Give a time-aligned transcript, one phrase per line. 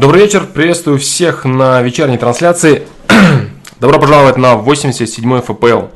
[0.00, 2.88] Добрый вечер, приветствую всех на вечерней трансляции.
[3.80, 5.94] Добро пожаловать на 87-й ФПЛ.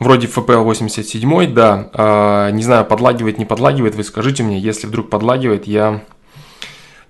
[0.00, 1.90] Вроде ФПЛ 87, да.
[1.92, 3.94] А, не знаю, подлагивает, не подлагивает.
[3.94, 6.02] Вы скажите мне, если вдруг подлагивает, я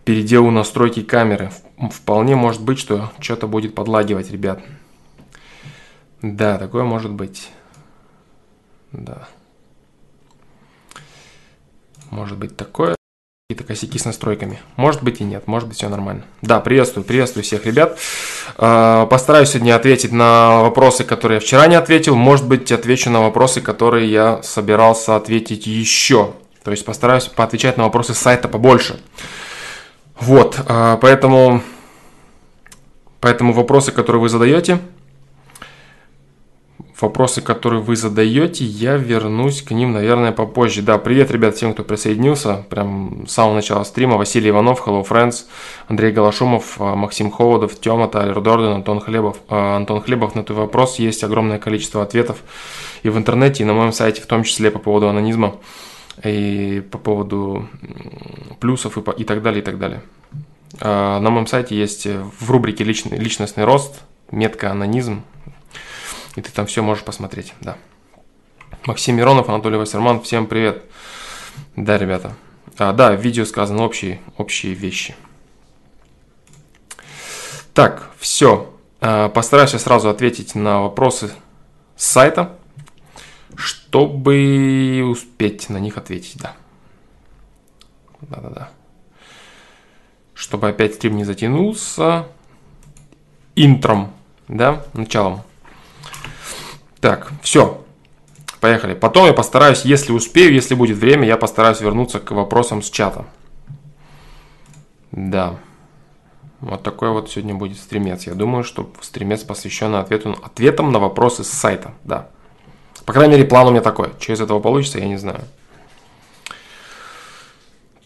[0.04, 1.50] переделаю настройки камеры.
[1.90, 4.60] Вполне может быть, что что-то будет подлагивать, ребят.
[6.20, 7.48] Да, такое может быть.
[8.92, 9.26] Да.
[12.10, 12.94] Может быть такое
[13.50, 14.58] какие-то косяки с настройками.
[14.76, 16.24] Может быть и нет, может быть все нормально.
[16.40, 17.98] Да, приветствую, приветствую всех ребят.
[18.56, 22.14] А, постараюсь сегодня ответить на вопросы, которые я вчера не ответил.
[22.16, 26.32] Может быть, отвечу на вопросы, которые я собирался ответить еще.
[26.62, 28.98] То есть постараюсь поотвечать на вопросы сайта побольше.
[30.18, 31.60] Вот, а, поэтому,
[33.20, 34.78] поэтому вопросы, которые вы задаете,
[37.00, 40.82] вопросы, которые вы задаете, я вернусь к ним, наверное, попозже.
[40.82, 42.64] Да, привет, ребят, всем, кто присоединился.
[42.70, 44.16] Прям с самого начала стрима.
[44.16, 45.44] Василий Иванов, Hello Friends,
[45.88, 49.38] Андрей Галашумов, а, Максим Холодов, Тёма, Тайлер Дорден, Антон Хлебов.
[49.48, 52.38] А, Антон Хлебов, на твой вопрос есть огромное количество ответов
[53.02, 55.56] и в интернете, и на моем сайте, в том числе по поводу анонизма,
[56.22, 57.68] и по поводу
[58.60, 60.02] плюсов и, по, и так далее, и так далее.
[60.80, 65.22] А, на моем сайте есть в рубрике личный, «Личностный рост» метка «Анонизм»,
[66.36, 67.76] и ты там все можешь посмотреть, да.
[68.86, 70.84] Максим Миронов, Анатолий Вассерман, всем привет.
[71.76, 72.34] Да, ребята.
[72.76, 75.14] А, да, в видео сказаны общие, общие вещи.
[77.72, 78.74] Так, все.
[79.00, 81.30] А, постараюсь сразу ответить на вопросы
[81.96, 82.58] с сайта,
[83.54, 86.56] чтобы успеть на них ответить, да.
[88.20, 88.70] Да-да-да.
[90.34, 92.26] Чтобы опять стрим не затянулся.
[93.54, 94.12] Интром,
[94.48, 95.42] да, началом.
[97.04, 97.84] Так, все.
[98.60, 98.94] Поехали.
[98.94, 103.26] Потом я постараюсь, если успею, если будет время, я постараюсь вернуться к вопросам с чата.
[105.12, 105.56] Да.
[106.60, 108.26] Вот такой вот сегодня будет стримец.
[108.26, 111.92] Я думаю, что стримец посвящен ответу, ответам на вопросы с сайта.
[112.04, 112.30] Да.
[113.04, 114.14] По крайней мере, план у меня такой.
[114.18, 115.42] Что из этого получится, я не знаю.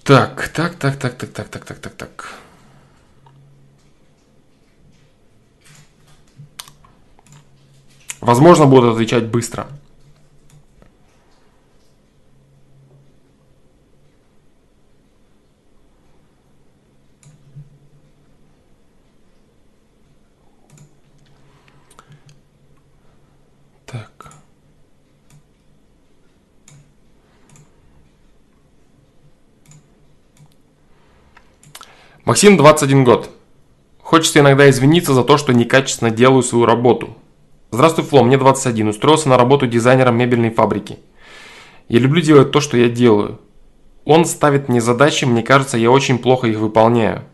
[0.03, 2.33] Так, так, так, так, так, так, так, так, так, так.
[8.21, 9.69] Возможно, будут отвечать быстро.
[23.87, 24.33] Так.
[32.25, 33.31] Максим, 21 год.
[34.01, 37.17] Хочется иногда извиниться за то, что некачественно делаю свою работу.
[37.71, 38.89] Здравствуй, Фло, мне 21.
[38.89, 40.99] Устроился на работу дизайнером мебельной фабрики.
[41.89, 43.41] Я люблю делать то, что я делаю.
[44.07, 47.25] Он ставит мне задачи, мне кажется, я очень плохо их выполняю.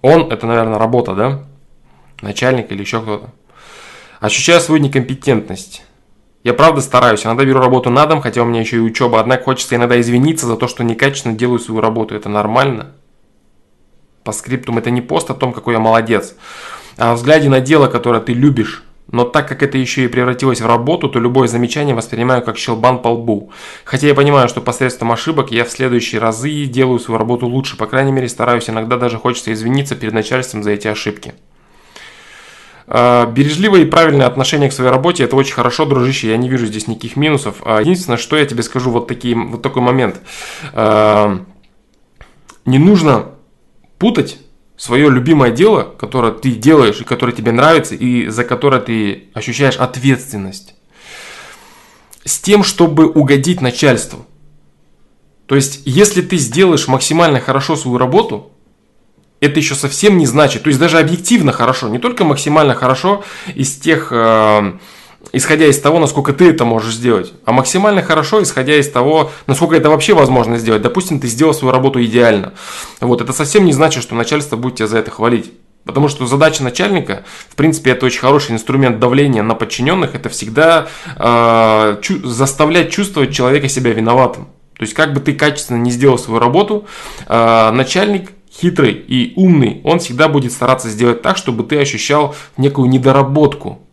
[0.00, 1.44] Он, это, наверное, работа, да?
[2.22, 3.30] Начальник или еще кто-то.
[4.20, 5.84] Ощущаю свою некомпетентность.
[6.42, 9.44] Я правда стараюсь, иногда беру работу на дом, хотя у меня еще и учеба, однако
[9.44, 12.14] хочется иногда извиниться за то, что некачественно делаю свою работу.
[12.14, 12.94] Это нормально?
[14.24, 16.34] По скриптум это не пост о том, какой я молодец
[16.96, 18.82] о взгляде на дело, которое ты любишь.
[19.10, 23.00] Но так как это еще и превратилось в работу, то любое замечание воспринимаю как щелбан
[23.00, 23.52] по лбу.
[23.84, 27.76] Хотя я понимаю, что посредством ошибок я в следующие разы делаю свою работу лучше.
[27.76, 28.68] По крайней мере, стараюсь.
[28.68, 31.34] Иногда даже хочется извиниться перед начальством за эти ошибки.
[32.88, 36.66] А, бережливое и правильное отношение к своей работе– это очень хорошо, дружище, я не вижу
[36.66, 37.56] здесь никаких минусов.
[37.64, 40.20] А, единственное, что я тебе скажу, вот, такие, вот такой момент.
[40.72, 41.40] А,
[42.64, 43.26] не нужно
[43.98, 44.38] путать
[44.76, 49.76] свое любимое дело, которое ты делаешь и которое тебе нравится, и за которое ты ощущаешь
[49.76, 50.74] ответственность,
[52.24, 54.26] с тем, чтобы угодить начальству.
[55.46, 58.50] То есть, если ты сделаешь максимально хорошо свою работу,
[59.40, 63.22] это еще совсем не значит, то есть даже объективно хорошо, не только максимально хорошо
[63.54, 64.72] из тех э,
[65.32, 69.76] исходя из того, насколько ты это можешь сделать, а максимально хорошо, исходя из того, насколько
[69.76, 70.82] это вообще возможно сделать.
[70.82, 72.54] Допустим, ты сделал свою работу идеально.
[73.00, 75.52] Вот, это совсем не значит, что начальство будет тебя за это хвалить.
[75.84, 80.88] Потому что задача начальника, в принципе, это очень хороший инструмент давления на подчиненных, это всегда
[81.16, 84.46] э, чу- заставлять чувствовать человека себя виноватым.
[84.76, 86.86] То есть, как бы ты качественно не сделал свою работу,
[87.28, 92.88] э, начальник хитрый и умный, он всегда будет стараться сделать так, чтобы ты ощущал некую
[92.88, 93.85] недоработку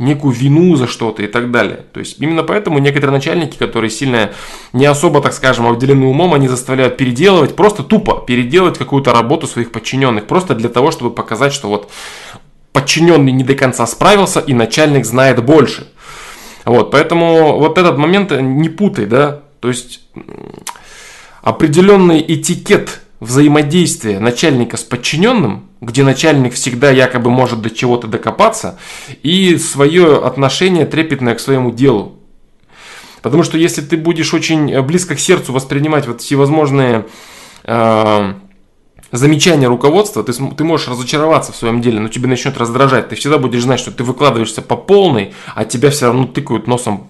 [0.00, 1.84] некую вину за что-то и так далее.
[1.92, 4.30] То есть именно поэтому некоторые начальники, которые сильно
[4.72, 9.70] не особо, так скажем, обделены умом, они заставляют переделывать, просто тупо переделать какую-то работу своих
[9.70, 11.90] подчиненных, просто для того, чтобы показать, что вот
[12.72, 15.86] подчиненный не до конца справился и начальник знает больше.
[16.64, 20.00] Вот, поэтому вот этот момент не путай, да, то есть
[21.42, 28.78] определенный этикет взаимодействие начальника с подчиненным, где начальник всегда якобы может до чего-то докопаться,
[29.22, 32.16] и свое отношение трепетное к своему делу.
[33.22, 37.06] Потому что если ты будешь очень близко к сердцу воспринимать вот всевозможные
[37.64, 38.34] э,
[39.12, 43.10] замечания руководства, ты, ты можешь разочароваться в своем деле, но тебе начнет раздражать.
[43.10, 47.06] Ты всегда будешь знать, что ты выкладываешься по полной, а тебя все равно тыкают носом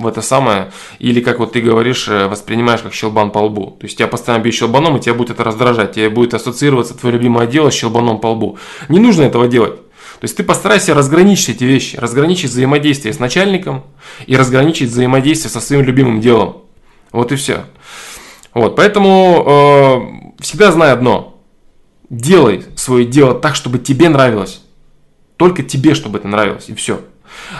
[0.00, 3.76] в это самое, или, как вот ты говоришь, э, воспринимаешь как щелбан по лбу.
[3.78, 7.14] То есть тебя постоянно бьют щелбаном, и тебя будет это раздражать, тебе будет ассоциироваться твое
[7.16, 8.58] любимое дело с щелбаном по лбу.
[8.88, 9.76] Не нужно этого делать.
[9.76, 13.84] То есть ты постарайся разграничить эти вещи, разграничить взаимодействие с начальником
[14.26, 16.58] и разграничить взаимодействие со своим любимым делом.
[17.12, 17.64] Вот и все.
[18.52, 21.40] Вот, поэтому э, всегда знай одно.
[22.10, 24.62] Делай свое дело так, чтобы тебе нравилось.
[25.36, 27.00] Только тебе, чтобы это нравилось, и все.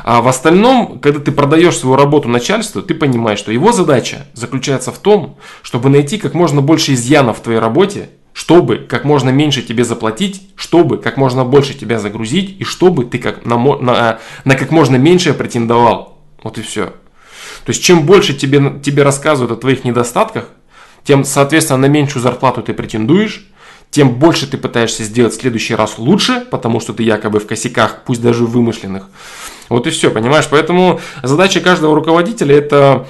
[0.05, 4.93] А в остальном, когда ты продаешь свою работу начальству, ты понимаешь, что его задача заключается
[4.93, 9.63] в том, чтобы найти как можно больше изъянов в твоей работе, чтобы как можно меньше
[9.63, 14.55] тебе заплатить, чтобы как можно больше тебя загрузить, и чтобы ты как на, на, на
[14.55, 16.19] как можно меньшее претендовал.
[16.43, 16.87] Вот и все.
[17.65, 20.49] То есть, чем больше тебе, тебе рассказывают о твоих недостатках,
[21.05, 23.47] тем, соответственно, на меньшую зарплату ты претендуешь,
[23.91, 28.05] тем больше ты пытаешься сделать в следующий раз лучше, потому что ты якобы в косяках,
[28.05, 29.09] пусть даже вымышленных.
[29.71, 30.47] Вот и все, понимаешь?
[30.51, 33.07] Поэтому задача каждого руководителя это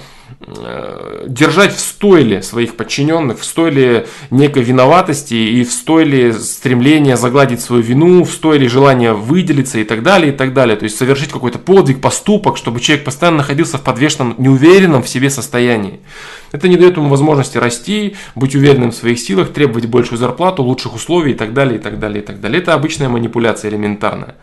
[0.47, 7.61] Э, держать в стойле своих подчиненных, в стойле некой виноватости и в стойле стремления загладить
[7.61, 10.77] свою вину, в стойле желания выделиться и так далее, и так далее.
[10.77, 15.29] То есть совершить какой-то подвиг, поступок, чтобы человек постоянно находился в подвешенном, неуверенном в себе
[15.29, 16.01] состоянии.
[16.53, 20.95] Это не дает ему возможности расти, быть уверенным в своих силах, требовать большую зарплату, лучших
[20.95, 22.63] условий и так далее, и так далее, и так далее.
[22.63, 24.37] Это обычная манипуляция элементарная.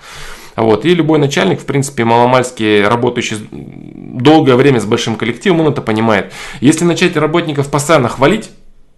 [0.57, 0.85] Вот.
[0.85, 6.33] И любой начальник, в принципе, маломальски работающий долгое время с большим коллективом, он это понимает.
[6.61, 8.49] Если начать работников постоянно хвалить,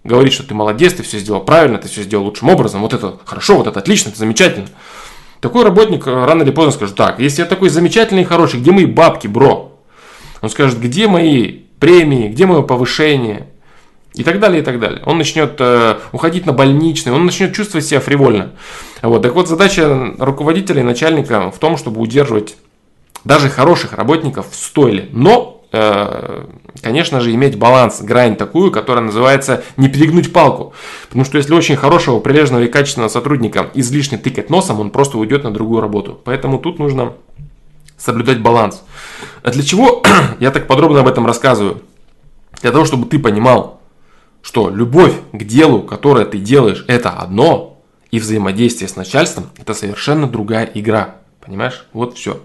[0.06, 3.20] говорить, что ты молодец, ты все сделал правильно, ты все сделал лучшим образом, вот это
[3.26, 4.68] хорошо, вот это отлично, это замечательно.
[5.42, 8.72] Такой работник э, рано или поздно скажет, так, если я такой замечательный и хороший, где
[8.72, 9.80] мои бабки, бро?
[10.42, 13.48] Он скажет, где мои премии, где мое повышение?
[14.16, 15.02] И так далее, и так далее.
[15.06, 18.52] Он начнет э, уходить на больничный, он начнет чувствовать себя фривольно.
[19.02, 19.22] Вот.
[19.22, 22.58] Так вот, задача руководителя и начальника в том, чтобы удерживать
[23.24, 25.10] даже хороших работников в стойле.
[25.12, 26.46] Но, э,
[26.82, 30.74] конечно же, иметь баланс, грань такую, которая называется не перегнуть палку.
[31.08, 35.44] Потому что если очень хорошего, прилежного и качественного сотрудника излишне тыкать носом, он просто уйдет
[35.44, 36.20] на другую работу.
[36.24, 37.14] Поэтому тут нужно
[37.96, 38.84] соблюдать баланс.
[39.44, 40.02] А для чего
[40.40, 41.82] я так подробно об этом рассказываю?
[42.62, 43.79] Для того, чтобы ты понимал,
[44.42, 47.70] что любовь к делу, которое ты делаешь, это одно,
[48.12, 51.18] и взаимодействие с начальством– это совершенно другая игра.
[51.42, 51.86] Понимаешь?
[51.94, 52.42] Вот все.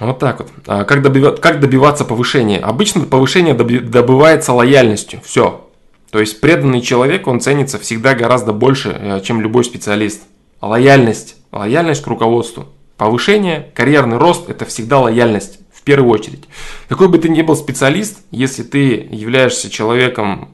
[0.00, 0.50] Вот так вот.
[0.66, 2.58] А как, добиваться, как добиваться повышения?
[2.58, 5.20] Обычно повышение добывается лояльностью.
[5.24, 5.68] Все.
[6.10, 10.22] То есть преданный человек, он ценится всегда гораздо больше, э, чем любой специалист.
[10.60, 11.36] Лояльность.
[11.52, 12.66] Лояльность к руководству.
[12.96, 16.44] Повышение, карьерный рост– это всегда лояльность в первую очередь.
[16.88, 20.50] Какой бы ты ни был специалист, если ты являешься человеком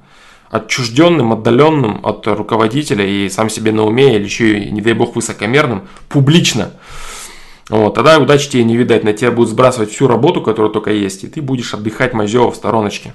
[0.51, 5.87] отчужденным, отдаленным от руководителя и сам себе на уме, или еще не дай бог, высокомерным,
[6.09, 6.73] публично,
[7.69, 11.25] вот, тогда удачи тебе не видать, на тебя будут сбрасывать всю работу, которая только есть,
[11.25, 13.13] и ты будешь отдыхать мазево в стороночке.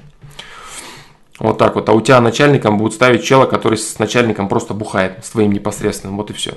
[1.40, 1.90] Вот так вот.
[1.90, 6.18] А у тебя начальником будут ставить чела, который с начальником просто бухает, с твоим непосредственным.
[6.18, 6.54] Вот и все.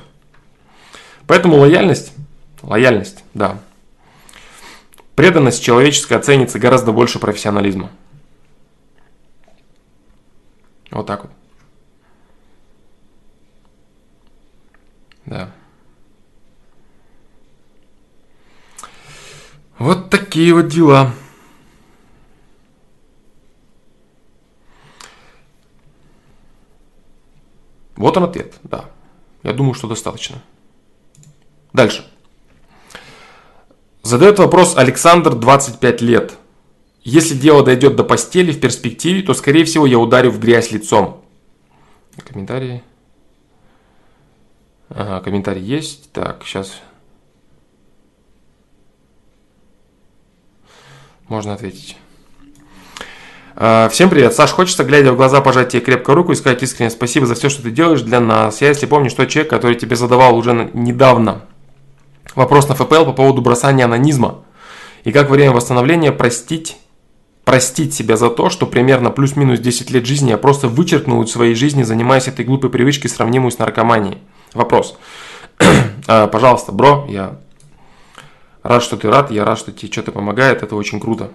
[1.26, 2.12] Поэтому лояльность,
[2.62, 3.58] лояльность, да,
[5.16, 7.90] Преданность человеческая ценится гораздо больше профессионализма.
[10.90, 11.32] Вот так вот.
[15.24, 15.50] Да.
[19.78, 21.12] Вот такие вот дела.
[27.96, 28.84] Вот он ответ, да.
[29.42, 30.42] Я думаю, что достаточно.
[31.72, 32.06] Дальше.
[34.06, 36.34] Задает вопрос Александр, 25 лет.
[37.02, 41.24] Если дело дойдет до постели в перспективе, то, скорее всего, я ударю в грязь лицом.
[42.24, 42.84] Комментарии.
[44.90, 46.12] Ага, комментарий есть.
[46.12, 46.80] Так, сейчас.
[51.26, 51.96] Можно ответить.
[53.56, 54.34] А, всем привет.
[54.34, 57.48] Саш, хочется, глядя в глаза, пожать тебе крепко руку и сказать искренне спасибо за все,
[57.48, 58.60] что ты делаешь для нас.
[58.60, 61.42] Я, если помню, что человек, который тебе задавал уже недавно
[62.36, 64.44] Вопрос на ФПЛ по поводу бросания анонизма.
[65.04, 66.76] И как во время восстановления простить,
[67.44, 71.54] простить себя за то, что примерно плюс-минус 10 лет жизни я просто вычеркнул из своей
[71.54, 74.18] жизни, занимаясь этой глупой привычкой, сравнимую с наркоманией.
[74.54, 74.96] Вопрос.
[76.08, 77.40] А, пожалуйста, бро, я
[78.62, 81.32] рад, что ты рад, я рад, что тебе что-то помогает, это очень круто.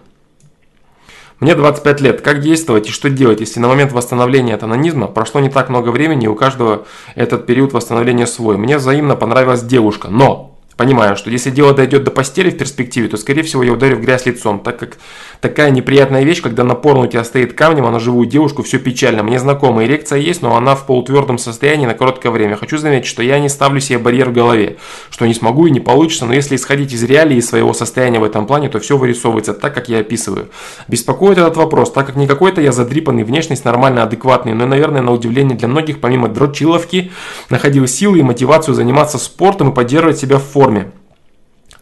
[1.41, 2.21] Мне 25 лет.
[2.21, 5.89] Как действовать и что делать, если на момент восстановления от анонизма прошло не так много
[5.89, 8.55] времени, и у каждого этот период восстановления свой?
[8.55, 10.50] Мне взаимно понравилась девушка, но
[10.81, 14.01] Понимаю, что если дело дойдет до постели в перспективе, то, скорее всего, я ударю в
[14.01, 14.97] грязь лицом, так как
[15.39, 18.79] такая неприятная вещь, когда на порно у тебя стоит камнем, а на живую девушку все
[18.79, 19.21] печально.
[19.21, 22.55] Мне знакома, эрекция есть, но она в полутвердом состоянии на короткое время.
[22.55, 24.77] Хочу заметить, что я не ставлю себе барьер в голове,
[25.11, 28.23] что не смогу и не получится, но если исходить из реалий и своего состояния в
[28.23, 30.49] этом плане, то все вырисовывается так, как я описываю.
[30.87, 35.11] Беспокоит этот вопрос, так как не какой-то я задрипанный, внешность нормально адекватный, но, наверное, на
[35.11, 37.11] удивление для многих, помимо дрочиловки,
[37.51, 40.91] находил силы и мотивацию заниматься спортом и поддерживать себя в форме форме.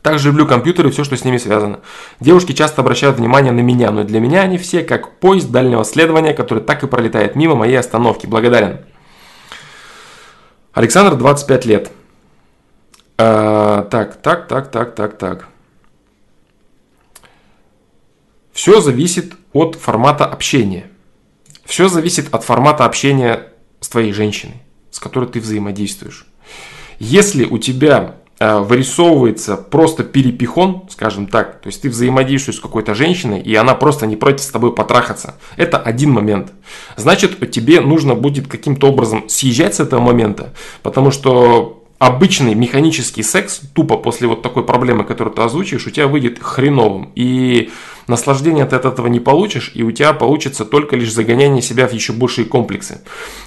[0.01, 1.81] Также люблю компьютеры и все, что с ними связано.
[2.19, 6.33] Девушки часто обращают внимание на меня, но для меня они все как поезд дальнего следования,
[6.33, 8.25] который так и пролетает мимо моей остановки.
[8.25, 8.85] Благодарен.
[10.73, 11.91] Александр, 25 лет.
[13.17, 15.47] А, так, так, так, так, так, так.
[18.53, 20.89] Все зависит от формата общения.
[21.65, 26.25] Все зависит от формата общения с твоей женщиной, с которой ты взаимодействуешь.
[26.99, 33.41] Если у тебя вырисовывается просто перепихон, скажем так, то есть ты взаимодействуешь с какой-то женщиной,
[33.41, 35.35] и она просто не против с тобой потрахаться.
[35.57, 36.53] Это один момент.
[36.95, 40.53] Значит, тебе нужно будет каким-то образом съезжать с этого момента,
[40.83, 46.07] потому что обычный механический секс, тупо после вот такой проблемы, которую ты озвучиваешь, у тебя
[46.07, 47.11] выйдет хреновым.
[47.15, 47.69] И
[48.09, 51.93] наслаждения ты от этого не получишь, и у тебя получится только лишь загоняние себя в
[51.93, 53.01] еще большие комплексы.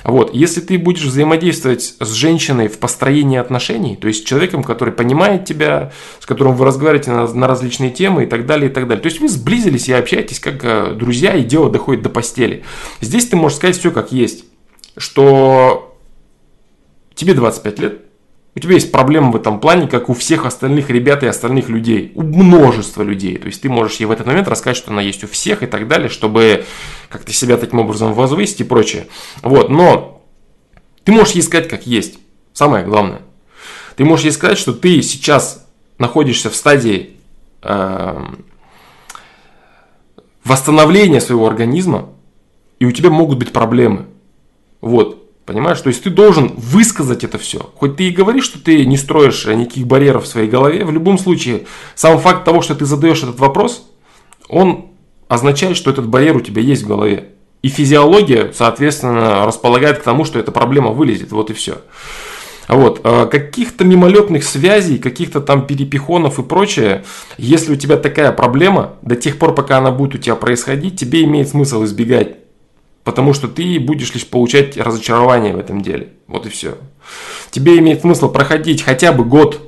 [0.04, 0.32] Вот.
[0.32, 5.44] Если ты будешь взаимодействовать с женщиной в построении отношений, то есть с человеком, который понимает
[5.44, 9.02] тебя, с которым вы разговариваете на, на различные темы и так далее, и так далее.
[9.02, 12.64] То есть вы сблизились и общаетесь как э, друзья, и дело доходит до постели.
[13.00, 14.44] Здесь ты можешь сказать все как есть,
[14.96, 15.98] что
[17.14, 18.11] тебе 25 лет,
[18.54, 22.12] у тебя есть проблемы в этом плане, как у всех остальных ребят и остальных людей.
[22.14, 23.38] У множества людей.
[23.38, 25.66] То есть ты можешь ей в этот момент рассказать, что она есть у всех и
[25.66, 26.66] так далее, чтобы
[27.08, 29.06] как-то себя таким образом возвысить и прочее.
[29.42, 30.22] Вот, но
[31.04, 32.18] ты можешь ей сказать, как есть.
[32.52, 33.22] Самое главное.
[33.96, 35.66] Ты можешь ей сказать, что ты сейчас
[35.96, 37.16] находишься в стадии
[37.62, 38.24] э,
[40.44, 42.10] восстановления своего организма,
[42.78, 44.06] и у тебя могут быть проблемы.
[44.82, 45.21] Вот.
[45.44, 45.80] Понимаешь?
[45.80, 47.70] То есть ты должен высказать это все.
[47.74, 51.18] Хоть ты и говоришь, что ты не строишь никаких барьеров в своей голове, в любом
[51.18, 53.88] случае, сам факт того, что ты задаешь этот вопрос,
[54.48, 54.86] он
[55.28, 57.30] означает, что этот барьер у тебя есть в голове.
[57.62, 61.32] И физиология, соответственно, располагает к тому, что эта проблема вылезет.
[61.32, 61.78] Вот и все.
[62.68, 63.00] Вот.
[63.04, 67.04] А каких-то мимолетных связей, каких-то там перепихонов и прочее,
[67.36, 71.24] если у тебя такая проблема, до тех пор, пока она будет у тебя происходить, тебе
[71.24, 72.36] имеет смысл избегать
[73.04, 76.10] Потому что ты будешь лишь получать разочарование в этом деле.
[76.28, 76.76] Вот и все.
[77.50, 79.60] Тебе имеет смысл проходить хотя бы год,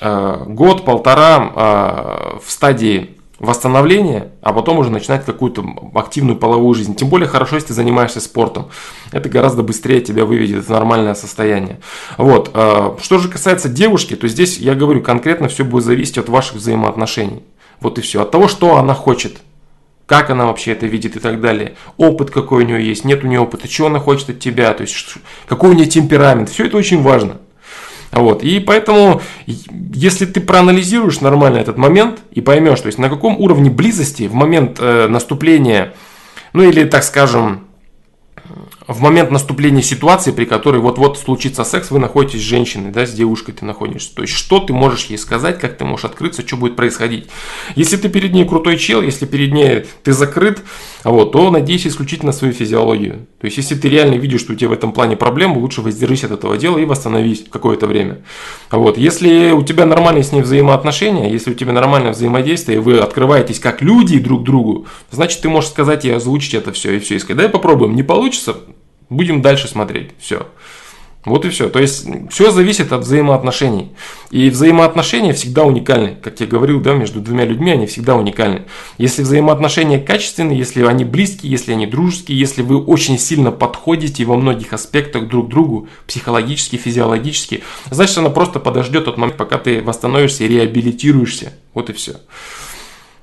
[0.00, 6.94] э, год-полтора э, в стадии восстановления, а потом уже начинать какую-то активную половую жизнь.
[6.94, 8.68] Тем более хорошо, если ты занимаешься спортом.
[9.12, 11.80] Это гораздо быстрее тебя выведет в нормальное состояние.
[12.16, 12.50] Вот.
[12.54, 16.56] Э, что же касается девушки, то здесь я говорю конкретно все будет зависеть от ваших
[16.56, 17.42] взаимоотношений.
[17.80, 18.22] Вот и все.
[18.22, 19.38] От того, что она хочет
[20.08, 23.26] как она вообще это видит и так далее, опыт какой у нее есть, нет у
[23.26, 26.78] нее опыта, чего она хочет от тебя, то есть какой у нее темперамент, все это
[26.78, 27.36] очень важно.
[28.10, 28.42] Вот.
[28.42, 33.68] И поэтому, если ты проанализируешь нормально этот момент и поймешь, то есть на каком уровне
[33.68, 35.92] близости в момент э, наступления,
[36.54, 37.67] ну или так скажем,
[38.88, 43.12] в момент наступления ситуации, при которой вот-вот случится секс, вы находитесь с женщиной, да, с
[43.12, 44.14] девушкой ты находишься.
[44.14, 47.26] То есть, что ты можешь ей сказать, как ты можешь открыться, что будет происходить.
[47.76, 50.62] Если ты перед ней крутой чел, если перед ней ты закрыт,
[51.04, 53.26] вот, то надейся исключительно на свою физиологию.
[53.40, 56.24] То есть, если ты реально видишь, что у тебя в этом плане проблемы, лучше воздержись
[56.24, 58.22] от этого дела и восстановись какое-то время.
[58.70, 63.00] Вот, если у тебя нормальные с ней взаимоотношения, если у тебя нормальное взаимодействие, и вы
[63.00, 67.16] открываетесь как люди друг другу, значит, ты можешь сказать и озвучить это все, и все,
[67.16, 68.56] и сказать, давай попробуем, не получится,
[69.10, 70.10] Будем дальше смотреть.
[70.18, 70.46] Все.
[71.24, 71.68] Вот и все.
[71.68, 73.92] То есть все зависит от взаимоотношений.
[74.30, 76.16] И взаимоотношения всегда уникальны.
[76.22, 78.62] Как я говорил, да, между двумя людьми они всегда уникальны.
[78.98, 84.36] Если взаимоотношения качественные, если они близкие, если они дружеские, если вы очень сильно подходите во
[84.36, 89.82] многих аспектах друг к другу, психологически, физиологически, значит она просто подождет тот момент, пока ты
[89.82, 91.52] восстановишься и реабилитируешься.
[91.74, 92.16] Вот и все.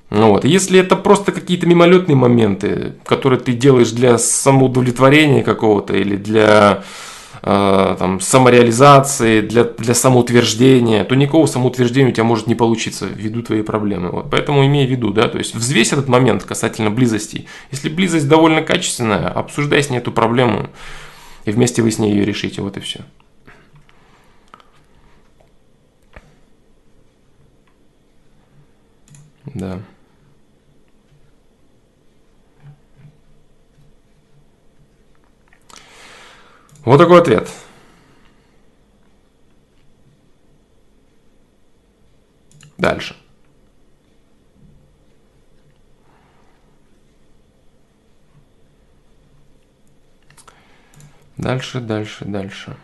[0.09, 0.45] Ну вот.
[0.45, 6.83] Если это просто какие-то мимолетные моменты, которые ты делаешь для самоудовлетворения какого-то или для
[7.41, 13.41] э, там, самореализации, для, для самоутверждения, то никакого самоутверждения у тебя может не получиться ввиду
[13.41, 14.12] твоей проблемы.
[14.12, 14.29] Вот.
[14.29, 17.47] Поэтому имей в виду, да, то есть взвесь этот момент касательно близости.
[17.71, 20.69] Если близость довольно качественная, обсуждай с ней эту проблему,
[21.45, 23.01] и вместе вы с ней ее решите, вот и все.
[29.53, 29.79] Да.
[36.86, 37.50] Вот такой ответ.
[42.77, 43.15] Дальше.
[51.38, 52.77] Дальше, дальше, дальше.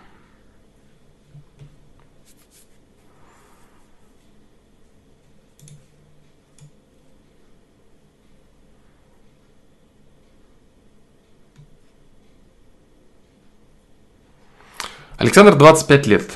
[15.21, 16.31] Александр 25 лет.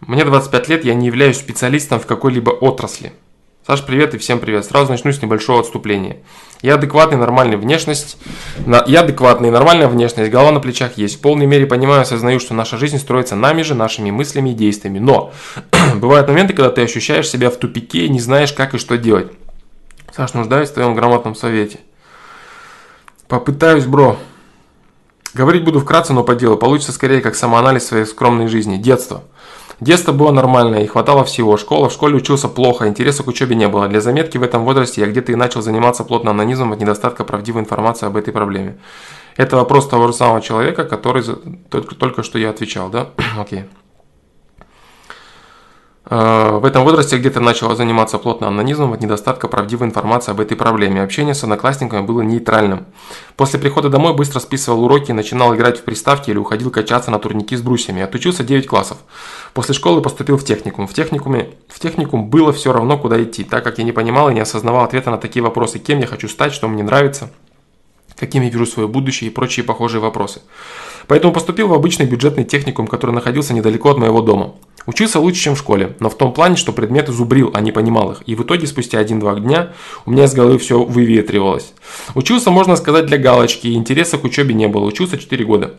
[0.00, 3.12] Мне 25 лет, я не являюсь специалистом в какой-либо отрасли.
[3.66, 4.64] Саш, привет и всем привет.
[4.64, 6.16] Сразу начну с небольшого отступления.
[6.62, 8.16] Я адекватный, нормальный внешность.
[8.86, 11.16] Я адекватный, нормальная внешность, голова на плечах есть.
[11.16, 15.00] В полной мере понимаю, осознаю, что наша жизнь строится нами же, нашими мыслями и действиями.
[15.00, 15.34] Но
[15.96, 19.30] бывают моменты, когда ты ощущаешь себя в тупике и не знаешь, как и что делать.
[20.16, 21.80] Саш, нуждаюсь в твоем грамотном совете.
[23.28, 24.16] Попытаюсь, бро.
[25.34, 26.56] Говорить буду вкратце, но по делу.
[26.56, 28.76] Получится скорее как самоанализ своей скромной жизни.
[28.76, 29.22] Детство.
[29.80, 31.56] Детство было нормальное и хватало всего.
[31.56, 33.88] Школа, в школе учился плохо, интереса к учебе не было.
[33.88, 37.62] Для заметки в этом возрасте я где-то и начал заниматься плотно анонизмом от недостатка правдивой
[37.62, 38.78] информации об этой проблеме.
[39.36, 41.24] Это вопрос того же самого человека, который
[41.70, 43.08] только, только что я отвечал, да?
[43.38, 43.60] Окей.
[43.60, 43.64] Okay.
[46.10, 50.56] Э, в этом возрасте где-то начала заниматься плотно анонизмом от недостатка правдивой информации об этой
[50.56, 51.02] проблеме.
[51.02, 52.86] Общение с одноклассниками было нейтральным.
[53.36, 57.56] После прихода домой быстро списывал уроки, начинал играть в приставки или уходил качаться на турники
[57.56, 58.02] с брусьями.
[58.02, 58.98] Отучился 9 классов.
[59.54, 60.88] После школы поступил в техникум.
[60.88, 64.34] В, техникуме, в техникум было все равно, куда идти, так как я не понимал и
[64.34, 67.30] не осознавал ответа на такие вопросы, кем я хочу стать, что мне нравится,
[68.20, 70.42] каким я вижу свое будущее и прочие похожие вопросы.
[71.06, 74.52] Поэтому поступил в обычный бюджетный техникум, который находился недалеко от моего дома.
[74.86, 78.12] Учился лучше, чем в школе, но в том плане, что предметы зубрил, а не понимал
[78.12, 78.22] их.
[78.26, 79.72] И в итоге спустя 1-2 дня
[80.06, 81.72] у меня из головы все выветривалось.
[82.14, 84.84] Учился, можно сказать, для галочки, и интереса к учебе не было.
[84.84, 85.74] Учился 4 года.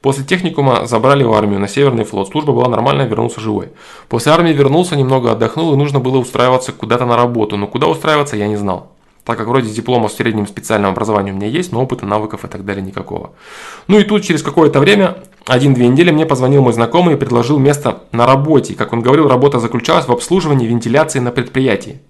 [0.00, 2.28] После техникума забрали в армию на Северный флот.
[2.28, 3.68] Служба была нормальная, вернулся живой.
[4.08, 7.56] После армии вернулся, немного отдохнул и нужно было устраиваться куда-то на работу.
[7.56, 8.92] Но куда устраиваться я не знал
[9.30, 12.48] так как вроде диплома с средним специальным образованием у меня есть, но опыта, навыков и
[12.48, 13.30] так далее никакого.
[13.86, 18.02] Ну и тут через какое-то время, один-две недели, мне позвонил мой знакомый и предложил место
[18.10, 18.74] на работе.
[18.74, 22.00] Как он говорил, работа заключалась в обслуживании вентиляции на предприятии.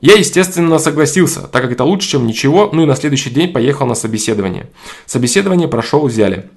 [0.00, 3.88] Я, естественно, согласился, так как это лучше, чем ничего, ну и на следующий день поехал
[3.88, 4.70] на собеседование.
[5.06, 6.48] Собеседование прошел, взяли.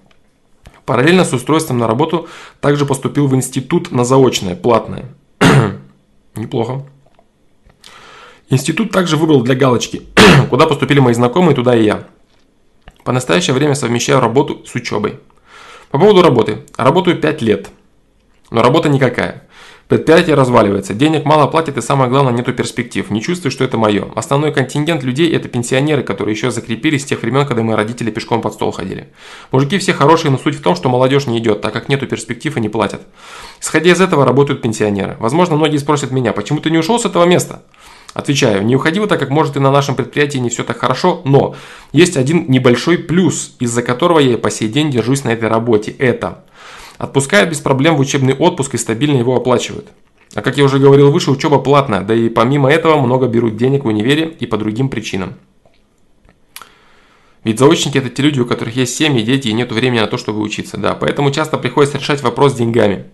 [0.86, 2.28] Параллельно с устройством на работу
[2.60, 5.06] также поступил в институт на заочное, платное.
[6.36, 6.84] Неплохо.
[8.52, 10.02] Институт также выбрал для галочки,
[10.50, 12.04] куда поступили мои знакомые, туда и я.
[13.06, 15.20] По настоящее время совмещаю работу с учебой.
[15.90, 16.66] По поводу работы.
[16.76, 17.70] Работаю 5 лет.
[18.52, 19.48] Но работа никакая.
[19.88, 23.10] Предприятие разваливается, денег мало платят и самое главное нету перспектив.
[23.10, 24.10] Не чувствую, что это мое.
[24.16, 28.42] Основной контингент людей это пенсионеры, которые еще закрепились с тех времен, когда мои родители пешком
[28.42, 29.10] под стол ходили.
[29.52, 32.56] Мужики все хорошие, но суть в том, что молодежь не идет, так как нету перспектив
[32.56, 33.02] и не платят.
[33.62, 35.16] Исходя из этого работают пенсионеры.
[35.20, 37.64] Возможно, многие спросят меня, почему ты не ушел с этого места?
[38.14, 41.56] Отвечаю, не уходил так как может и на нашем предприятии не все так хорошо, но
[41.94, 45.92] есть один небольшой плюс, из-за которого я и по сей день держусь на этой работе.
[45.92, 46.44] Это
[46.98, 49.88] отпускают без проблем в учебный отпуск и стабильно его оплачивают.
[50.34, 53.86] А как я уже говорил выше, учеба платная, да и помимо этого много берут денег
[53.86, 55.36] в универе и по другим причинам.
[57.46, 60.18] Ведь заочники это те люди, у которых есть семьи, дети и нет времени на то,
[60.18, 60.78] чтобы учиться.
[60.78, 63.06] Да, поэтому часто приходится решать вопрос с деньгами.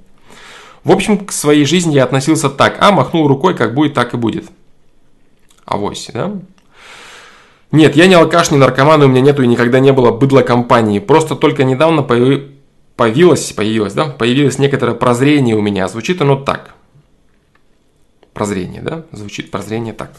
[0.84, 4.18] В общем, к своей жизни я относился так, а махнул рукой, как будет, так и
[4.18, 4.46] будет
[5.68, 6.32] авось, да?
[7.72, 11.00] Нет, я не алкаш, не наркоман, у меня нету и никогда не было быдло компании.
[11.00, 15.88] Просто только недавно появилось, появилось, да, появилось некоторое прозрение у меня.
[15.90, 16.74] Звучит оно так.
[18.34, 19.04] Прозрение, да?
[19.12, 20.12] Звучит прозрение так.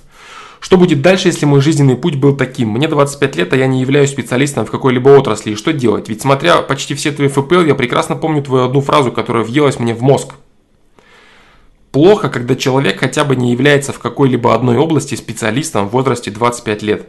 [0.60, 2.70] Что будет дальше, если мой жизненный путь был таким?
[2.70, 5.52] Мне 25 лет, а я не являюсь специалистом в какой-либо отрасли.
[5.52, 6.08] И что делать?
[6.08, 9.94] Ведь смотря почти все твои ФПЛ, я прекрасно помню твою одну фразу, которая въелась мне
[9.94, 10.34] в мозг.
[11.98, 16.82] Плохо, когда человек хотя бы не является в какой-либо одной области специалистом в возрасте 25
[16.82, 17.08] лет.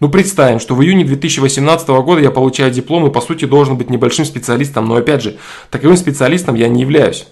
[0.00, 3.88] Ну представим, что в июне 2018 года я получаю диплом и по сути должен быть
[3.88, 5.38] небольшим специалистом, но опять же,
[5.70, 7.26] таковым специалистом я не являюсь,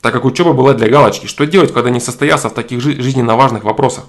[0.00, 1.26] так как учеба была для галочки.
[1.26, 4.06] Что делать, когда не состоялся в таких жизненно важных вопросах?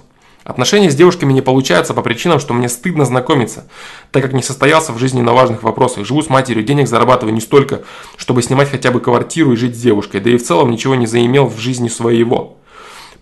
[0.48, 3.68] Отношения с девушками не получаются по причинам, что мне стыдно знакомиться,
[4.10, 6.06] так как не состоялся в жизни на важных вопросах.
[6.06, 7.82] Живу с матерью, денег зарабатываю не столько,
[8.16, 11.06] чтобы снимать хотя бы квартиру и жить с девушкой, да и в целом ничего не
[11.06, 12.56] заимел в жизни своего.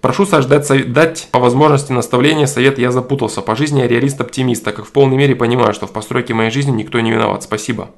[0.00, 3.42] Прошу Саш дать, дать по возможности наставление, совет, я запутался.
[3.42, 6.70] По жизни я реалист-оптимист, так как в полной мере понимаю, что в постройке моей жизни
[6.70, 7.42] никто не виноват.
[7.42, 7.90] Спасибо.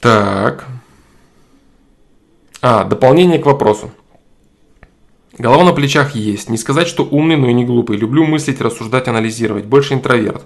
[0.00, 0.66] Так.
[2.60, 3.90] А, дополнение к вопросу.
[5.42, 6.48] Голова на плечах есть.
[6.48, 7.96] Не сказать, что умный, но и не глупый.
[7.96, 9.64] Люблю мыслить, рассуждать, анализировать.
[9.64, 10.44] Больше интроверт.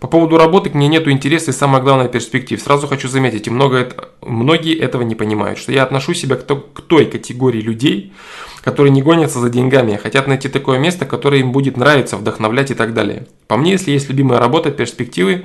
[0.00, 2.58] По поводу работы к мне нету интереса и самое главное перспектив.
[2.58, 6.80] Сразу хочу заметить, и много многие этого не понимают, что я отношу себя к, к
[6.80, 8.14] той категории людей,
[8.62, 12.70] которые не гонятся за деньгами, а хотят найти такое место, которое им будет нравиться, вдохновлять
[12.70, 13.26] и так далее.
[13.48, 15.44] По мне, если есть любимая работа, перспективы,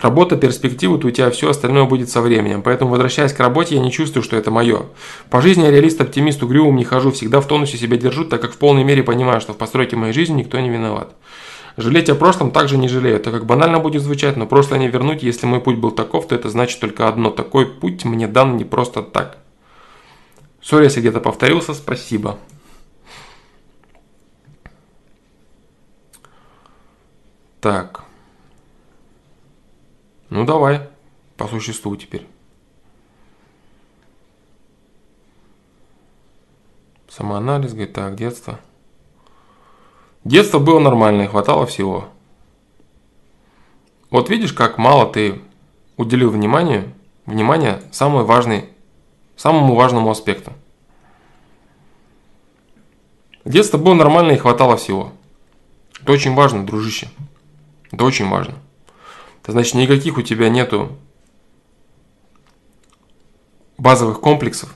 [0.00, 2.60] Работа, перспективы, то у тебя все остальное будет со временем.
[2.60, 4.82] Поэтому, возвращаясь к работе, я не чувствую, что это мое.
[5.30, 8.52] По жизни я реалист, оптимист, угрюм не хожу, всегда в тонусе себя держу, так как
[8.52, 11.14] в полной мере понимаю, что в постройке моей жизни никто не виноват.
[11.78, 15.22] Жалеть о прошлом также не жалею, так как банально будет звучать, но прошлое не вернуть,
[15.22, 17.30] если мой путь был таков, то это значит только одно.
[17.30, 19.38] Такой путь мне дан не просто так.
[20.62, 22.38] Сори, если где-то повторился, спасибо.
[27.60, 28.05] Так.
[30.28, 30.88] Ну давай,
[31.36, 32.26] по существу теперь.
[37.08, 38.60] Самоанализ, говорит, так, детство.
[40.24, 42.08] Детство было нормальное, хватало всего.
[44.10, 45.40] Вот видишь, как мало ты
[45.96, 46.92] уделил внимание,
[47.24, 48.68] внимание самой важной,
[49.36, 50.52] самому важному аспекту.
[53.44, 55.12] Детство было нормальное и хватало всего.
[56.02, 57.08] Это очень важно, дружище.
[57.92, 58.56] Это очень важно.
[59.46, 60.98] Это значит, никаких у тебя нету
[63.78, 64.74] базовых комплексов,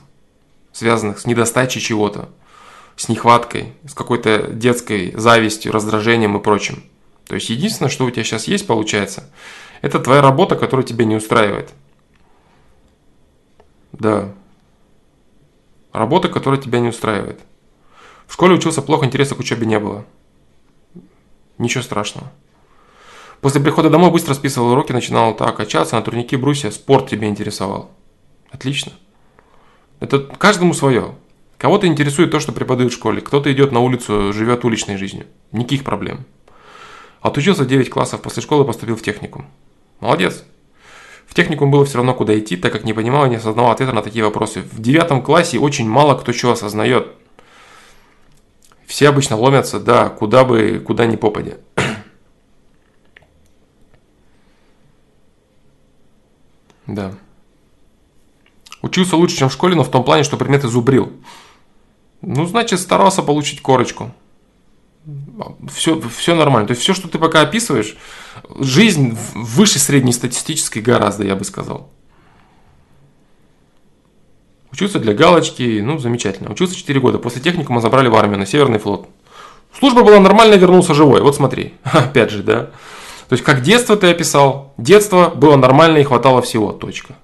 [0.71, 2.29] связанных с недостачей чего-то,
[2.95, 6.85] с нехваткой, с какой-то детской завистью, раздражением и прочим.
[7.27, 9.29] То есть единственное, что у тебя сейчас есть, получается,
[9.81, 11.69] это твоя работа, которая тебя не устраивает.
[13.91, 14.33] Да.
[15.91, 17.41] Работа, которая тебя не устраивает.
[18.25, 20.05] В школе учился плохо, интереса к учебе не было.
[21.57, 22.31] Ничего страшного.
[23.41, 26.69] После прихода домой быстро списывал уроки, начинал так качаться на турнике брусья.
[26.69, 27.89] Спорт тебя интересовал.
[28.51, 28.91] Отлично.
[29.99, 31.15] Это каждому свое.
[31.57, 33.21] Кого-то интересует то, что преподают в школе.
[33.21, 35.25] Кто-то идет на улицу, живет уличной жизнью.
[35.51, 36.25] Никаких проблем.
[37.21, 39.45] Отучился 9 классов, после школы поступил в техникум.
[39.99, 40.43] Молодец.
[41.27, 43.93] В техникум было все равно куда идти, так как не понимал и не осознавал ответа
[43.93, 44.61] на такие вопросы.
[44.61, 47.07] В девятом классе очень мало кто чего осознает.
[48.85, 51.57] Все обычно ломятся, да, куда бы, куда ни попадя.
[56.87, 57.13] Да.
[58.81, 61.11] Учился лучше, чем в школе, но в том плане, что предметы зубрил.
[62.21, 64.11] Ну, значит, старался получить корочку.
[65.73, 66.67] Все, все нормально.
[66.67, 67.97] То есть все, что ты пока описываешь,
[68.59, 71.89] жизнь выше среднестатистической гораздо, я бы сказал.
[74.71, 76.51] Учился для галочки, ну, замечательно.
[76.51, 77.17] Учился 4 года.
[77.17, 79.09] После техникума забрали в армию на Северный флот.
[79.77, 81.21] Служба была нормальная, вернулся живой.
[81.21, 81.73] Вот смотри.
[81.83, 82.71] Опять же, да.
[83.31, 87.15] То есть, как детство ты описал, детство было нормально и хватало всего, точка.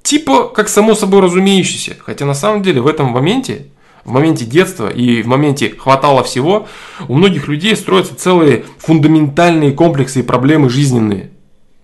[0.00, 1.96] Типа, как само собой разумеющееся.
[1.98, 3.66] Хотя на самом деле в этом моменте,
[4.04, 6.68] в моменте детства и в моменте хватало всего,
[7.08, 11.30] у многих людей строятся целые фундаментальные комплексы и проблемы жизненные.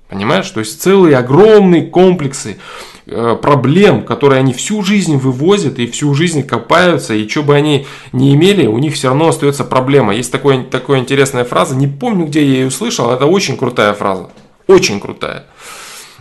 [0.08, 0.48] Понимаешь?
[0.48, 2.58] То есть целые огромные комплексы
[3.06, 8.34] проблем, которые они всю жизнь вывозят и всю жизнь копаются, и что бы они ни
[8.34, 10.14] имели, у них все равно остается проблема.
[10.14, 14.30] Есть такой, такая интересная фраза, не помню, где я ее услышал, это очень крутая фраза.
[14.66, 15.46] Очень крутая.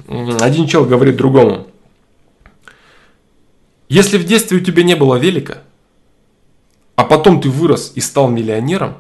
[0.08, 1.68] Один чел говорит другому.
[3.90, 5.60] Если в детстве у тебя не было велика,
[6.96, 8.98] а потом ты вырос и стал миллионером,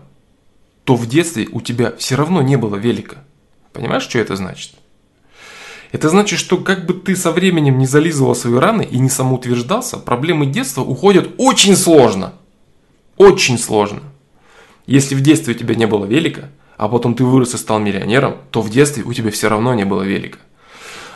[0.83, 3.17] то в детстве у тебя все равно не было велика.
[3.73, 4.73] Понимаешь, что это значит?
[5.95, 9.97] Это значит, что как бы ты со временем не зализывал свои раны и не самоутверждался,
[9.97, 12.33] проблемы детства уходят очень сложно.
[13.15, 14.01] Очень сложно.
[14.87, 18.35] Если в детстве у тебя не было велика, а потом ты вырос и стал миллионером,
[18.51, 20.37] то в детстве у тебя все равно не было велика.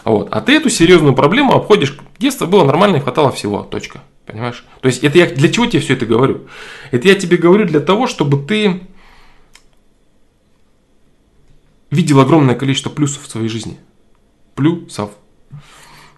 [0.06, 0.30] Вот.
[0.32, 1.98] А ты эту серьезную проблему обходишь.
[2.18, 3.64] Детство было нормально и хватало всего.
[3.64, 4.02] Точка.
[4.26, 4.64] Понимаешь?
[4.80, 6.48] То есть это я для чего тебе все это говорю?
[6.92, 8.80] Это я тебе говорю для того, чтобы ты
[11.92, 13.78] видел огромное количество плюсов в своей жизни
[14.60, 15.12] плюсов.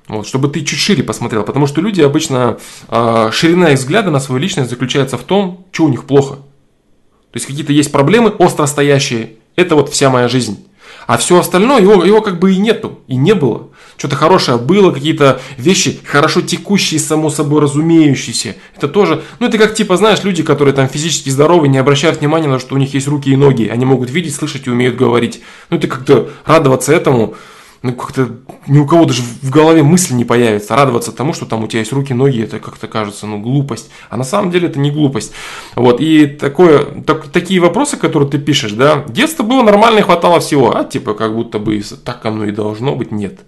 [0.07, 2.57] Вот, чтобы ты чуть шире посмотрел, потому что люди обычно,
[2.89, 6.35] э, ширина их взгляда на свою личность заключается в том, что у них плохо.
[6.35, 10.65] То есть какие-то есть проблемы остро стоящие, это вот вся моя жизнь.
[11.05, 13.69] А все остальное, его, его как бы и нету, и не было.
[13.97, 18.55] Что-то хорошее было, какие-то вещи хорошо текущие, само собой разумеющиеся.
[18.75, 22.47] Это тоже, ну это как типа, знаешь, люди, которые там физически здоровы, не обращают внимания
[22.47, 23.67] на то, что у них есть руки и ноги.
[23.67, 25.41] Они могут видеть, слышать и умеют говорить.
[25.69, 27.35] Ну это как-то радоваться этому,
[27.83, 28.29] ну, как-то
[28.67, 30.75] ни у кого даже в голове мысль не появится.
[30.75, 33.89] Радоваться тому, что там у тебя есть руки, ноги, это как-то кажется, ну, глупость.
[34.09, 35.33] А на самом деле это не глупость.
[35.75, 40.75] Вот, и такое, так, такие вопросы, которые ты пишешь, да, детство было нормально хватало всего,
[40.75, 43.39] а типа как будто бы так оно и должно быть, нет.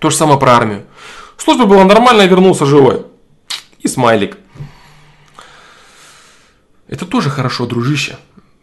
[0.00, 0.82] То же самое про армию.
[1.38, 3.06] Служба была нормальная, вернулся живой.
[3.78, 4.36] И смайлик.
[6.88, 8.18] Это тоже хорошо, дружище.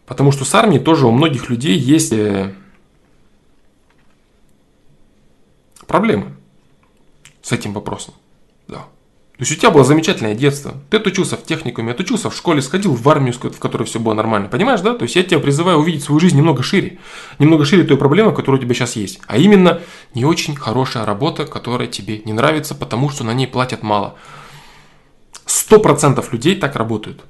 [0.06, 2.54] Потому что с армией тоже у многих людей есть э,
[5.88, 6.36] проблемы
[7.42, 8.14] с этим вопросом.
[8.68, 8.80] Да.
[9.38, 10.74] То есть у тебя было замечательное детство.
[10.90, 14.50] Ты отучился в техникуме, отучился в школе, сходил в армию, в которой все было нормально.
[14.50, 14.96] Понимаешь, да?
[14.96, 16.98] То есть я тебя призываю увидеть свою жизнь немного шире.
[17.38, 19.20] Немного шире той проблемы, которая у тебя сейчас есть.
[19.28, 19.82] А именно,
[20.16, 24.16] не очень хорошая работа, которая тебе не нравится, потому что на ней платят мало.
[25.46, 27.24] Сто процентов людей так работают.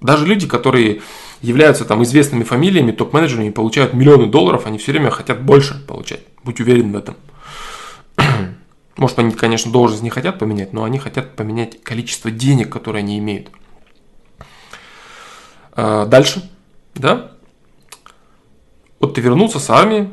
[0.00, 1.02] Даже люди, которые
[1.40, 6.22] являются там известными фамилиями, топ-менеджерами, получают миллионы долларов, они все время хотят больше получать.
[6.44, 7.16] Будь уверен в этом.
[8.96, 13.18] Может, они, конечно, должность не хотят поменять, но они хотят поменять количество денег, которые они
[13.18, 13.50] имеют.
[15.72, 16.50] А, дальше,
[16.94, 17.32] да?
[19.00, 20.10] Вот ты вернулся с армии,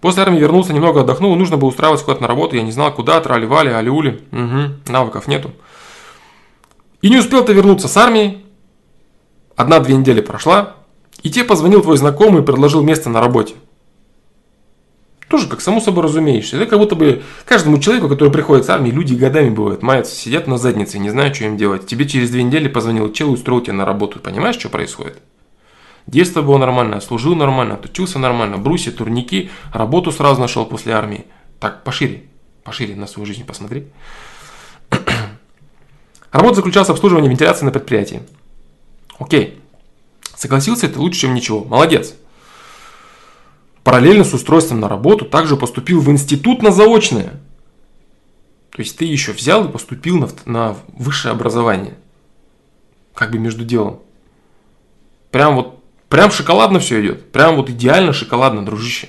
[0.00, 3.20] После армии вернулся, немного отдохнул, нужно было устраиваться куда-то на работу, я не знал куда,
[3.20, 5.50] трали-вали, али-ули, угу, навыков нету.
[7.02, 8.44] И не успел ты вернуться с армии,
[9.56, 10.76] одна-две недели прошла,
[11.22, 13.54] и тебе позвонил твой знакомый и предложил место на работе.
[15.28, 16.56] Тоже как само собой разумеешься.
[16.56, 20.46] Это как будто бы каждому человеку, который приходит с армии, люди годами бывают, маются, сидят
[20.46, 21.86] на заднице, не знают, что им делать.
[21.86, 24.20] Тебе через две недели позвонил чел и устроил тебя на работу.
[24.20, 25.18] Понимаешь, что происходит?
[26.06, 31.26] Детство было нормально, служил нормально, отучился нормально, бруси, турники, работу сразу нашел после армии.
[31.60, 32.22] Так, пошире,
[32.64, 33.88] пошире на свою жизнь посмотри.
[36.32, 38.22] Работа заключалась в обслуживании вентиляции на предприятии.
[39.18, 39.60] Окей.
[40.34, 41.64] Согласился это лучше, чем ничего.
[41.64, 42.14] Молодец.
[43.88, 47.40] Параллельно с устройством на работу также поступил в институт на заочное.
[48.68, 51.94] То есть ты еще взял и поступил на, на высшее образование.
[53.14, 54.00] Как бы между делом.
[55.30, 57.32] Прям вот, прям шоколадно все идет.
[57.32, 59.08] Прям вот идеально шоколадно, дружище.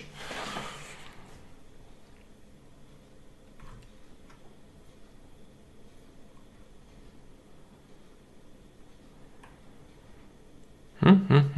[11.02, 11.49] А,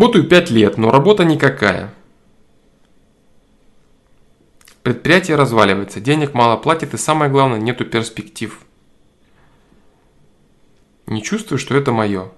[0.00, 1.92] работаю 5 лет, но работа никакая.
[4.82, 8.58] Предприятие разваливается, денег мало платит и самое главное, нету перспектив.
[11.06, 12.30] Не чувствую, что это мое.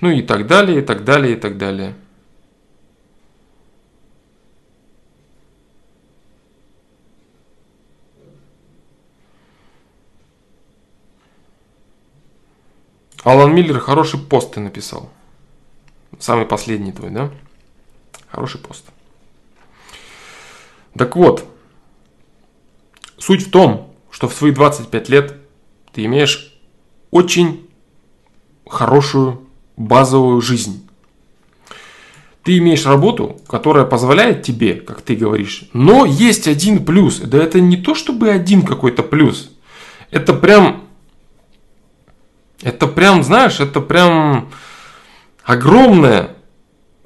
[0.00, 1.94] Ну и так далее, и так далее, и так далее.
[13.24, 15.10] Алан Миллер хороший пост ты написал.
[16.20, 17.30] Самый последний твой, да?
[18.28, 18.84] Хороший пост.
[20.96, 21.44] Так вот,
[23.16, 25.36] суть в том, что в свои 25 лет
[25.92, 26.54] ты имеешь
[27.10, 27.66] очень
[28.68, 30.86] хорошую базовую жизнь.
[32.42, 37.18] Ты имеешь работу, которая позволяет тебе, как ты говоришь, но есть один плюс.
[37.18, 39.50] Да это не то чтобы один какой-то плюс.
[40.10, 40.84] Это прям
[42.62, 44.50] это прям, знаешь, это прям
[45.50, 46.36] огромное,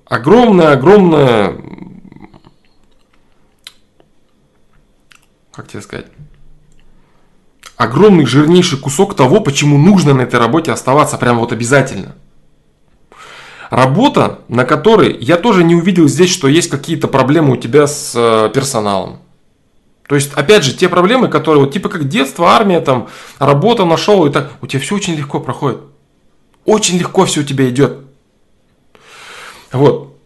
[0.05, 1.57] огромное, огромное,
[5.51, 6.09] как тебе сказать,
[7.79, 12.17] огромный жирнейший кусок того, почему нужно на этой работе оставаться прям вот обязательно.
[13.71, 18.13] Работа, на которой я тоже не увидел здесь, что есть какие-то проблемы у тебя с
[18.15, 19.21] э, персоналом.
[20.07, 24.27] То есть, опять же, те проблемы, которые, вот типа как детство, армия, там, работа нашел,
[24.27, 25.81] и так, у тебя все очень легко проходит.
[26.67, 28.04] Очень легко все у тебя идет.
[29.75, 30.19] Вот.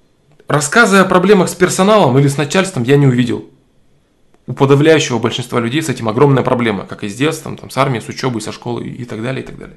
[0.47, 3.47] Рассказы о проблемах с персоналом или с начальством я не увидел.
[4.47, 8.01] У подавляющего большинства людей с этим огромная проблема, как и с детством, там, с армией,
[8.01, 9.77] с учебой, со школой и так далее, и так далее.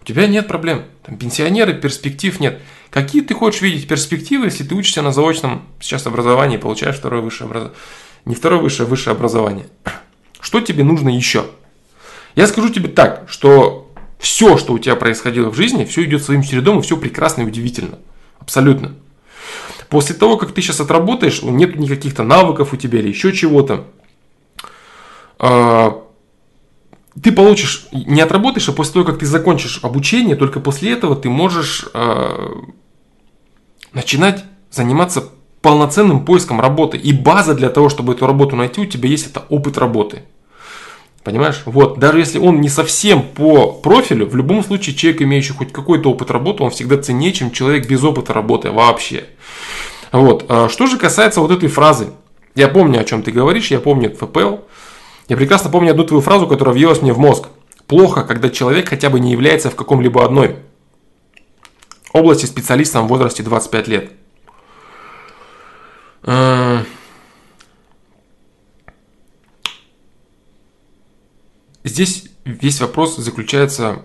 [0.00, 0.84] У тебя нет проблем.
[1.04, 2.60] Там пенсионеры, перспектив нет.
[2.90, 7.20] Какие ты хочешь видеть перспективы, если ты учишься на заочном сейчас образовании и получаешь второе
[7.20, 7.76] высшее образование?
[8.24, 9.66] не второе высшее, а высшее образование.
[10.40, 11.46] Что тебе нужно еще?
[12.36, 16.42] Я скажу тебе так, что все, что у тебя происходило в жизни, все идет своим
[16.42, 17.98] чередом, и все прекрасно и удивительно.
[18.38, 18.94] Абсолютно.
[19.90, 23.88] После того, как ты сейчас отработаешь, нет никаких-то навыков у тебя или еще чего-то,
[25.38, 26.04] а,
[27.20, 31.28] ты получишь, не отработаешь, а после того, как ты закончишь обучение, только после этого ты
[31.28, 32.52] можешь а,
[33.92, 35.24] начинать заниматься
[35.60, 36.96] полноценным поиском работы.
[36.96, 40.22] И база для того, чтобы эту работу найти, у тебя есть это опыт работы.
[41.22, 41.62] Понимаешь?
[41.66, 46.10] Вот, даже если он не совсем по профилю, в любом случае человек, имеющий хоть какой-то
[46.10, 49.24] опыт работы, он всегда ценнее, чем человек без опыта работы вообще.
[50.12, 52.08] Вот, а что же касается вот этой фразы.
[52.54, 54.56] Я помню, о чем ты говоришь, я помню ФПЛ.
[55.28, 57.48] Я прекрасно помню одну твою фразу, которая въелась мне в мозг.
[57.86, 60.56] Плохо, когда человек хотя бы не является в каком-либо одной
[62.12, 64.10] области специалистом в возрасте 25 лет.
[71.84, 74.04] Здесь весь вопрос заключается,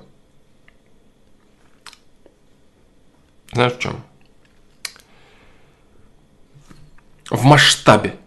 [3.51, 4.03] знаешь в чем?
[7.29, 8.17] В масштабе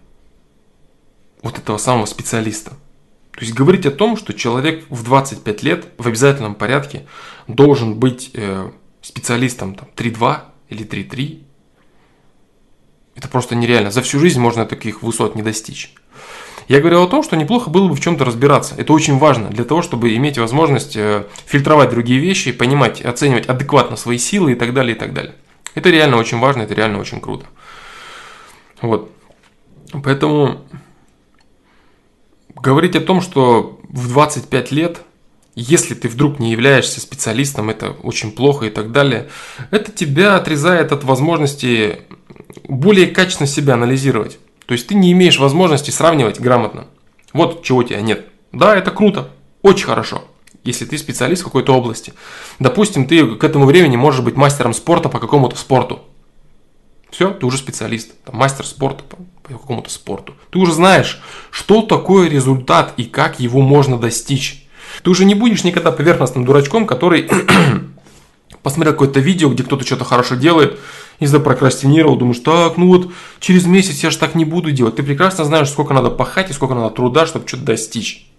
[1.42, 2.70] вот этого самого специалиста.
[3.32, 7.06] То есть говорить о том, что человек в 25 лет в обязательном порядке
[7.46, 11.44] должен быть э, специалистом там, 3.2 или 3.3,
[13.14, 13.90] это просто нереально.
[13.90, 15.94] За всю жизнь можно таких высот не достичь.
[16.68, 18.74] Я говорил о том, что неплохо было бы в чем-то разбираться.
[18.76, 23.96] Это очень важно для того, чтобы иметь возможность э, фильтровать другие вещи, понимать, оценивать адекватно
[23.96, 25.34] свои силы и так далее, и так далее.
[25.74, 27.46] Это реально очень важно, это реально очень круто.
[28.82, 29.10] Вот.
[30.04, 30.60] Поэтому
[32.54, 35.00] говорить о том, что в 25 лет,
[35.54, 39.30] если ты вдруг не являешься специалистом, это очень плохо и так далее,
[39.70, 42.00] это тебя отрезает от возможности
[42.68, 44.38] более качественно себя анализировать.
[44.68, 46.88] То есть ты не имеешь возможности сравнивать грамотно.
[47.32, 48.26] Вот чего у тебя нет.
[48.52, 49.30] Да, это круто,
[49.62, 50.24] очень хорошо,
[50.62, 52.12] если ты специалист в какой-то области.
[52.58, 56.00] Допустим, ты к этому времени можешь быть мастером спорта по какому-то спорту.
[57.10, 60.34] Все, ты уже специалист, там, мастер спорта по, по какому-то спорту.
[60.50, 64.68] Ты уже знаешь, что такое результат и как его можно достичь.
[65.02, 67.30] Ты уже не будешь никогда поверхностным дурачком, который
[68.62, 70.78] посмотрел какое-то видео, где кто-то что-то хорошо делает,
[71.20, 74.96] и запрокрастинировал, думаешь, так, ну вот через месяц я же так не буду делать.
[74.96, 78.30] Ты прекрасно знаешь, сколько надо пахать и сколько надо труда, чтобы что-то достичь.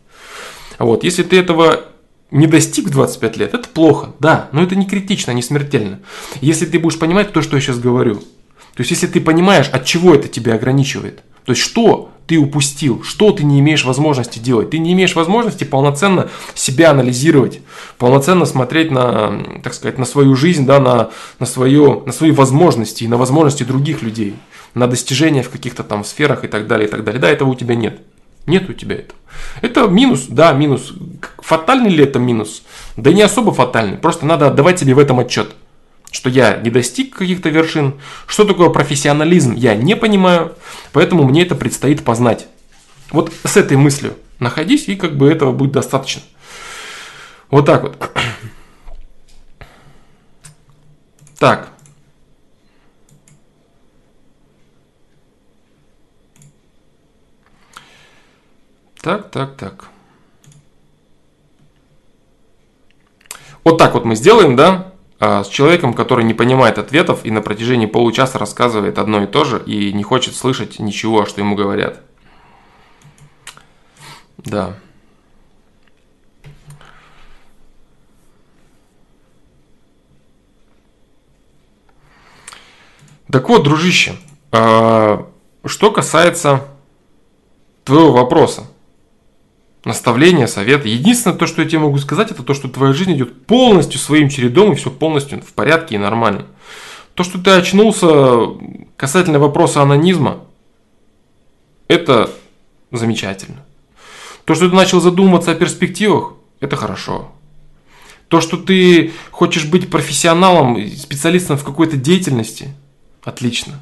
[0.78, 1.86] Вот, если ты этого
[2.32, 6.00] не достиг в 25 лет, это плохо, да, но это не критично, не смертельно.
[6.42, 8.16] Если ты будешь понимать то, что я сейчас говорю,
[8.80, 13.02] то есть, если ты понимаешь, от чего это тебя ограничивает, то есть, что ты упустил,
[13.02, 14.70] что ты не имеешь возможности делать.
[14.70, 17.62] Ты не имеешь возможности полноценно себя анализировать,
[17.98, 21.10] полноценно смотреть на, так сказать, на свою жизнь, да, на,
[21.40, 24.36] на, свое, на свои возможности на возможности других людей,
[24.76, 27.20] на достижения в каких-то там сферах и так далее, и так далее.
[27.20, 28.00] Да, этого у тебя нет.
[28.46, 29.18] Нет у тебя этого.
[29.64, 30.94] Это минус, да, минус.
[31.40, 32.62] Фатальный ли это минус?
[32.96, 33.98] Да не особо фатальный.
[33.98, 35.56] Просто надо отдавать себе в этом отчет
[36.20, 37.94] что я не достиг каких-то вершин,
[38.28, 40.54] что такое профессионализм, я не понимаю,
[40.92, 42.48] поэтому мне это предстоит познать.
[43.12, 46.22] Вот с этой мыслью находись, и как бы этого будет достаточно.
[47.50, 48.12] Вот так вот.
[51.40, 51.70] Так.
[59.02, 59.88] Так, так, так.
[63.64, 64.89] Вот так вот мы сделаем, да?
[65.22, 69.44] А, с человеком, который не понимает ответов и на протяжении получаса рассказывает одно и то
[69.44, 72.02] же и не хочет слышать ничего, что ему говорят.
[74.38, 74.78] Да.
[83.30, 84.16] Так вот, дружище,
[84.54, 85.28] а,
[85.66, 86.66] что касается
[87.84, 88.68] твоего вопроса,
[89.86, 90.90] наставления, советы.
[90.90, 94.30] Единственное, то, что я тебе могу сказать, это то, что твоя жизнь идет полностью своим
[94.30, 96.46] чередом, и все полностью в порядке и нормально.
[97.14, 98.08] То, что ты очнулся
[98.98, 100.42] касательно вопроса анонизма,
[101.88, 102.30] это
[102.92, 103.66] замечательно.
[104.46, 107.32] То, что ты начал задумываться о перспективах, это хорошо.
[108.28, 112.74] То, что ты хочешь быть профессионалом, специалистом в какой-то деятельности,
[113.24, 113.82] отлично.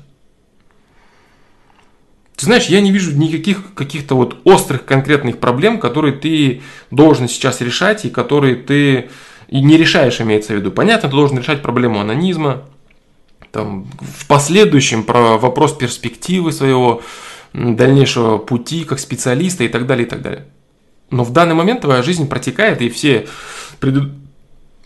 [2.38, 7.62] Ты знаешь, я не вижу никаких каких-то вот острых конкретных проблем, которые ты должен сейчас
[7.62, 9.10] решать и которые ты
[9.50, 10.70] не решаешь, имеется в виду.
[10.70, 12.64] Понятно, ты должен решать проблему анонизма,
[13.52, 17.02] там, в последующем про вопрос перспективы своего
[17.54, 20.46] дальнейшего пути как специалиста и так далее, и так далее.
[21.10, 23.28] Но в данный момент твоя жизнь протекает, и все
[23.80, 24.12] пред...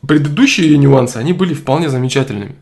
[0.08, 2.56] предыдущие нюансы, они были вполне замечательными.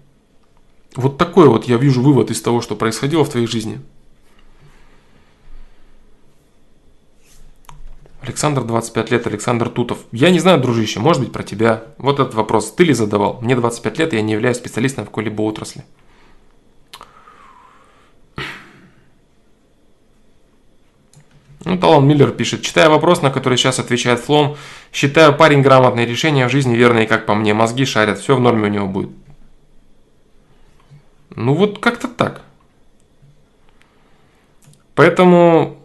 [0.96, 3.80] Вот такой вот я вижу вывод из того, что происходило в твоей жизни.
[8.22, 10.00] Александр, 25 лет, Александр Тутов.
[10.12, 11.84] Я не знаю, дружище, может быть про тебя.
[11.98, 13.40] Вот этот вопрос ты ли задавал?
[13.42, 15.86] Мне 25 лет, я не являюсь специалистом в какой-либо отрасли.
[21.66, 24.58] Ну, Талон Миллер пишет, читая вопрос, на который сейчас отвечает Флом,
[24.94, 28.68] считаю парень грамотные решения в жизни верные, как по мне, мозги шарят, все в норме
[28.68, 29.10] у него будет.
[31.36, 32.42] Ну вот как-то так.
[34.96, 35.79] Поэтому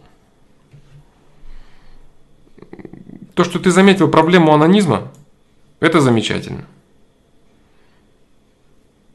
[3.35, 5.11] То, что ты заметил проблему анонизма,
[5.81, 6.65] это замечательно.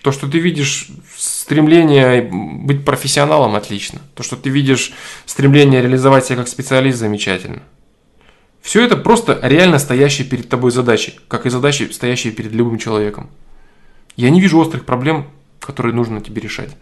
[0.03, 4.01] То, что ты видишь стремление быть профессионалом, отлично.
[4.15, 4.93] То, что ты видишь
[5.27, 7.63] стремление реализовать себя как специалист, замечательно.
[8.63, 13.31] Все это просто реально стоящие перед тобой задачи, как и задачи, стоящие перед любым человеком.
[14.17, 15.27] Я не вижу острых проблем,
[15.61, 16.77] которые нужно тебе решать.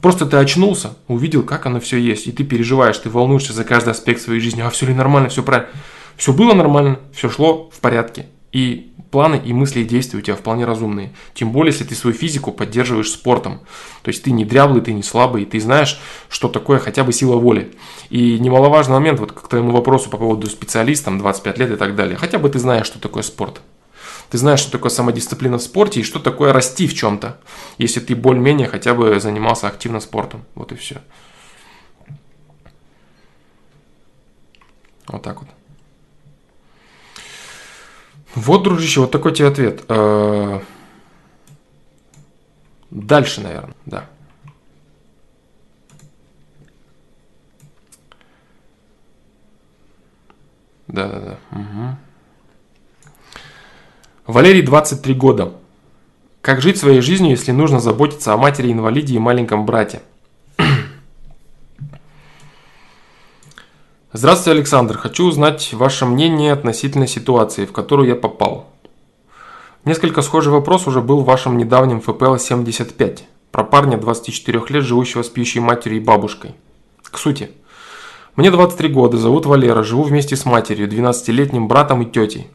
[0.00, 3.90] Просто ты очнулся, увидел, как оно все есть, и ты переживаешь, ты волнуешься за каждый
[3.90, 5.70] аспект своей жизни, а все ли нормально, все правильно.
[6.16, 8.26] Все было нормально, все шло в порядке.
[8.52, 11.12] И планы и мысли и действия у тебя вполне разумные.
[11.34, 13.60] Тем более, если ты свою физику поддерживаешь спортом.
[14.02, 17.36] То есть ты не дряблый, ты не слабый, ты знаешь, что такое хотя бы сила
[17.36, 17.76] воли.
[18.10, 22.16] И немаловажный момент, вот к твоему вопросу по поводу специалистам, 25 лет и так далее.
[22.16, 23.60] Хотя бы ты знаешь, что такое спорт.
[24.30, 27.38] Ты знаешь, что такое самодисциплина в спорте и что такое расти в чем-то,
[27.78, 30.44] если ты более-менее хотя бы занимался активно спортом.
[30.56, 30.96] Вот и все.
[35.06, 35.50] Вот так вот.
[38.34, 39.84] Вот, дружище, вот такой тебе ответ.
[39.88, 40.60] Э,
[42.90, 44.06] дальше, наверное, да.
[50.88, 51.38] Да, да, да.
[51.58, 51.96] Угу.
[54.26, 55.52] Валерий, 23 года.
[56.40, 60.02] Как жить своей жизнью, если нужно заботиться о матери-инвалиде и маленьком брате?
[64.16, 64.96] Здравствуйте, Александр.
[64.96, 68.68] Хочу узнать ваше мнение относительно ситуации, в которую я попал.
[69.84, 75.28] Несколько схожий вопрос уже был в вашем недавнем ФПЛ-75 про парня 24 лет, живущего с
[75.28, 76.54] пьющей матерью и бабушкой.
[77.02, 77.50] К сути.
[78.36, 82.46] Мне 23 года, зовут Валера, живу вместе с матерью, 12-летним братом и тетей.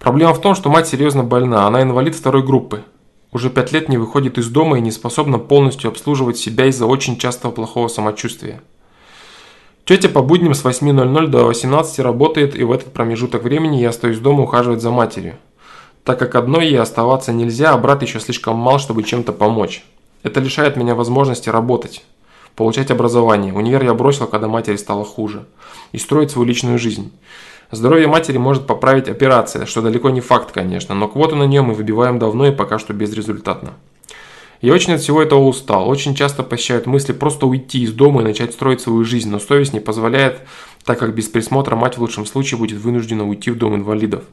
[0.00, 2.82] Проблема в том, что мать серьезно больна, она инвалид второй группы.
[3.30, 7.16] Уже 5 лет не выходит из дома и не способна полностью обслуживать себя из-за очень
[7.16, 8.60] частого плохого самочувствия.
[9.88, 14.18] Тетя по будням с 8.00 до 18 работает, и в этот промежуток времени я остаюсь
[14.18, 15.36] дома ухаживать за матерью.
[16.04, 19.82] Так как одной ей оставаться нельзя, а брат еще слишком мал, чтобы чем-то помочь.
[20.22, 22.04] Это лишает меня возможности работать,
[22.54, 23.54] получать образование.
[23.54, 25.46] Универ я бросил, когда матери стало хуже.
[25.92, 27.10] И строить свою личную жизнь.
[27.70, 31.72] Здоровье матери может поправить операция, что далеко не факт, конечно, но квоту на нее мы
[31.72, 33.72] выбиваем давно и пока что безрезультатно.
[34.60, 35.88] Я очень от всего этого устал.
[35.88, 39.72] Очень часто посещают мысли просто уйти из дома и начать строить свою жизнь, но совесть
[39.72, 40.40] не позволяет,
[40.84, 44.24] так как без присмотра мать в лучшем случае будет вынуждена уйти в дом инвалидов.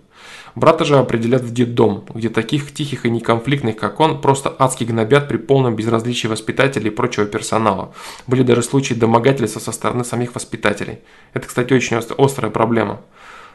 [0.55, 5.27] Брата же определят в детдом, где таких тихих и неконфликтных, как он, просто адски гнобят
[5.27, 7.93] при полном безразличии воспитателей и прочего персонала.
[8.25, 10.99] Были даже случаи домогательства со стороны самих воспитателей.
[11.33, 13.01] Это, кстати, очень острая проблема.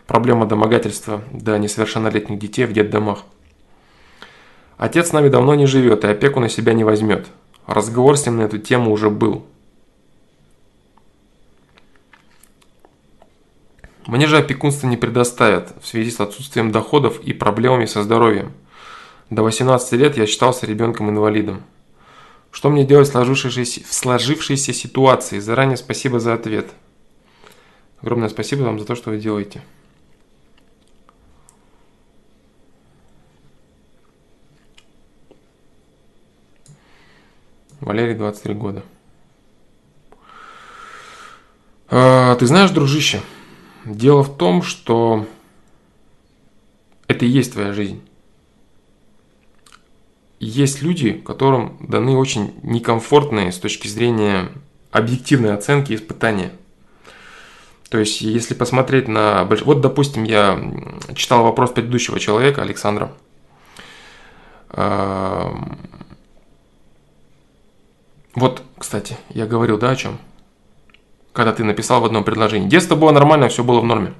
[0.06, 3.24] Проблема домогательства до несовершеннолетних детей в детдомах.
[4.81, 7.26] Отец с нами давно не живет и опеку на себя не возьмет.
[7.66, 9.45] Разговор с ним на эту тему уже был.
[14.07, 18.55] Мне же опекунство не предоставят в связи с отсутствием доходов и проблемами со здоровьем.
[19.28, 21.62] До 18 лет я считался ребенком-инвалидом.
[22.51, 25.41] Что мне делать в сложившейся, в сложившейся ситуации?
[25.41, 26.70] Заранее спасибо за ответ.
[28.01, 29.61] Огромное спасибо вам за то, что вы делаете.
[37.81, 38.83] Валерий, 23 года.
[41.89, 43.20] А, ты знаешь, дружище,
[43.85, 45.26] дело в том, что
[47.09, 48.03] это и есть твоя жизнь.
[50.39, 54.49] Есть люди, которым даны очень некомфортные с точки зрения
[54.91, 56.53] объективной оценки испытания.
[57.91, 59.45] То есть, если посмотреть на...
[59.45, 60.59] Вот, допустим, я
[61.14, 63.12] читал вопрос предыдущего человека, Александра.
[68.35, 70.18] Вот, кстати, я говорил, да, о чем?
[71.33, 72.68] Когда ты написал в одном предложении.
[72.68, 74.14] Детство было нормально, все было в норме.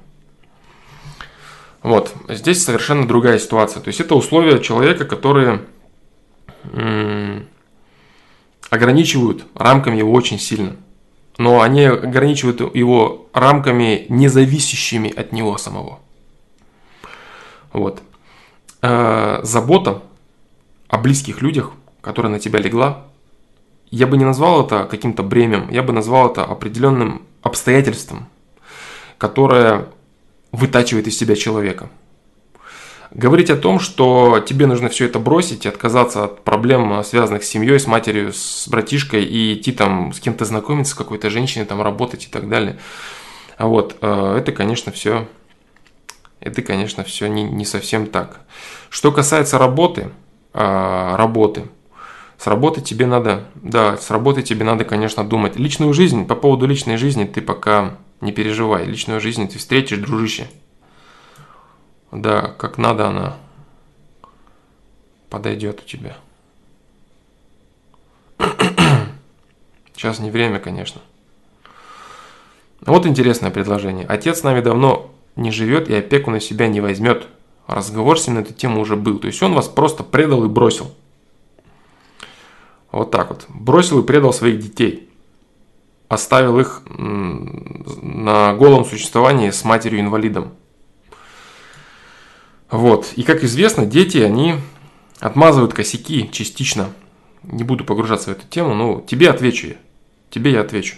[1.83, 3.81] Вот, здесь совершенно другая ситуация.
[3.81, 5.65] То есть это условия человека, которые
[6.71, 7.47] м-
[8.69, 10.75] ограничивают рамками его очень сильно.
[11.37, 15.99] Но они ограничивают его рамками, независящими от него самого.
[17.73, 18.01] Вот.
[18.81, 20.03] Э, забота
[20.87, 23.05] о близких людях, которая на тебя легла,
[23.91, 28.27] я бы не назвал это каким-то бремем, я бы назвал это определенным обстоятельством,
[29.17, 29.89] которое
[30.53, 31.89] вытачивает из себя человека.
[33.11, 37.49] Говорить о том, что тебе нужно все это бросить и отказаться от проблем, связанных с
[37.49, 41.81] семьей, с матерью, с братишкой, и идти там с кем-то знакомиться, с какой-то женщиной, там
[41.81, 42.77] работать и так далее.
[43.57, 45.27] А вот, э, это, конечно, все,
[46.39, 48.39] это, конечно, все не, не совсем так.
[48.89, 50.11] Что касается работы,
[50.53, 51.65] э, работы–
[52.41, 55.57] с работы тебе надо, да, с работы тебе надо, конечно, думать.
[55.57, 58.83] Личную жизнь, по поводу личной жизни ты пока не переживай.
[58.85, 60.49] Личную жизнь ты встретишь, дружище.
[62.11, 63.37] Да, как надо она
[65.29, 66.17] подойдет у тебя.
[69.93, 70.99] Сейчас не время, конечно.
[72.83, 74.07] Вот интересное предложение.
[74.07, 77.27] Отец с нами давно не живет и опеку на себя не возьмет.
[77.67, 79.19] Разговор с ним на эту тему уже был.
[79.19, 80.91] То есть он вас просто предал и бросил.
[82.91, 83.45] Вот так вот.
[83.49, 85.09] Бросил и предал своих детей.
[86.09, 90.51] Оставил их на голом существовании с матерью-инвалидом.
[92.69, 93.13] Вот.
[93.15, 94.55] И как известно, дети, они
[95.19, 96.91] отмазывают косяки частично.
[97.43, 99.75] Не буду погружаться в эту тему, но тебе отвечу я.
[100.29, 100.95] Тебе я отвечу.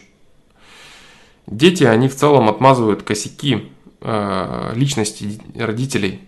[1.46, 3.72] Дети, они в целом отмазывают косяки
[4.02, 6.22] э, личности родителей.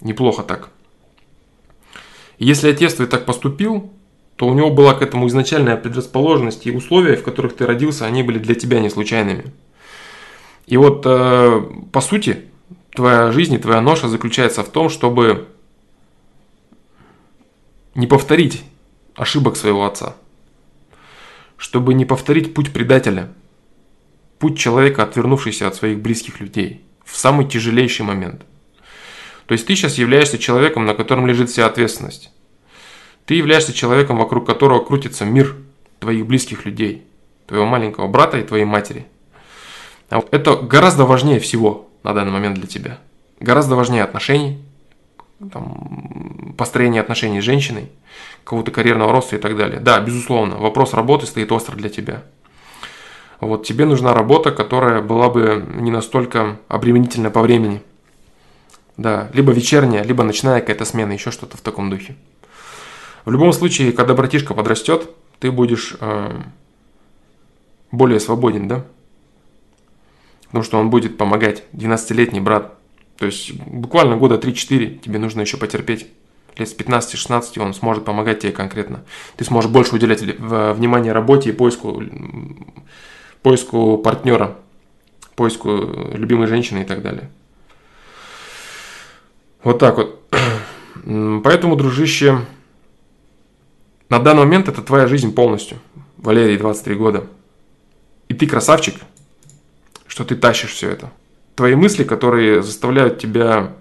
[0.00, 0.68] Неплохо так.
[2.38, 3.90] если отец твой так поступил,
[4.36, 8.22] то у него была к этому изначальная предрасположенность, и условия, в которых ты родился, они
[8.22, 9.52] были для тебя не случайными.
[10.66, 11.62] И вот, э,
[11.92, 12.44] по сути,
[12.90, 15.46] твоя жизнь и твоя ноша заключается в том, чтобы
[17.94, 18.62] не повторить
[19.14, 20.16] ошибок своего отца,
[21.56, 23.32] чтобы не повторить путь предателя,
[24.38, 28.42] путь человека, отвернувшийся от своих близких людей в самый тяжелейший момент.
[29.46, 32.32] То есть ты сейчас являешься человеком, на котором лежит вся ответственность.
[33.26, 35.56] Ты являешься человеком, вокруг которого крутится мир
[35.98, 37.04] твоих близких людей,
[37.46, 39.06] твоего маленького брата и твоей матери.
[40.10, 42.98] А это гораздо важнее всего на данный момент для тебя.
[43.40, 44.62] Гораздо важнее отношений,
[45.52, 47.90] там, построения отношений с женщиной,
[48.44, 49.80] какого-то карьерного роста и так далее.
[49.80, 52.22] Да, безусловно, вопрос работы стоит остро для тебя.
[53.40, 57.82] Вот тебе нужна работа, которая была бы не настолько обременительна по времени.
[58.96, 62.16] Да, либо вечерняя, либо ночная какая-то смена, еще что-то в таком духе.
[63.26, 65.10] В любом случае, когда братишка подрастет,
[65.40, 66.40] ты будешь э,
[67.90, 68.86] более свободен, да?
[70.44, 72.78] Потому что он будет помогать, 12-летний брат.
[73.18, 76.06] То есть буквально года 3-4 тебе нужно еще потерпеть.
[76.56, 79.04] Лет с 15-16 он сможет помогать тебе конкретно.
[79.36, 82.00] Ты сможешь больше уделять внимание работе и поиску,
[83.42, 84.56] поиску партнера,
[85.34, 85.70] поиску
[86.14, 87.28] любимой женщины и так далее.
[89.64, 90.22] Вот так вот.
[91.42, 92.46] Поэтому, дружище,
[94.08, 95.78] на данный момент это твоя жизнь полностью.
[96.16, 97.26] Валерий, 23 года.
[98.28, 98.96] И ты красавчик,
[100.06, 101.12] что ты тащишь все это.
[101.54, 103.72] Твои мысли, которые заставляют тебя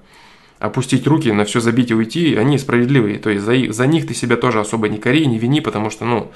[0.59, 3.19] опустить руки, на все забить и уйти, они справедливые.
[3.19, 6.05] То есть за, за них ты себя тоже особо не кори, не вини, потому что,
[6.05, 6.31] ну,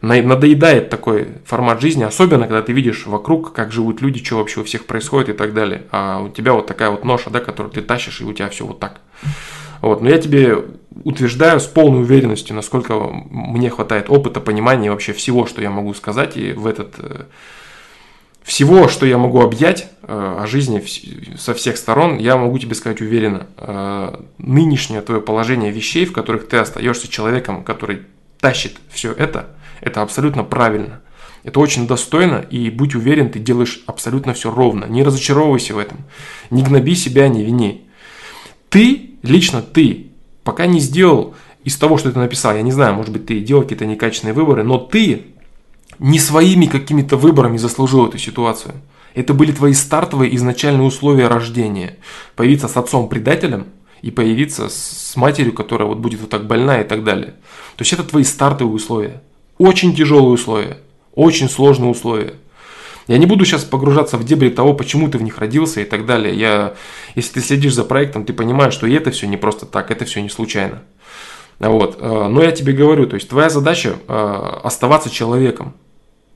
[0.00, 4.64] надоедает такой формат жизни, особенно когда ты видишь вокруг, как живут люди, что вообще у
[4.64, 5.82] всех происходит и так далее.
[5.90, 8.66] А у тебя вот такая вот ноша, да, которую ты тащишь, и у тебя все
[8.66, 9.00] вот так.
[9.82, 10.64] Вот, но я тебе
[11.04, 16.36] утверждаю с полной уверенностью, насколько мне хватает опыта, понимания вообще всего, что я могу сказать,
[16.36, 17.24] и в этот э,
[18.42, 20.82] всего, что я могу объять э, о жизни
[21.38, 26.48] со всех сторон, я могу тебе сказать уверенно, э, нынешнее твое положение вещей, в которых
[26.48, 28.02] ты остаешься человеком, который
[28.40, 31.00] тащит все это, это абсолютно правильно.
[31.42, 34.84] Это очень достойно, и будь уверен, ты делаешь абсолютно все ровно.
[34.84, 36.04] Не разочаровывайся в этом.
[36.50, 37.88] Не гноби себя, не вини.
[38.68, 40.09] Ты лично ты
[40.44, 41.34] пока не сделал
[41.64, 44.62] из того, что ты написал, я не знаю, может быть, ты делал какие-то некачественные выборы,
[44.62, 45.26] но ты
[45.98, 48.74] не своими какими-то выборами заслужил эту ситуацию.
[49.14, 51.96] Это были твои стартовые изначальные условия рождения.
[52.36, 53.66] Появиться с отцом-предателем
[54.02, 57.34] и появиться с матерью, которая вот будет вот так больна и так далее.
[57.76, 59.22] То есть это твои стартовые условия.
[59.58, 60.78] Очень тяжелые условия,
[61.14, 62.34] очень сложные условия.
[63.10, 66.06] Я не буду сейчас погружаться в дебри того, почему ты в них родился и так
[66.06, 66.32] далее.
[66.32, 66.74] Я,
[67.16, 70.04] если ты следишь за проектом, ты понимаешь, что и это все не просто так, это
[70.04, 70.84] все не случайно.
[71.58, 71.98] Вот.
[72.00, 75.74] Э, но я тебе говорю, то есть твоя задача э, оставаться человеком.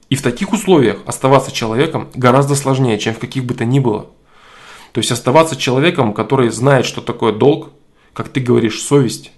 [0.09, 4.07] И в таких условиях оставаться человеком гораздо сложнее, чем в каких бы то ни было.
[4.91, 7.71] То есть оставаться человеком, который знает, что такое долг,
[8.13, 9.31] как ты говоришь, совесть.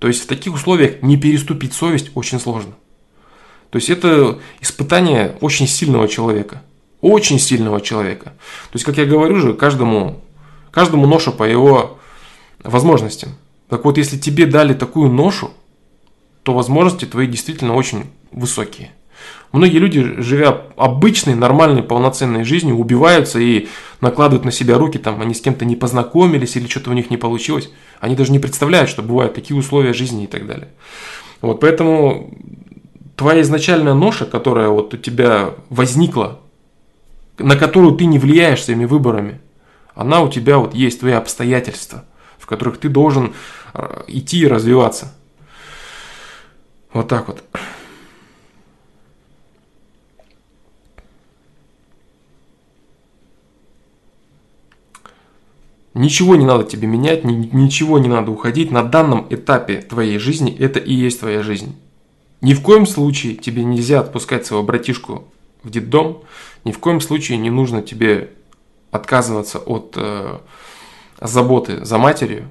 [0.00, 2.74] То есть в таких условиях не переступить совесть очень сложно.
[3.70, 6.60] То есть это испытание очень сильного человека
[7.04, 8.24] очень сильного человека.
[8.70, 10.22] То есть, как я говорю же, каждому,
[10.70, 11.98] каждому ноша по его
[12.62, 13.34] возможностям.
[13.68, 15.50] Так вот, если тебе дали такую ношу,
[16.44, 18.90] то возможности твои действительно очень высокие.
[19.52, 23.68] Многие люди, живя обычной, нормальной, полноценной жизнью, убиваются и
[24.00, 27.18] накладывают на себя руки, там, они с кем-то не познакомились или что-то у них не
[27.18, 27.70] получилось.
[28.00, 30.68] Они даже не представляют, что бывают такие условия жизни и так далее.
[31.42, 32.30] Вот поэтому
[33.14, 36.40] твоя изначальная ноша, которая вот у тебя возникла
[37.38, 39.40] на которую ты не влияешь своими выборами.
[39.94, 42.04] Она у тебя вот есть, твои обстоятельства,
[42.38, 43.34] в которых ты должен
[43.74, 45.14] э, идти и развиваться.
[46.92, 47.42] Вот так вот.
[55.94, 58.72] Ничего не надо тебе менять, ничего не надо уходить.
[58.72, 61.76] На данном этапе твоей жизни это и есть твоя жизнь.
[62.40, 65.24] Ни в коем случае тебе нельзя отпускать своего братишку
[65.62, 66.24] в детдом,
[66.64, 68.30] ни в коем случае не нужно тебе
[68.90, 70.38] отказываться от э,
[71.20, 72.48] заботы за матерью,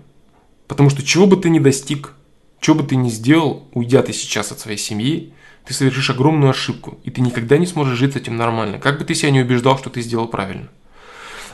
[0.68, 2.14] потому что чего бы ты ни достиг,
[2.59, 5.34] чего бы ты ни сделал, уйдя ты сейчас от своей семьи,
[5.66, 9.05] ты совершишь огромную ошибку, и ты никогда не сможешь жить с этим нормально, как бы
[9.05, 10.70] ты себя не убеждал, что ты сделал правильно.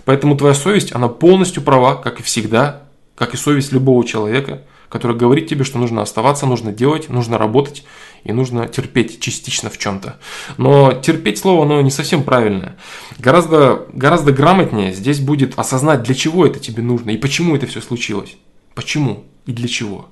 [0.06, 2.84] Поэтому твоя совесть, она полностью права, как и всегда,
[3.16, 7.86] как и совесть любого человека, который говорит тебе, что нужно оставаться, нужно делать, нужно работать
[8.24, 10.18] и нужно терпеть частично в чем-то.
[10.58, 12.76] Но терпеть слово, оно не совсем правильное.
[13.20, 17.82] Гораздо, гораздо грамотнее здесь будет осознать, для чего это тебе нужно и почему это все
[17.82, 18.36] случилось.
[18.76, 20.10] Почему и для чего?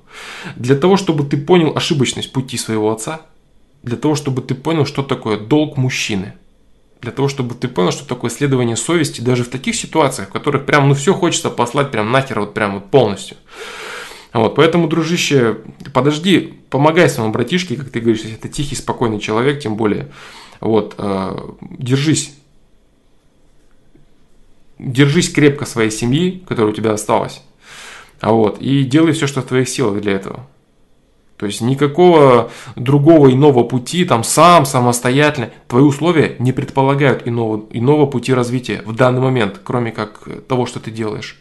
[0.56, 3.22] Для того, чтобы ты понял ошибочность пути своего отца,
[3.82, 6.34] для того, чтобы ты понял, что такое долг мужчины,
[7.00, 10.66] для того, чтобы ты понял, что такое следование совести даже в таких ситуациях, в которых
[10.66, 13.36] прям ну все хочется послать прям нахер вот прям вот полностью.
[14.32, 15.58] Вот, поэтому, дружище,
[15.94, 20.10] подожди, помогай своему братишке, как ты говоришь, если это тихий, спокойный человек, тем более.
[20.60, 22.34] Вот, э, держись.
[24.78, 27.42] Держись крепко своей семьи, которая у тебя осталась.
[28.20, 30.46] А вот, и делай все, что в твоих силах для этого.
[31.38, 38.06] То есть никакого другого иного пути, там сам, самостоятельно, твои условия не предполагают иного, иного
[38.06, 41.40] пути развития в данный момент, кроме как того, что ты делаешь.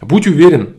[0.00, 0.76] Будь уверен,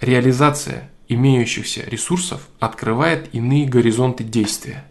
[0.00, 4.84] реализация имеющихся ресурсов открывает иные горизонты действия.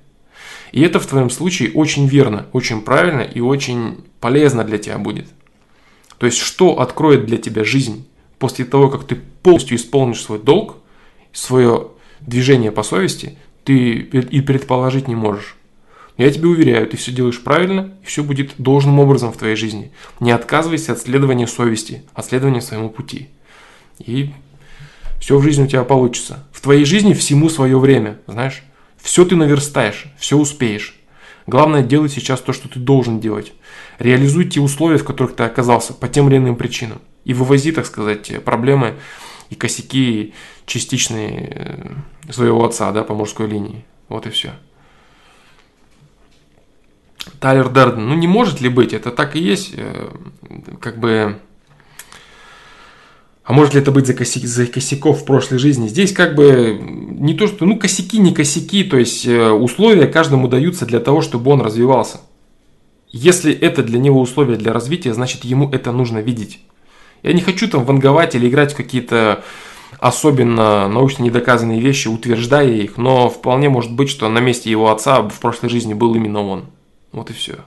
[0.72, 5.28] И это в твоем случае очень верно, очень правильно и очень полезно для тебя будет.
[6.18, 8.08] То есть, что откроет для тебя жизнь
[8.40, 10.78] после того, как ты полностью исполнишь свой долг,
[11.34, 11.90] свое
[12.22, 15.58] движение по совести, ты и предположить не можешь.
[16.18, 19.92] я тебе уверяю, ты все делаешь правильно, и все будет должным образом в твоей жизни.
[20.20, 23.30] Не отказывайся от следования совести, от следования своему пути.
[24.00, 24.32] И
[25.26, 26.44] все в жизни у тебя получится.
[26.52, 28.62] В твоей жизни всему свое время, знаешь.
[29.02, 30.96] Все ты наверстаешь, все успеешь.
[31.48, 33.52] Главное делать сейчас то, что ты должен делать.
[33.98, 37.02] Реализуй те условия, в которых ты оказался по тем или иным причинам.
[37.24, 39.00] И вывози, так сказать, проблемы
[39.50, 40.36] и косяки
[40.68, 41.96] частичные
[42.28, 43.84] э, своего отца, да, по мужской линии.
[44.10, 44.52] Вот и все.
[47.40, 50.08] Тайлер Дерден, ну не может ли быть, это так и есть, э,
[50.80, 51.40] как бы
[53.46, 55.88] а может ли это быть за, косяки, за косяков в прошлой жизни?
[55.88, 60.48] Здесь как бы не то, что, ну, косяки, не косяки, то есть э, условия каждому
[60.48, 62.22] даются для того, чтобы он развивался.
[63.12, 66.60] Если это для него условия для развития, значит ему это нужно видеть.
[67.22, 69.44] Я не хочу там ванговать или играть в какие-то
[70.00, 75.22] особенно научно недоказанные вещи, утверждая их, но вполне может быть, что на месте его отца
[75.22, 76.66] в прошлой жизни был именно он.
[77.12, 77.58] Вот и все.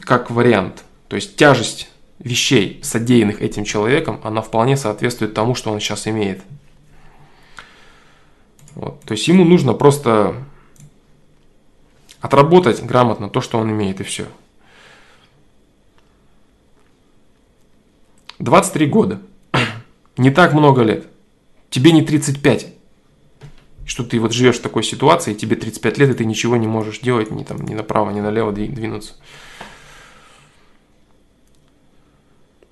[0.00, 0.82] Как вариант.
[1.08, 6.42] То есть тяжесть вещей, содеянных этим человеком, она вполне соответствует тому, что он сейчас имеет.
[8.74, 9.00] Вот.
[9.02, 10.34] То есть ему нужно просто
[12.20, 14.26] отработать грамотно то, что он имеет, и все.
[18.38, 19.20] 23 года.
[20.16, 21.06] Не так много лет.
[21.70, 22.74] Тебе не 35.
[23.84, 27.00] Что ты вот живешь в такой ситуации, тебе 35 лет, и ты ничего не можешь
[27.00, 29.14] делать ни, там, ни направо, ни налево двинуться.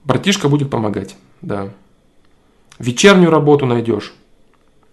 [0.05, 1.71] Братишка будет помогать, да.
[2.79, 4.13] Вечернюю работу найдешь.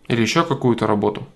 [0.07, 1.28] Или еще какую-то работу.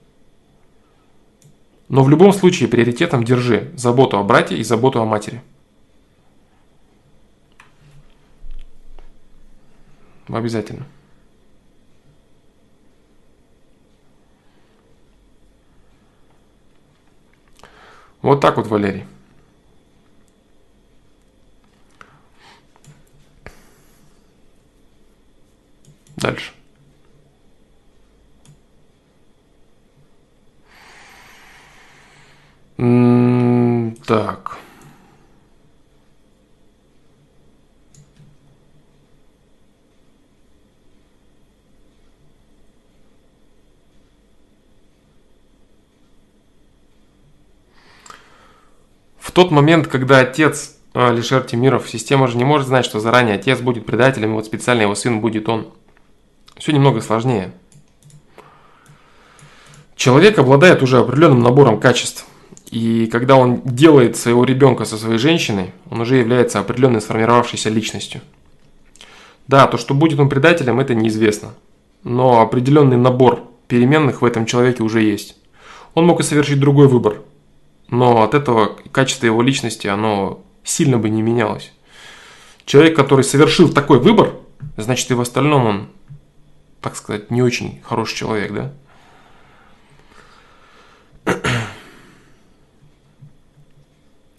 [1.88, 5.42] Но в любом случае приоритетом держи заботу о брате и заботу о матери.
[10.28, 10.86] Обязательно.
[18.22, 19.06] Вот так вот, Валерий.
[26.26, 26.52] Дальше.
[34.08, 34.58] так.
[49.20, 53.60] В тот момент, когда отец Алишер Тимиров, система же не может знать, что заранее отец
[53.60, 55.72] будет предателем, и вот специально его сын будет он.
[56.56, 57.52] Все немного сложнее.
[59.96, 62.26] Человек обладает уже определенным набором качеств.
[62.72, 68.22] И когда он делает своего ребенка со своей женщиной, он уже является определенной сформировавшейся личностью.
[69.48, 71.54] Да, то, что будет он предателем, это неизвестно.
[72.04, 75.38] Но определенный набор переменных в этом человеке уже есть.
[75.94, 77.22] Он мог и совершить другой выбор.
[77.90, 81.72] Но от этого качество его личности, оно сильно бы не менялось.
[82.66, 84.34] Человек, который совершил такой выбор,
[84.76, 85.88] значит и в остальном он
[86.82, 88.72] так сказать, не очень хороший человек, да?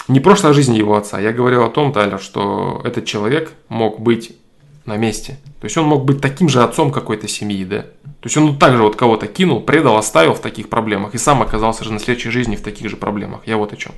[0.08, 1.18] Не прошлая жизнь его отца.
[1.18, 4.36] Я говорил о том, Тайлер, что этот человек мог быть
[4.84, 5.38] на месте.
[5.60, 7.82] То есть он мог быть таким же отцом какой-то семьи, да.
[7.82, 11.84] То есть он также вот кого-то кинул, предал, оставил в таких проблемах и сам оказался
[11.84, 13.40] же на следующей жизни в таких же проблемах.
[13.46, 13.92] Я вот о чем.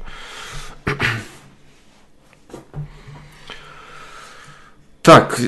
[5.02, 5.40] Так,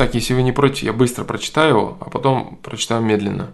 [0.00, 3.50] Так, если вы не против, я быстро прочитаю его, а потом прочитаю медленно.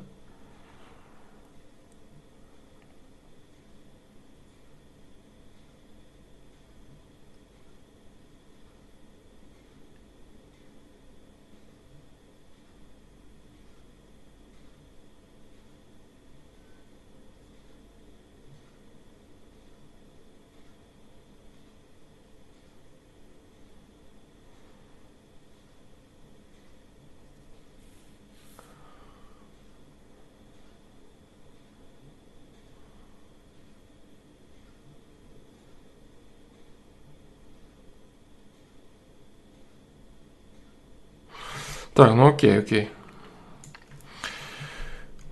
[41.97, 42.91] Так, ну окей, окей.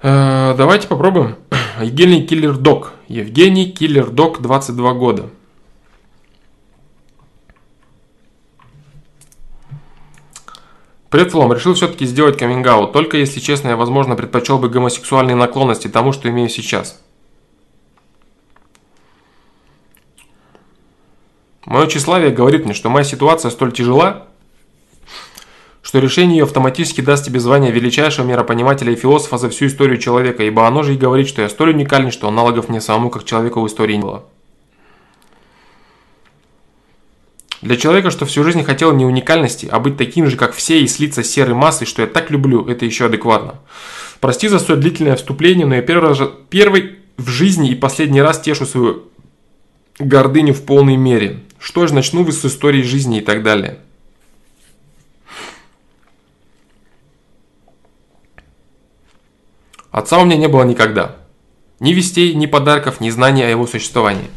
[0.01, 1.37] Э, давайте попробуем.
[1.83, 2.95] Евгений Киллер Док.
[3.07, 5.29] Евгений Киллер Док, 22 года.
[11.11, 11.53] Привет, Флом.
[11.53, 12.93] Решил все-таки сделать каминг -аут.
[12.93, 16.99] Только, если честно, я, возможно, предпочел бы гомосексуальные наклонности тому, что имею сейчас.
[21.67, 24.29] Мое тщеславие говорит мне, что моя ситуация столь тяжела,
[25.95, 30.43] что решение ее автоматически даст тебе звание величайшего миропонимателя и философа за всю историю человека,
[30.43, 33.61] ибо оно же и говорит, что я столь уникален, что аналогов мне самому как человеку
[33.61, 34.25] в истории не было.
[37.63, 40.89] Для человека, что всю жизнь хотел не уникальности, а быть таким же, как все, и
[40.89, 43.61] слиться с серой массой, что я так люблю, это еще адекватно.
[44.19, 48.41] Прости за столь длительное вступление, но я первый, раз, первый в жизни и последний раз
[48.41, 49.05] тешу свою
[50.01, 51.45] гордыню в полной мере.
[51.61, 53.79] Что же, начну вы с истории жизни и так далее.
[59.95, 61.15] Отца у меня не было никогда.
[61.79, 64.29] Ни вестей, ни подарков, ни знаний о его существовании.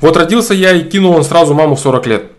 [0.00, 2.32] Вот родился я и кинул он сразу маму в 40 лет.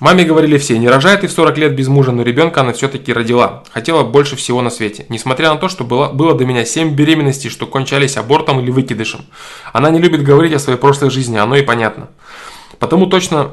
[0.00, 3.12] Маме говорили все, не рожает ты в 40 лет без мужа, но ребенка она все-таки
[3.12, 3.62] родила.
[3.74, 5.04] Хотела больше всего на свете.
[5.10, 9.26] Несмотря на то, что было, было до меня 7 беременностей, что кончались абортом или выкидышем.
[9.74, 12.08] Она не любит говорить о своей прошлой жизни, оно и понятно.
[12.78, 13.50] Потому точно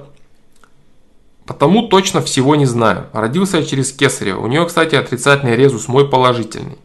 [1.46, 3.08] Потому точно всего не знаю.
[3.12, 4.40] Родился я через Кесарева.
[4.40, 6.78] У нее, кстати, отрицательный резус, мой положительный.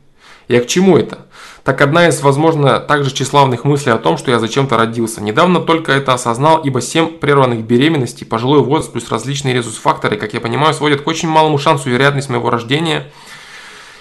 [0.51, 1.27] Я к чему это?
[1.63, 5.23] Так одна из, возможно, также тщеславных мыслей о том, что я зачем-то родился.
[5.23, 10.41] Недавно только это осознал, ибо 7 прерванных беременностей, пожилой возраст плюс различные резус-факторы, как я
[10.41, 13.13] понимаю, сводят к очень малому шансу вероятность моего рождения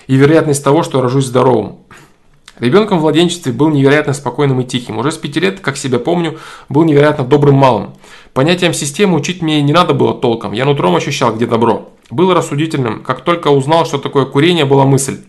[0.08, 1.82] и вероятность того, что я рожусь здоровым.
[2.58, 4.98] Ребенком в младенчестве был невероятно спокойным и тихим.
[4.98, 7.94] Уже с пяти лет, как себя помню, был невероятно добрым малым.
[8.34, 10.54] Понятием системы учить мне не надо было толком.
[10.54, 11.90] Я нутром ощущал, где добро.
[12.10, 13.04] Был рассудительным.
[13.04, 15.20] Как только узнал, что такое курение, была мысль.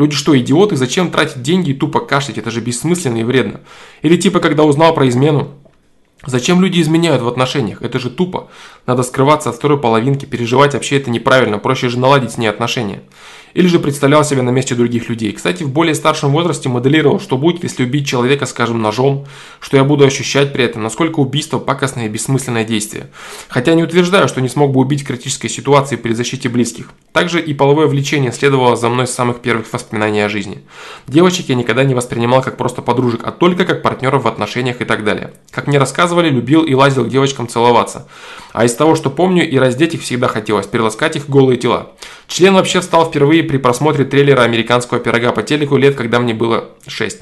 [0.00, 0.76] Люди что, идиоты?
[0.76, 2.38] Зачем тратить деньги и тупо кашлять?
[2.38, 3.60] Это же бессмысленно и вредно.
[4.00, 5.59] Или типа, когда узнал про измену.
[6.26, 7.82] Зачем люди изменяют в отношениях?
[7.82, 8.48] Это же тупо.
[8.86, 11.58] Надо скрываться от второй половинки, переживать вообще это неправильно.
[11.58, 13.02] Проще же наладить с ней отношения
[13.54, 15.32] или же представлял себя на месте других людей.
[15.32, 19.26] Кстати, в более старшем возрасте моделировал, что будет, если убить человека, скажем, ножом,
[19.60, 23.08] что я буду ощущать при этом, насколько убийство– пакостное и бессмысленное действие.
[23.48, 26.90] Хотя не утверждаю, что не смог бы убить в критической ситуации при защите близких.
[27.12, 30.62] Также и половое влечение следовало за мной с самых первых воспоминаний о жизни.
[31.06, 34.84] Девочек я никогда не воспринимал как просто подружек, а только как партнеров в отношениях и
[34.84, 35.32] так далее.
[35.50, 38.08] Как мне рассказывали, любил и лазил к девочкам целоваться.
[38.52, 41.92] А из того, что помню, и раздеть их всегда хотелось, переласкать их голые тела.
[42.26, 46.70] Член вообще встал впервые при просмотре трейлера американского пирога по телеку лет, когда мне было
[46.86, 47.20] 6.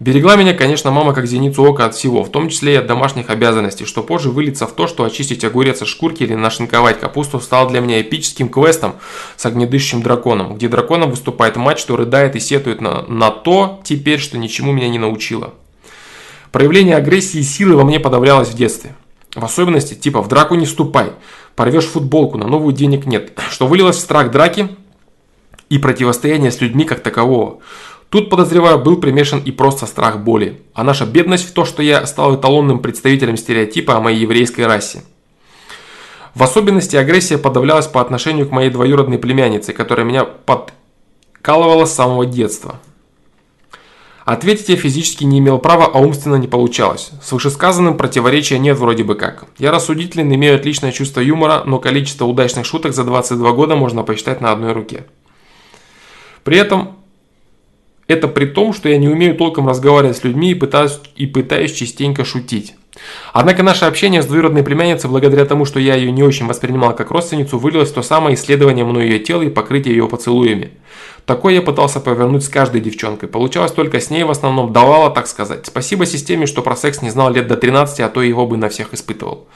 [0.00, 3.30] Берегла меня, конечно, мама как зеницу ока от всего, в том числе и от домашних
[3.30, 7.70] обязанностей, что позже выльется в то, что очистить огурец от шкурки или нашинковать капусту стало
[7.70, 8.96] для меня эпическим квестом
[9.36, 14.18] с огнедышащим драконом, где драконом выступает мать, что рыдает и сетует на, на то теперь,
[14.18, 15.54] что ничему меня не научила.
[16.54, 18.94] Проявление агрессии и силы во мне подавлялось в детстве.
[19.34, 21.10] В особенности, типа, в драку не вступай,
[21.56, 24.68] порвешь футболку, на новую денег нет, что вылилось в страх драки
[25.68, 27.58] и противостояние с людьми как такового.
[28.08, 32.06] Тут, подозреваю, был примешан и просто страх боли, а наша бедность в то, что я
[32.06, 35.02] стал эталонным представителем стереотипа о моей еврейской расе.
[36.36, 42.26] В особенности агрессия подавлялась по отношению к моей двоюродной племяннице, которая меня подкалывала с самого
[42.26, 42.78] детства.
[44.24, 47.10] Ответить я физически не имел права, а умственно не получалось.
[47.22, 49.44] С вышесказанным противоречия нет вроде бы как.
[49.58, 54.40] Я рассудителен, имею отличное чувство юмора, но количество удачных шуток за 22 года можно посчитать
[54.40, 55.04] на одной руке.
[56.42, 56.96] При этом
[58.06, 61.72] это при том, что я не умею толком разговаривать с людьми и пытаюсь, и пытаюсь
[61.72, 62.74] частенько шутить.
[63.32, 67.10] Однако наше общение с двоюродной племянницей, благодаря тому, что я ее не очень воспринимал как
[67.10, 70.70] родственницу, вылилось в то самое исследование мной ее тела и покрытие ее поцелуями.
[71.26, 73.28] Такое я пытался повернуть с каждой девчонкой.
[73.28, 75.64] Получалось только с ней в основном давала, так сказать.
[75.66, 78.68] Спасибо системе, что про секс не знал лет до 13, а то его бы на
[78.68, 79.46] всех испытывал.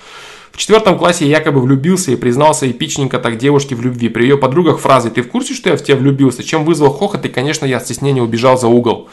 [0.59, 4.09] В четвертом классе я якобы влюбился и признался эпичненько так девушке в любви.
[4.09, 7.25] При ее подругах фразы «Ты в курсе, что я в тебя влюбился?» Чем вызвал хохот,
[7.25, 9.09] и, конечно, я от стеснения убежал за угол.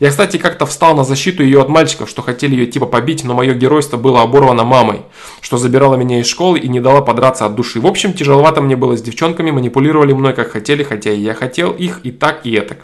[0.00, 3.34] Я, кстати, как-то встал на защиту ее от мальчиков, что хотели ее типа побить, но
[3.34, 5.02] мое геройство было оборвано мамой,
[5.40, 7.80] что забирала меня из школы и не дала подраться от души.
[7.80, 11.70] В общем, тяжеловато мне было с девчонками, манипулировали мной как хотели, хотя и я хотел
[11.70, 12.78] их и так, и этак.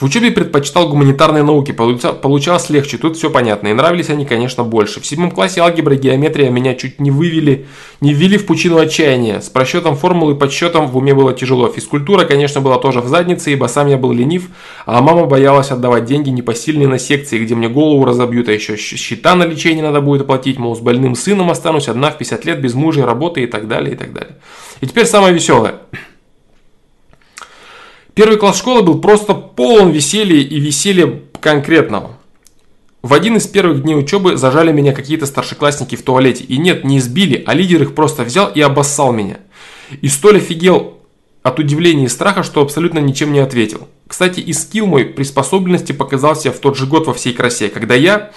[0.00, 4.98] В учебе предпочитал гуманитарные науки, получалось легче, тут все понятно, и нравились они, конечно, больше.
[4.98, 7.66] В седьмом классе алгебра и геометрия меня чуть не вывели,
[8.00, 9.42] не ввели в пучину отчаяния.
[9.42, 11.68] С просчетом формулы и подсчетом в уме было тяжело.
[11.68, 14.48] Физкультура, конечно, была тоже в заднице, ибо сам я был ленив,
[14.86, 19.34] а мама боялась отдавать деньги непосильные на секции, где мне голову разобьют, а еще счета
[19.34, 22.72] на лечение надо будет оплатить, мол, с больным сыном останусь одна в 50 лет без
[22.72, 24.36] мужа, работы и так далее, и так далее.
[24.80, 25.74] И теперь самое веселое.
[28.14, 32.16] Первый класс школы был просто полон веселья и веселья конкретного.
[33.02, 36.44] В один из первых дней учебы зажали меня какие-то старшеклассники в туалете.
[36.44, 39.38] И нет, не избили, а лидер их просто взял и обоссал меня.
[40.02, 40.98] И столь офигел
[41.42, 43.88] от удивления и страха, что абсолютно ничем не ответил.
[44.06, 48.32] Кстати, и скилл мой приспособленности показался в тот же год во всей красе, когда я,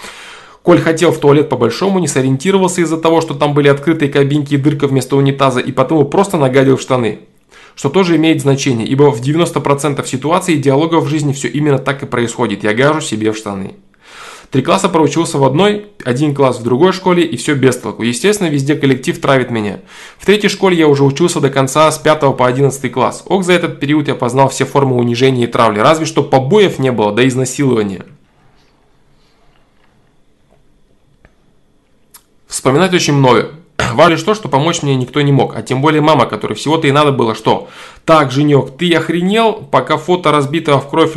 [0.62, 4.56] коль хотел в туалет по-большому, не сориентировался из-за того, что там были открытые кабинки и
[4.56, 7.20] дырка вместо унитаза, и потому просто нагадил в штаны
[7.74, 12.06] что тоже имеет значение, ибо в 90% ситуаций диалогов в жизни все именно так и
[12.06, 12.64] происходит.
[12.64, 13.74] Я гажу себе в штаны.
[14.50, 18.04] Три класса проучился в одной, один класс в другой школе и все без толку.
[18.04, 19.80] Естественно, везде коллектив травит меня.
[20.16, 23.24] В третьей школе я уже учился до конца с 5 по 11 класс.
[23.26, 25.80] Ох, за этот период я познал все формы унижения и травли.
[25.80, 28.04] Разве что побоев не было, до изнасилования.
[32.46, 33.54] Вспоминать очень много.
[33.76, 36.86] Важно лишь то, что помочь мне никто не мог, а тем более мама, которой всего-то
[36.86, 37.68] и надо было что?
[38.04, 41.16] Так, Женек, ты охренел, пока фото разбитого в кровь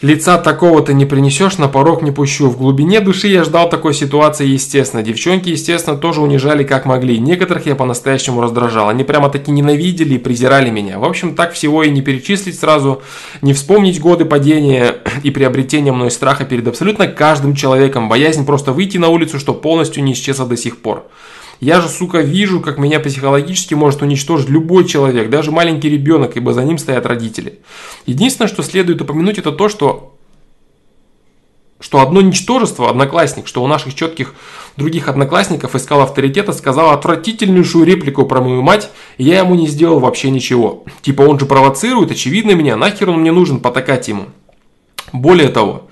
[0.00, 2.48] Лица такого-то не принесешь, на порог не пущу.
[2.48, 5.02] В глубине души я ждал такой ситуации, естественно.
[5.02, 7.18] Девчонки, естественно, тоже унижали как могли.
[7.18, 8.88] Некоторых я по-настоящему раздражал.
[8.88, 11.00] Они прямо таки ненавидели и презирали меня.
[11.00, 13.02] В общем, так всего и не перечислить сразу,
[13.42, 18.08] не вспомнить годы падения и приобретения мной страха перед абсолютно каждым человеком.
[18.08, 21.08] Боязнь просто выйти на улицу, что полностью не исчезла до сих пор.
[21.60, 26.52] Я же, сука, вижу, как меня психологически может уничтожить любой человек, даже маленький ребенок, ибо
[26.52, 27.58] за ним стоят родители.
[28.06, 30.14] Единственное, что следует упомянуть, это то, что
[31.80, 34.34] что одно ничтожество, одноклассник, что у наших четких
[34.76, 40.00] других одноклассников искал авторитета, сказал отвратительнейшую реплику про мою мать, и я ему не сделал
[40.00, 40.84] вообще ничего.
[41.02, 44.26] Типа он же провоцирует, очевидно меня, нахер он мне нужен потакать ему.
[45.12, 45.87] Более того,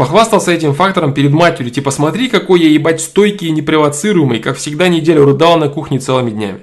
[0.00, 4.88] Похвастался этим фактором перед матерью, типа смотри, какой я ебать стойкий и непровоцируемый, как всегда
[4.88, 6.60] неделю рыдала на кухне целыми днями.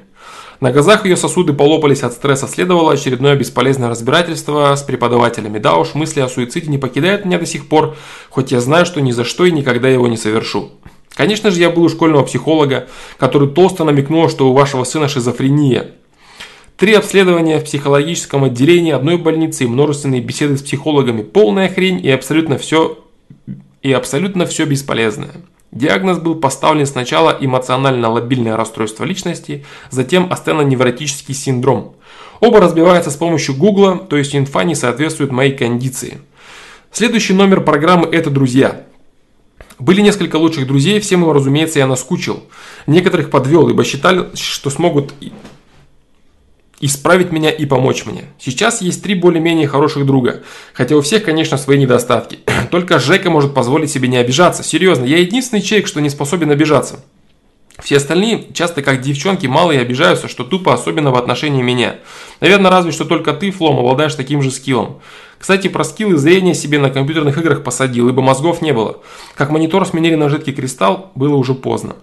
[0.59, 5.59] На глазах ее сосуды полопались от стресса, следовало очередное бесполезное разбирательство с преподавателями.
[5.59, 7.95] Да уж, мысли о суициде не покидают меня до сих пор,
[8.31, 10.71] хоть я знаю, что ни за что и никогда его не совершу.
[11.13, 12.87] Конечно же, я был у школьного психолога,
[13.19, 15.91] который толсто намекнул, что у вашего сына шизофрения.
[16.75, 21.21] Три обследования в психологическом отделении одной больницы и множественные беседы с психологами.
[21.21, 23.03] Полная хрень и абсолютно все
[23.81, 25.33] и абсолютно все бесполезное.
[25.71, 31.95] Диагноз был поставлен сначала эмоционально лобильное расстройство личности, затем астеноневротический синдром.
[32.39, 36.19] Оба разбиваются с помощью гугла, то есть инфа не соответствует моей кондиции.
[36.91, 38.83] Следующий номер программы это «Друзья».
[39.79, 42.43] Были несколько лучших друзей, всем им, разумеется, я наскучил.
[42.87, 45.13] Некоторых подвел, ибо считали, что смогут
[46.79, 48.25] исправить меня и помочь мне.
[48.39, 52.39] Сейчас есть три более-менее хороших друга, хотя у всех, конечно, свои недостатки.
[52.71, 54.63] Только Жека может позволить себе не обижаться.
[54.63, 56.99] Серьезно, я единственный человек, что не способен обижаться.
[57.79, 61.97] Все остальные, часто как девчонки, малые обижаются, что тупо, особенно в отношении меня.
[62.41, 64.99] Наверное, разве что только ты, Флом, обладаешь таким же скиллом.
[65.37, 69.01] Кстати, про скиллы зрения себе на компьютерных играх посадил, ибо мозгов не было.
[69.35, 71.95] Как монитор сменили на жидкий кристалл, было уже поздно.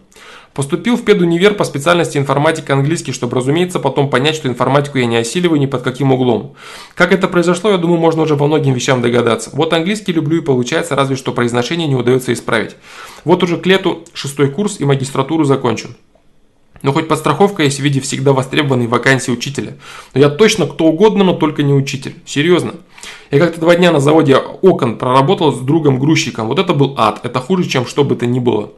[0.55, 5.17] Поступил в педунивер по специальности информатика английский, чтобы, разумеется, потом понять, что информатику я не
[5.17, 6.55] осиливаю ни под каким углом.
[6.95, 9.51] Как это произошло, я думаю, можно уже по многим вещам догадаться.
[9.53, 12.77] Вот английский люблю и получается, разве что произношение не удается исправить.
[13.25, 15.97] Вот уже к лету шестой курс и магистратуру закончен.
[16.83, 19.77] Но хоть подстраховка есть в виде всегда востребованной вакансии учителя.
[20.13, 22.15] Но я точно кто угодно, но только не учитель.
[22.27, 22.75] Серьезно.
[23.33, 26.47] Я как-то два дня на заводе окон проработал с другом-грузчиком.
[26.47, 27.21] Вот это был ад.
[27.25, 28.71] Это хуже, чем что бы то ни было.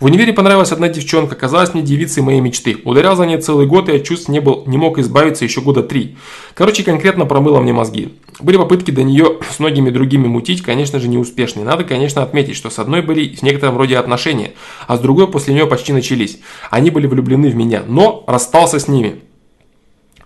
[0.00, 2.78] В универе понравилась одна девчонка, казалась мне девицей моей мечты.
[2.84, 5.82] Ударял за ней целый год и от чувств не, был, не мог избавиться еще года
[5.82, 6.16] три.
[6.54, 8.14] Короче, конкретно промыла мне мозги.
[8.38, 11.64] Были попытки до нее с многими другими мутить, конечно же, неуспешные.
[11.64, 14.52] Надо, конечно, отметить, что с одной были в некотором роде отношения,
[14.86, 16.38] а с другой после нее почти начались.
[16.70, 19.16] Они были влюблены в меня, но расстался с ними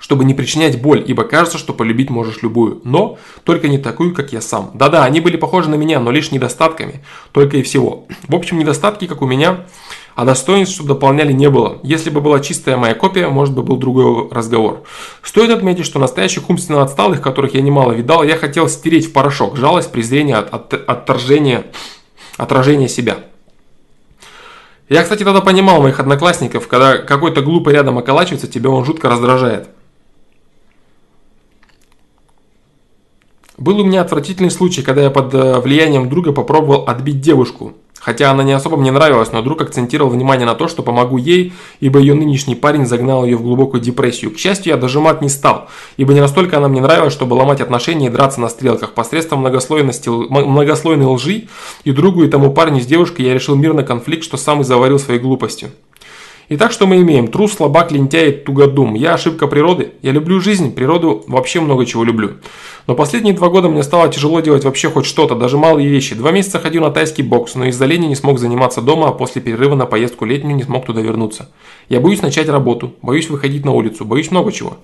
[0.03, 4.33] чтобы не причинять боль, ибо кажется, что полюбить можешь любую, но только не такую, как
[4.33, 4.73] я сам.
[4.75, 8.07] Да-да, они были похожи на меня, но лишь недостатками, только и всего.
[8.27, 9.65] В общем, недостатки, как у меня,
[10.17, 11.79] а достоинств, что дополняли, не было.
[11.85, 14.83] Если бы была чистая моя копия, может быть, был другой разговор.
[15.23, 19.57] Стоит отметить, что настоящих умственно отсталых, которых я немало видал, я хотел стереть в порошок.
[19.57, 21.67] Жалость, презрение, от, от, отторжение,
[22.39, 23.19] отражение себя.
[24.89, 29.69] Я, кстати, тогда понимал моих одноклассников, когда какой-то глупый рядом околачивается, тебя он жутко раздражает.
[33.63, 37.75] Был у меня отвратительный случай, когда я под э, влиянием друга попробовал отбить девушку.
[37.95, 41.53] Хотя она не особо мне нравилась, но друг акцентировал внимание на то, что помогу ей,
[41.79, 44.33] ибо ее нынешний парень загнал ее в глубокую депрессию.
[44.33, 48.07] К счастью, я дожимать не стал, ибо не настолько она мне нравилась, чтобы ломать отношения
[48.07, 48.95] и драться на стрелках.
[48.95, 51.45] Посредством многослойности, многослойной лжи
[51.85, 54.99] и другу, и тому парню с девушкой я решил мирно конфликт, что сам и заварил
[54.99, 55.71] своей глупостью.
[56.49, 57.29] Итак, что мы имеем?
[57.29, 58.95] Трус, слабак, лентяй, тугодум.
[58.95, 59.93] Я ошибка природы.
[60.03, 62.33] Я люблю жизнь, природу, вообще много чего люблю.
[62.87, 66.15] Но последние два года мне стало тяжело делать вообще хоть что-то, даже малые вещи.
[66.15, 69.41] Два месяца ходил на тайский бокс, но из-за лени не смог заниматься дома, а после
[69.41, 71.51] перерыва на поездку летнюю не смог туда вернуться.
[71.89, 74.79] Я боюсь начать работу, боюсь выходить на улицу, боюсь много чего.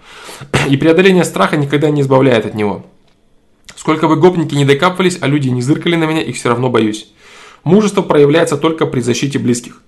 [0.68, 2.86] И преодоление страха никогда не избавляет от него.
[3.74, 7.12] Сколько бы гопники не докапывались, а люди не зыркали на меня, их все равно боюсь.
[7.64, 9.82] Мужество проявляется только при защите близких.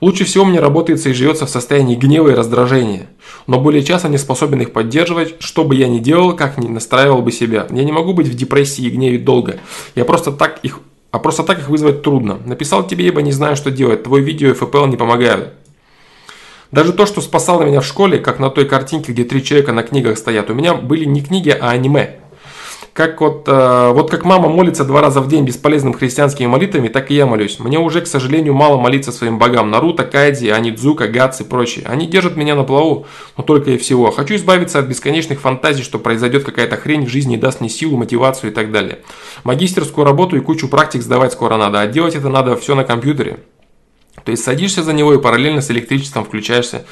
[0.00, 3.06] Лучше всего мне работается и живется в состоянии гнева и раздражения,
[3.46, 7.22] но более часто не способен их поддерживать, что бы я ни делал, как ни настраивал
[7.22, 7.66] бы себя.
[7.70, 9.60] Я не могу быть в депрессии и гневе долго.
[9.94, 10.80] Я просто так их
[11.14, 12.40] а просто так их вызвать трудно.
[12.44, 14.02] Написал тебе, ибо не знаю, что делать.
[14.02, 15.54] Твой видео и ФПЛ не помогают.
[16.72, 19.84] Даже то, что спасало меня в школе, как на той картинке, где три человека на
[19.84, 22.18] книгах стоят, у меня были не книги, а аниме.
[22.94, 27.10] Как вот, э, вот как мама молится два раза в день бесполезным христианскими молитвами, так
[27.10, 27.58] и я молюсь.
[27.58, 29.68] Мне уже, к сожалению, мало молиться своим богам.
[29.68, 31.86] Наруто, Кайдзи, Анидзука, Гатс и прочие.
[31.86, 34.12] Они держат меня на плаву, но только и всего.
[34.12, 37.96] Хочу избавиться от бесконечных фантазий, что произойдет какая-то хрень в жизни и даст мне силу,
[37.96, 39.00] мотивацию и так далее.
[39.42, 43.40] Магистерскую работу и кучу практик сдавать скоро надо, а делать это надо все на компьютере.
[44.24, 46.84] То есть садишься за него и параллельно с электричеством включаешься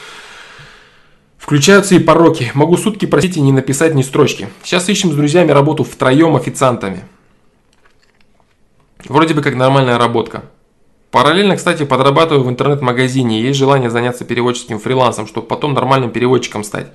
[1.43, 2.53] Включаются и пороки.
[2.55, 4.49] Могу сутки просить и не написать ни строчки.
[4.62, 7.01] Сейчас ищем с друзьями работу втроем официантами.
[9.09, 10.45] Вроде бы как нормальная работка.
[11.11, 13.43] Параллельно, кстати, подрабатываю в интернет-магазине.
[13.43, 16.93] Есть желание заняться переводческим фрилансом, чтобы потом нормальным переводчиком стать.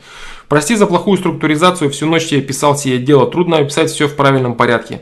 [0.48, 3.30] Прости за плохую структуризацию, всю ночь я писал сие дело.
[3.30, 5.02] Трудно описать все в правильном порядке.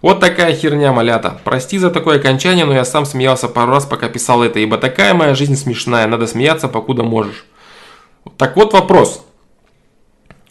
[0.00, 1.40] Вот такая херня, малята.
[1.42, 5.12] Прости за такое окончание, но я сам смеялся пару раз, пока писал это, ибо такая
[5.12, 6.06] моя жизнь смешная.
[6.06, 7.46] Надо смеяться, покуда можешь.
[8.36, 9.24] Так вот вопрос.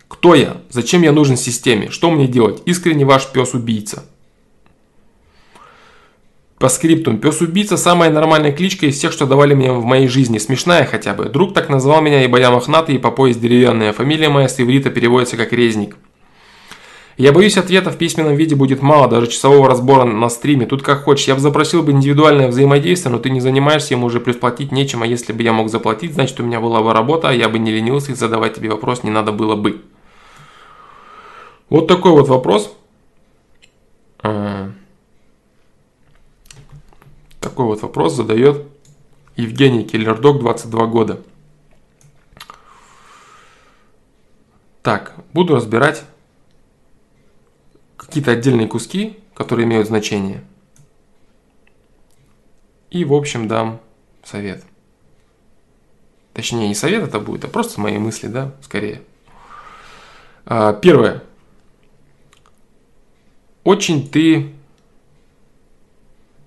[0.07, 0.57] Кто я?
[0.69, 1.89] Зачем я нужен системе?
[1.89, 2.61] Что мне делать?
[2.65, 4.05] Искренне ваш пес-убийца.
[6.57, 7.19] По скриптум.
[7.19, 10.37] Пес-убийца самая нормальная кличка из всех, что давали мне в моей жизни.
[10.37, 11.25] Смешная хотя бы.
[11.25, 13.93] Друг так назвал меня, ибо я мохнатый и по пояс деревянная.
[13.93, 15.97] Фамилия моя с иврита переводится как резник.
[17.17, 20.65] Я боюсь, ответа в письменном виде будет мало, даже часового разбора на стриме.
[20.65, 21.27] Тут как хочешь.
[21.27, 25.01] Я бы запросил бы индивидуальное взаимодействие, но ты не занимаешься, ему уже плюс платить нечем,
[25.01, 27.57] а если бы я мог заплатить, значит у меня была бы работа, а я бы
[27.57, 29.81] не ленился и задавать тебе вопрос не надо было бы.
[31.69, 32.75] Вот такой вот вопрос.
[34.21, 34.71] А,
[37.39, 38.63] такой вот вопрос задает
[39.37, 41.21] Евгений Киллердог, 22 года.
[44.81, 46.03] Так, буду разбирать
[48.15, 50.41] какие-то отдельные куски, которые имеют значение.
[52.89, 53.81] И, в общем, дам
[54.23, 54.63] совет.
[56.31, 59.01] Точнее, не совет это будет, а просто мои мысли, да, скорее.
[60.45, 61.23] А, первое.
[63.65, 64.53] Очень ты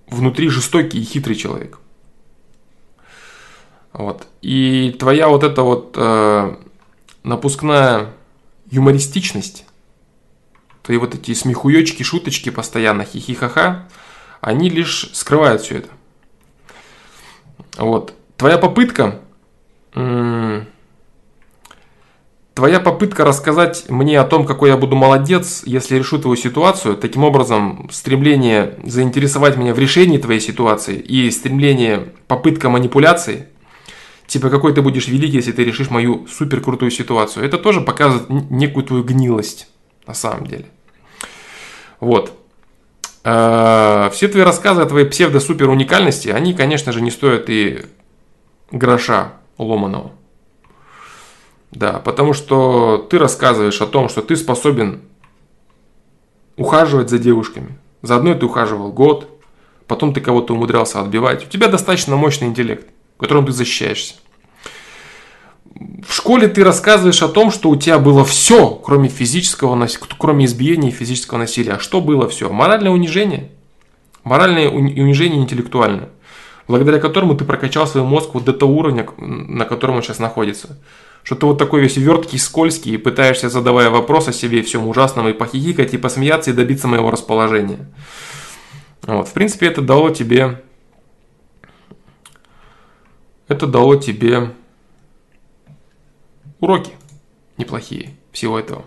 [0.06, 1.80] внутри жестокий и хитрый человек.
[3.92, 4.26] Вот.
[4.40, 6.56] И твоя вот эта вот э,
[7.24, 8.14] напускная
[8.70, 9.67] юмористичность
[10.88, 13.86] твои вот эти смехуёчки, шуточки постоянно, хихихаха,
[14.40, 15.90] они лишь скрывают все это.
[17.76, 18.14] Вот.
[18.38, 19.20] Твоя попытка,
[19.92, 20.64] твоя
[22.80, 27.90] попытка рассказать мне о том, какой я буду молодец, если решу твою ситуацию, таким образом
[27.92, 33.48] стремление заинтересовать меня в решении твоей ситуации и стремление, попытка манипуляции,
[34.26, 38.30] типа какой ты будешь великий, если ты решишь мою супер крутую ситуацию, это тоже показывает
[38.50, 39.68] некую твою гнилость
[40.06, 40.64] на самом деле.
[42.00, 42.32] Вот.
[43.24, 47.84] А, все твои рассказы о твоей псевдо-супер уникальности, они, конечно же, не стоят и
[48.70, 50.12] гроша ломаного.
[51.70, 55.02] Да, потому что ты рассказываешь о том, что ты способен
[56.56, 57.78] ухаживать за девушками.
[58.02, 59.28] За одной ты ухаживал год,
[59.86, 61.46] потом ты кого-то умудрялся отбивать.
[61.46, 62.88] У тебя достаточно мощный интеллект,
[63.18, 64.14] которым ты защищаешься.
[66.06, 69.86] В школе ты рассказываешь о том, что у тебя было все, кроме физического,
[70.18, 71.74] кроме избиения и физического насилия.
[71.74, 72.50] А что было все?
[72.50, 73.50] Моральное унижение.
[74.24, 76.10] Моральное унижение интеллектуальное
[76.68, 80.78] благодаря которому ты прокачал свой мозг вот до того уровня, на котором он сейчас находится.
[81.24, 85.28] Что ты вот такой весь верткий, скользкий, и пытаешься, задавая вопрос о себе, всем ужасном,
[85.28, 87.88] и похихикать, и посмеяться, и добиться моего расположения.
[89.02, 90.62] Вот, в принципе, это дало тебе...
[93.48, 94.50] Это дало тебе
[96.60, 96.92] уроки
[97.56, 98.84] неплохие всего этого.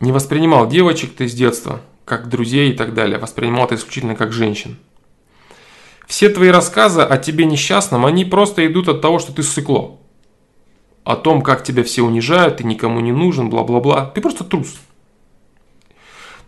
[0.00, 4.32] Не воспринимал девочек ты с детства– как друзей и так далее, воспринимал это исключительно как
[4.32, 4.76] женщин.
[6.06, 9.98] Все твои рассказы о тебе несчастном, они просто идут от того, что ты сыкло.
[11.02, 14.06] О том, как тебя все унижают, ты никому не нужен, бла-бла-бла.
[14.06, 14.76] Ты просто трус.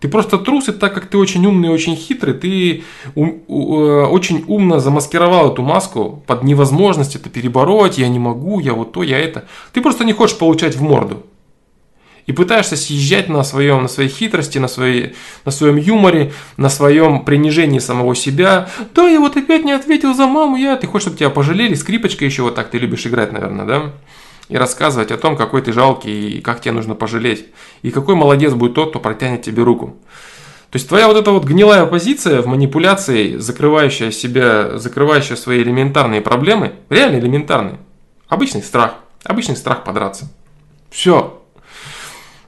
[0.01, 2.84] Ты просто трус, и так как ты очень умный очень хитрый, ты
[3.14, 8.61] ум, у, э, очень умно замаскировал эту маску под невозможность это перебороть, я не могу,
[8.61, 9.47] я вот то, я это.
[9.72, 11.24] Ты просто не хочешь получать в морду
[12.26, 17.24] и пытаешься съезжать на, своем, на своей хитрости, на, своей, на своем юморе, на своем
[17.24, 18.68] принижении самого себя.
[18.94, 20.76] Да, я вот опять не ответил за маму, я...
[20.76, 23.92] Ты хочешь, чтобы тебя пожалели, скрипочка еще вот так, ты любишь играть, наверное, да?
[24.49, 27.47] И рассказывать о том, какой ты жалкий и как тебе нужно пожалеть.
[27.82, 29.97] И какой молодец будет тот, кто протянет тебе руку.
[30.70, 36.20] То есть твоя вот эта вот гнилая позиция в манипуляции, закрывающая себя, закрывающая свои элементарные
[36.20, 37.78] проблемы, реально элементарные.
[38.28, 38.94] Обычный страх.
[39.24, 40.28] Обычный страх подраться.
[40.90, 41.42] Все.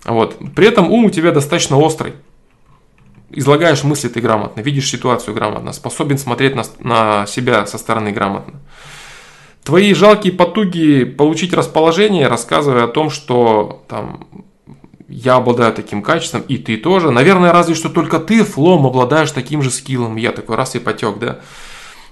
[0.05, 0.37] Вот.
[0.55, 2.15] При этом ум у тебя достаточно острый.
[3.31, 8.61] Излагаешь мысли ты грамотно, видишь ситуацию грамотно, способен смотреть на, на себя со стороны грамотно.
[9.69, 14.27] Твои жалкие потуги получить расположение, рассказывая о том, что там,
[15.09, 17.11] я обладаю таким качеством, и ты тоже.
[17.11, 20.17] Наверное, разве что только ты, Флом, обладаешь таким же скиллом.
[20.17, 21.41] Я такой раз и потек, да.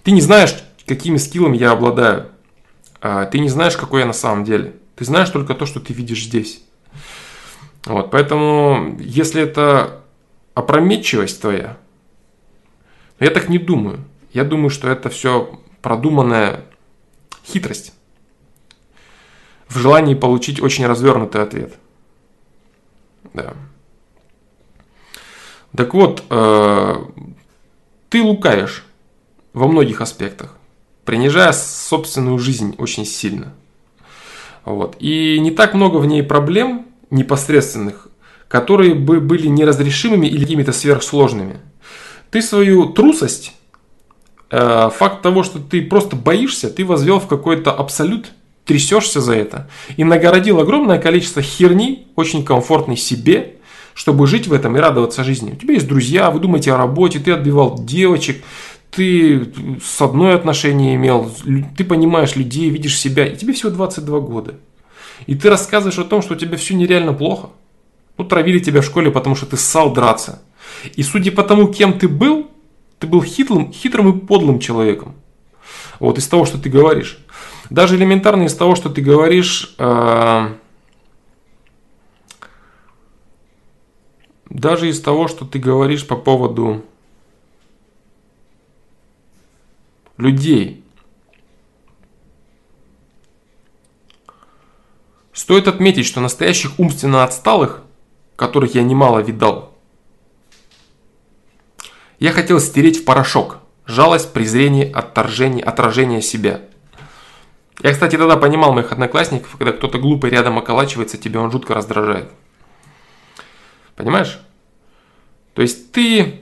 [0.03, 0.55] Ты не знаешь,
[0.87, 2.27] какими скиллами я обладаю.
[3.01, 4.75] А, ты не знаешь, какой я на самом деле.
[4.95, 6.63] Ты знаешь только то, что ты видишь здесь.
[7.87, 10.03] Вот, поэтому, если это
[10.53, 11.79] опрометчивость твоя,
[13.19, 14.05] я так не думаю.
[14.35, 16.67] Я думаю, что это все продуманная
[17.47, 17.93] хитрость
[19.69, 21.75] в желании получить очень развернутый ответ.
[23.35, 23.55] Да.
[25.77, 26.95] Так вот, э,
[28.09, 28.85] ты лукаешь
[29.53, 30.57] во многих аспектах,
[31.05, 33.53] принижая собственную жизнь очень сильно.
[34.65, 34.97] Вот.
[35.01, 38.09] И не так много в ней проблем, непосредственных,
[38.49, 41.59] которые бы были неразрешимыми или какими-то сверхсложными.
[42.31, 43.53] Ты свою трусость,
[44.51, 48.33] факт того, что ты просто боишься, ты возвел в какой-то абсолют,
[48.65, 53.55] трясешься за это и нагородил огромное количество херни, очень комфортной себе,
[53.95, 55.53] чтобы жить в этом и радоваться жизни.
[55.53, 58.43] У тебя есть друзья, вы думаете о работе, ты отбивал девочек,
[58.91, 61.31] ты с одной отношение имел,
[61.77, 64.55] ты понимаешь людей, видишь себя, и тебе всего 22 года.
[65.27, 67.49] И ты рассказываешь о том, что у тебя все нереально плохо.
[68.19, 70.43] Ну, травили тебя в школе, потому что ты ссал драться.
[70.95, 72.51] И судя по тому, кем ты был,
[72.99, 75.15] ты был хитрым, хитрым и подлым человеком.
[76.01, 77.19] Вот из того, что ты говоришь.
[77.71, 80.49] Даже элементарно из того, что ты говоришь, э,
[84.49, 86.85] даже из того, что ты говоришь по поводу
[90.17, 90.83] людей,
[95.37, 97.83] Стоит отметить, что настоящих умственно отсталых,
[98.37, 99.76] которых я немало видал,
[102.19, 103.59] я хотел стереть в порошок.
[103.87, 106.63] Жалость, презрение, отторжение, отражение себя.
[107.83, 112.31] Я, кстати, тогда понимал моих одноклассников, когда кто-то глупый рядом околачивается, тебе он жутко раздражает.
[113.95, 114.41] Понимаешь?
[115.55, 116.41] То есть ты,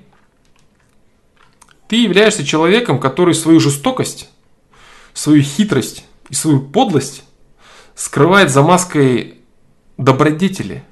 [1.89, 4.31] ты являешься человеком, который свою жестокость,
[5.13, 7.25] свою хитрость и свою подлость
[7.95, 9.39] скрывает за маской
[9.97, 10.85] добродетели.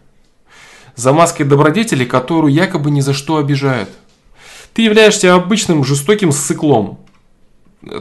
[0.94, 3.88] За маской добродетели, которую якобы ни за что обижают.
[4.74, 6.98] Ты являешься обычным жестоким сыклом.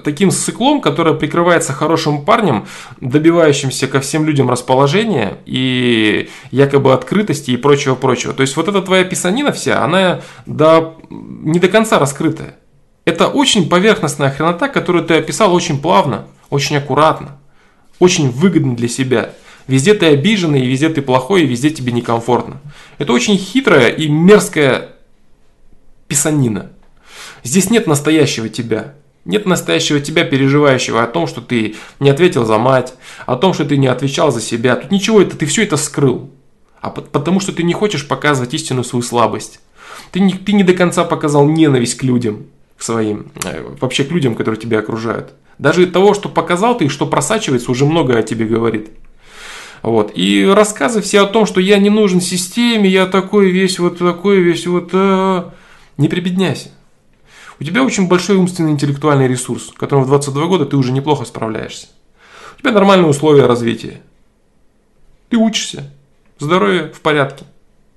[0.04, 2.68] Таким сыклом, который прикрывается хорошим парнем,
[3.00, 8.34] добивающимся ко всем людям расположения и якобы открытости и прочего-прочего.
[8.34, 12.58] То есть вот эта твоя писанина вся, она до, не до конца раскрытая.
[13.06, 17.40] Это очень поверхностная хренота, которую ты описал очень плавно, очень аккуратно
[18.02, 19.34] очень выгодно для себя.
[19.68, 22.60] Везде ты обиженный, везде ты плохой, и везде тебе некомфортно.
[22.98, 24.96] Это очень хитрая и мерзкая
[26.12, 26.74] писанина.
[27.42, 28.96] Здесь нет настоящего тебя.
[29.24, 33.64] Нет настоящего тебя, переживающего о том, что ты не ответил за мать, о том, что
[33.64, 34.76] ты не отвечал за себя.
[34.76, 36.30] Тут ничего, это ты все это скрыл.
[36.82, 39.62] А потому что ты не хочешь показывать истину свою слабость.
[40.12, 42.48] Ты не, ты не до конца показал ненависть к людям,
[42.78, 45.32] к своим, э, вообще к людям, которые тебя окружают.
[45.60, 48.90] Даже того, что показал ты и что просачивается, уже много о тебе говорит.
[49.82, 50.12] Вот.
[50.14, 54.42] И рассказы все о том, что я не нужен системе, я такой весь, вот такой
[54.42, 54.90] весь, вот...
[54.92, 55.52] Э,
[55.98, 56.70] не прибедняйся.
[57.60, 61.88] У тебя очень большой умственный интеллектуальный ресурс, которым в 22 года ты уже неплохо справляешься.
[62.58, 64.02] У тебя нормальные условия развития.
[65.30, 65.94] Ты учишься,
[66.40, 67.46] здоровье в порядке,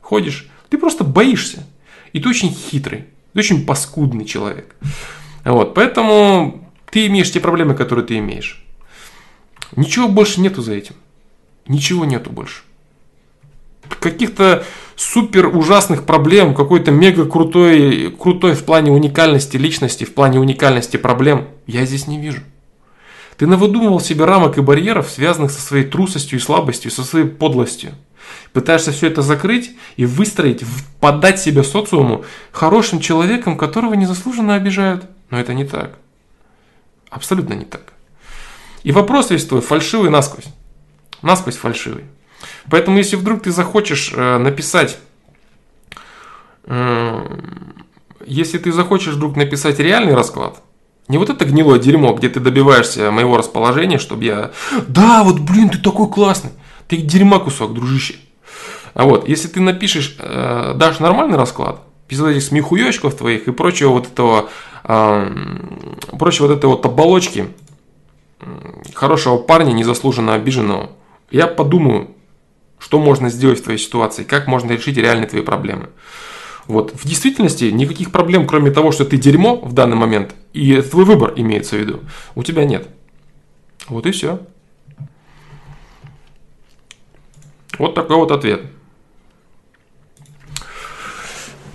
[0.01, 1.66] ходишь, ты просто боишься.
[2.12, 4.77] И ты очень хитрый, ты очень паскудный человек.
[5.45, 8.65] Вот, поэтому ты имеешь те проблемы, которые ты имеешь.
[9.77, 10.95] Ничего больше нету за этим.
[11.66, 12.62] Ничего нету больше.
[14.01, 14.65] Каких-то
[14.97, 21.48] супер ужасных проблем, какой-то мега крутой, крутой в плане уникальности личности, в плане уникальности проблем,
[21.66, 22.40] я здесь не вижу.
[23.36, 27.94] Ты навыдумывал себе рамок и барьеров, связанных со своей трусостью и слабостью, со своей подлостью.
[28.52, 30.62] Пытаешься все это закрыть и выстроить,
[31.01, 35.06] подать себя социуму хорошим человеком, которого незаслуженно обижают.
[35.31, 35.98] Но это не так.
[37.11, 37.93] Абсолютно не так.
[38.85, 40.47] И вопрос весь твой фальшивый насквозь.
[41.23, 42.05] Насквозь фальшивый.
[42.70, 44.99] Поэтому, если вдруг ты захочешь э, написать,
[46.65, 47.39] э,
[48.27, 50.62] если ты захочешь вдруг написать реальный расклад,
[51.09, 54.53] не вот это гнилое дерьмо, где ты добиваешься моего расположения, чтобы я...
[54.89, 56.51] Да, вот, блин, ты такой классный.
[56.89, 58.16] Ты дерьма кусок, дружище.
[58.95, 63.91] А вот, если ты напишешь, э, дашь нормальный расклад, без этих смехуёчков твоих и прочего
[63.91, 64.49] вот этого,
[64.85, 65.31] э,
[66.19, 67.49] прочего вот этой вот оболочки,
[68.95, 70.91] хорошего парня, незаслуженно обиженного,
[71.31, 72.14] я подумаю,
[72.79, 75.89] что можно сделать в твоей ситуации, как можно решить реальные твои проблемы.
[76.67, 76.93] Вот.
[76.95, 81.33] В действительности никаких проблем, кроме того, что ты дерьмо в данный момент, и твой выбор
[81.37, 82.01] имеется в виду,
[82.35, 82.89] у тебя нет.
[83.89, 84.41] Вот и все.
[87.79, 88.63] Вот такой вот ответ.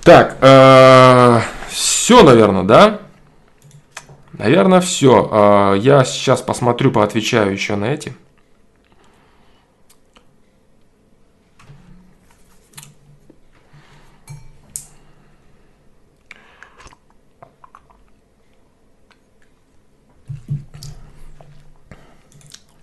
[0.01, 3.01] Так, э, все, наверное, да?
[4.33, 5.29] Наверное, все.
[5.31, 8.15] Э, я сейчас посмотрю, поотвечаю еще на эти.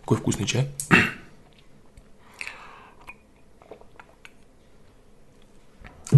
[0.07, 0.69] Какой вкусный чай.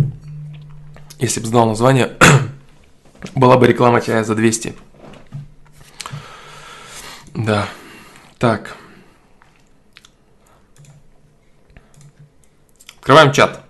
[1.19, 2.19] Если бы знал название,
[3.35, 4.75] была бы реклама чая за 200.
[7.33, 7.67] Да.
[8.37, 8.77] Так.
[12.99, 13.63] Открываем чат.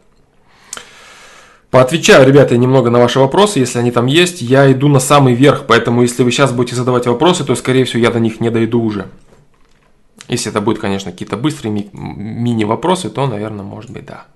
[1.71, 4.43] Поотвечаю, ребята, немного на ваши вопросы, если они там есть.
[4.43, 8.03] Я иду на самый верх, поэтому если вы сейчас будете задавать вопросы, то, скорее всего,
[8.03, 9.07] я до них не дойду уже.
[10.29, 14.27] Если это будет, конечно, какие-то быстрые ми- мини-вопросы, то, наверное, может быть, да.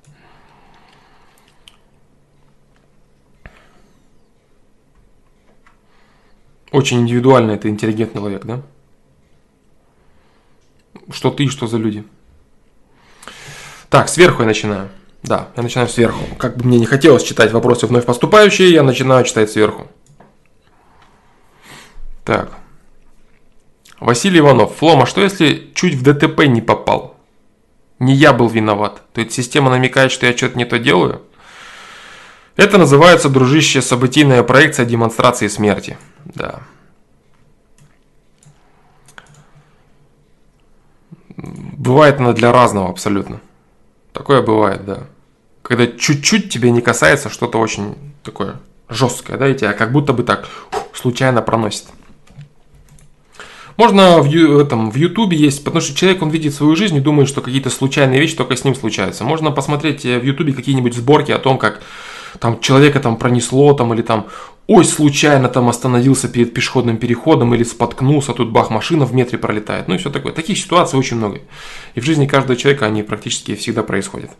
[6.70, 8.62] Очень индивидуально это интеллигентный человек, да?
[11.10, 12.04] Что ты, что за люди.
[13.90, 14.88] Так, сверху я начинаю.
[15.22, 16.24] Да, я начинаю сверху.
[16.38, 19.86] Как бы мне не хотелось читать вопросы вновь поступающие, я начинаю читать сверху.
[22.24, 22.61] Так.
[24.02, 24.76] Василий Иванов.
[24.76, 27.16] Флома, что если чуть в ДТП не попал?
[28.00, 29.02] Не я был виноват.
[29.12, 31.22] То есть система намекает, что я что-то не то делаю?
[32.56, 35.96] Это называется, дружище, событийная проекция демонстрации смерти.
[36.24, 36.62] Да.
[41.36, 43.40] Бывает она для разного абсолютно.
[44.12, 45.04] Такое бывает, да.
[45.62, 48.56] Когда чуть-чуть тебе не касается что-то очень такое
[48.88, 50.48] жесткое, да, и тебя как будто бы так
[50.92, 51.86] случайно проносит.
[53.76, 57.28] Можно в, этом, в Ютубе есть, потому что человек, он видит свою жизнь и думает,
[57.28, 59.24] что какие-то случайные вещи только с ним случаются.
[59.24, 61.82] Можно посмотреть э, в Ютубе какие-нибудь сборки о том, как
[62.38, 64.26] там человека там пронесло, там, или там,
[64.66, 69.88] ой, случайно там остановился перед пешеходным переходом, или споткнулся, тут бах, машина в метре пролетает,
[69.88, 70.32] ну и все такое.
[70.32, 71.40] Таких ситуаций очень много.
[71.94, 74.30] И в жизни каждого человека они практически всегда происходят.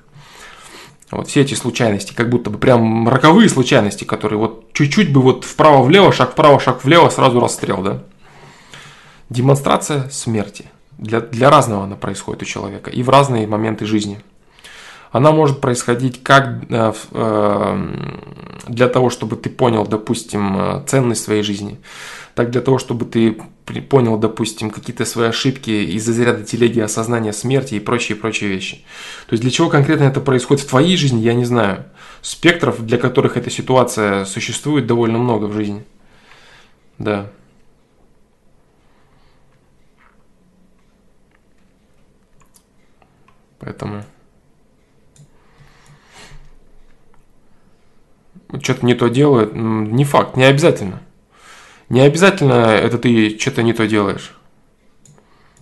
[1.11, 5.45] Вот все эти случайности, как будто бы прям роковые случайности, которые вот чуть-чуть бы вот
[5.45, 8.03] вправо-влево, шаг вправо, шаг влево, сразу расстрел, да?
[9.33, 10.67] Демонстрация смерти.
[10.99, 14.21] Для, для разного она происходит у человека и в разные моменты жизни.
[15.11, 17.79] Она может происходить как э, э,
[18.69, 21.79] для того, чтобы ты понял, допустим, э, ценность своей жизни,
[22.35, 23.39] так для того, чтобы ты
[23.89, 28.85] понял, допустим, какие-то свои ошибки из-за заряда телеги осознания смерти и прочие-прочие вещи.
[29.29, 31.85] То есть для чего конкретно это происходит в твоей жизни, я не знаю.
[32.21, 35.85] Спектров, для которых эта ситуация существует, довольно много в жизни.
[36.99, 37.31] Да.
[43.63, 44.03] Поэтому...
[48.61, 51.01] Что-то не то делает, не факт, не обязательно.
[51.89, 54.35] Не обязательно это ты что-то не то делаешь.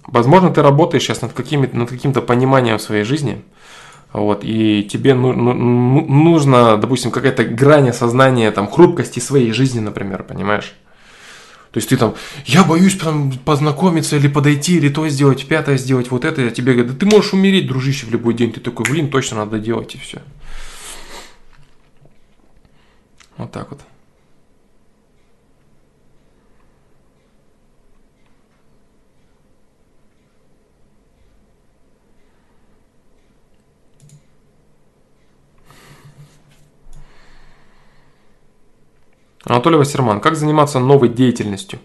[0.07, 3.45] Возможно, ты работаешь сейчас над, какими, над каким-то пониманием своей жизни,
[4.13, 9.79] вот, и тебе ну, ну, ну, нужно, допустим, какая-то грань осознания, там, хрупкости своей жизни,
[9.79, 10.75] например, понимаешь?
[11.73, 12.15] То есть ты там,
[12.47, 16.73] я боюсь там познакомиться или подойти, или то сделать, пятое сделать, вот это, я тебе
[16.73, 18.53] говорю, да ты можешь умереть, дружище, в любой день.
[18.53, 20.21] Ты такой, блин, точно надо делать, и все.
[23.37, 23.81] Вот так вот.
[39.45, 40.21] Анатолий Вассерман.
[40.21, 41.79] Как заниматься новой деятельностью?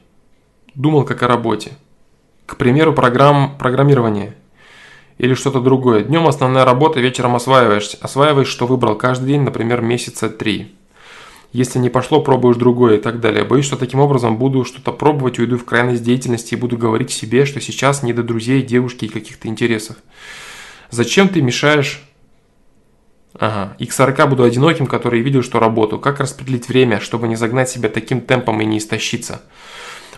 [0.74, 1.72] Думал как о работе.
[2.46, 4.36] К примеру, программ программирования.
[5.18, 6.04] Или что-то другое.
[6.04, 7.96] Днем основная работа, вечером осваиваешь.
[8.02, 10.76] Осваиваешь, что выбрал каждый день, например, месяца три.
[11.54, 13.46] Если не пошло, пробуешь другое и так далее.
[13.46, 17.46] Боюсь, что таким образом буду что-то пробовать, уйду в крайность деятельности и буду говорить себе,
[17.46, 19.96] что сейчас не до друзей, девушки и каких-то интересов.
[20.92, 22.04] Зачем ты мешаешь
[23.38, 23.76] Ага.
[23.80, 26.00] И к 40 буду одиноким, который видел, что работаю.
[26.00, 29.42] Как распределить время, чтобы не загнать себя таким темпом и не истощиться?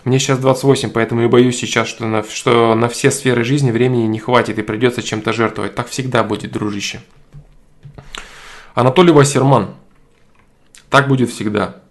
[0.04, 4.06] Мне сейчас 28, поэтому и боюсь сейчас, что на, что на все сферы жизни времени
[4.06, 5.74] не хватит и придется чем-то жертвовать.
[5.74, 7.00] Так всегда будет, дружище.
[8.74, 9.74] Анатолий Вассерман.
[10.88, 11.82] Так будет всегда.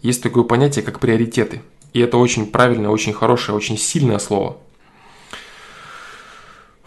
[0.00, 1.62] Есть такое понятие, как приоритеты.
[1.92, 4.56] И это очень правильное, очень хорошее, очень сильное слово.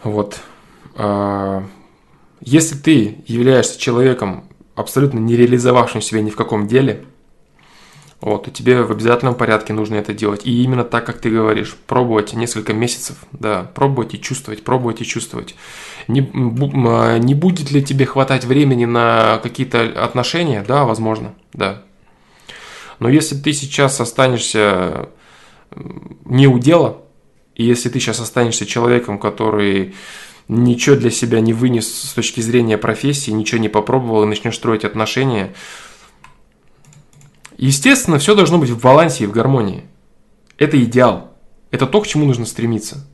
[0.02, 0.40] Вот.
[2.46, 7.04] Если ты являешься человеком, абсолютно не реализовавшим себя ни в каком деле,
[8.20, 10.46] вот, то тебе в обязательном порядке нужно это делать.
[10.46, 15.04] И именно так, как ты говоришь, пробовать несколько месяцев, да, пробовать и чувствовать, пробовать и
[15.04, 15.56] чувствовать.
[16.06, 16.20] Не,
[16.86, 20.64] а, не будет ли тебе хватать времени на какие-то отношения?
[20.66, 21.82] Да, возможно, да.
[23.00, 25.08] Но если ты сейчас останешься
[26.24, 26.98] не у дела,
[27.56, 29.96] и если ты сейчас останешься человеком, который
[30.48, 34.84] ничего для себя не вынес с точки зрения профессии, ничего не попробовал и начнешь строить
[34.84, 35.54] отношения,
[37.56, 39.84] естественно, все должно быть в балансе и в гармонии.
[40.58, 41.36] Это идеал.
[41.70, 43.06] Это то, к чему нужно стремиться.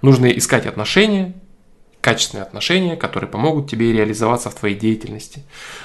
[0.00, 1.34] Нужно искать отношения,
[2.00, 5.42] качественные отношения, которые помогут тебе реализоваться в твоей деятельности.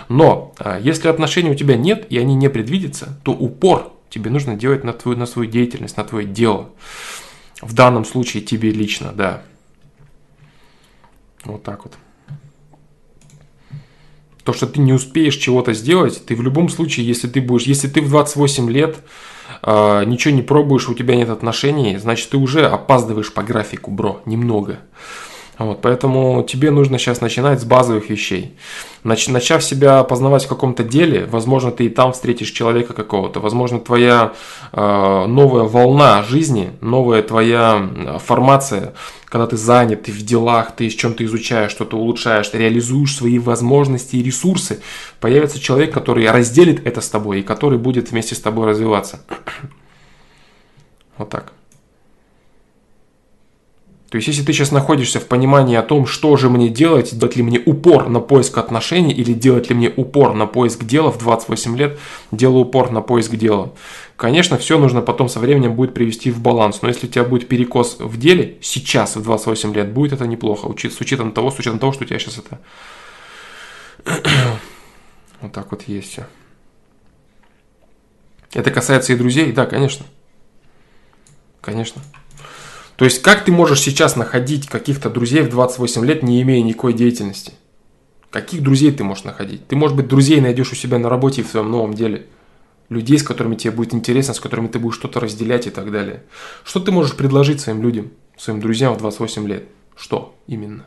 [0.07, 4.55] Но а, если отношений у тебя нет и они не предвидятся, то упор тебе нужно
[4.55, 6.69] делать на твою, на свою деятельность, на твое дело.
[7.61, 9.41] В данном случае тебе лично, да.
[11.43, 11.93] Вот так вот.
[14.43, 17.87] То, что ты не успеешь чего-то сделать, ты в любом случае, если ты будешь, если
[17.87, 18.97] ты в 28 лет
[19.61, 24.21] э, ничего не пробуешь, у тебя нет отношений, значит ты уже опаздываешь по графику, бро,
[24.25, 24.79] немного.
[25.61, 28.57] Вот, поэтому тебе нужно сейчас начинать с базовых вещей.
[29.03, 33.39] Нач, начав себя познавать в каком-то деле, возможно, ты и там встретишь человека какого-то.
[33.39, 34.33] Возможно, твоя
[34.71, 37.87] э, новая волна жизни, новая твоя
[38.25, 43.15] формация, когда ты занят, ты в делах, ты с чем-то изучаешь, что-то улучшаешь, ты реализуешь
[43.15, 44.81] свои возможности и ресурсы,
[45.19, 49.23] появится человек, который разделит это с тобой и который будет вместе с тобой развиваться.
[51.17, 51.53] Вот так.
[54.11, 57.37] То есть, если ты сейчас находишься в понимании о том, что же мне делать, делать
[57.37, 61.17] ли мне упор на поиск отношений или делать ли мне упор на поиск дела в
[61.17, 61.97] 28 лет,
[62.29, 63.73] делаю упор на поиск дела.
[64.17, 67.47] Конечно, все нужно потом со временем будет привести в баланс, но если у тебя будет
[67.47, 71.79] перекос в деле, сейчас в 28 лет, будет это неплохо, с учетом того, с учетом
[71.79, 72.59] того, что у тебя сейчас это...
[75.39, 76.27] вот так вот есть все.
[78.51, 80.05] Это касается и друзей, да, конечно.
[81.61, 82.01] Конечно.
[83.01, 86.93] То есть, как ты можешь сейчас находить каких-то друзей в 28 лет, не имея никакой
[86.93, 87.53] деятельности?
[88.29, 89.65] Каких друзей ты можешь находить?
[89.65, 92.27] Ты, может быть, друзей найдешь у себя на работе и в своем новом деле.
[92.89, 96.21] Людей, с которыми тебе будет интересно, с которыми ты будешь что-то разделять и так далее.
[96.63, 99.63] Что ты можешь предложить своим людям, своим друзьям в 28 лет?
[99.95, 100.85] Что именно?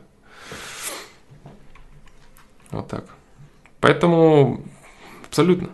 [2.71, 3.03] Вот так.
[3.81, 4.63] Поэтому
[5.27, 5.67] абсолютно.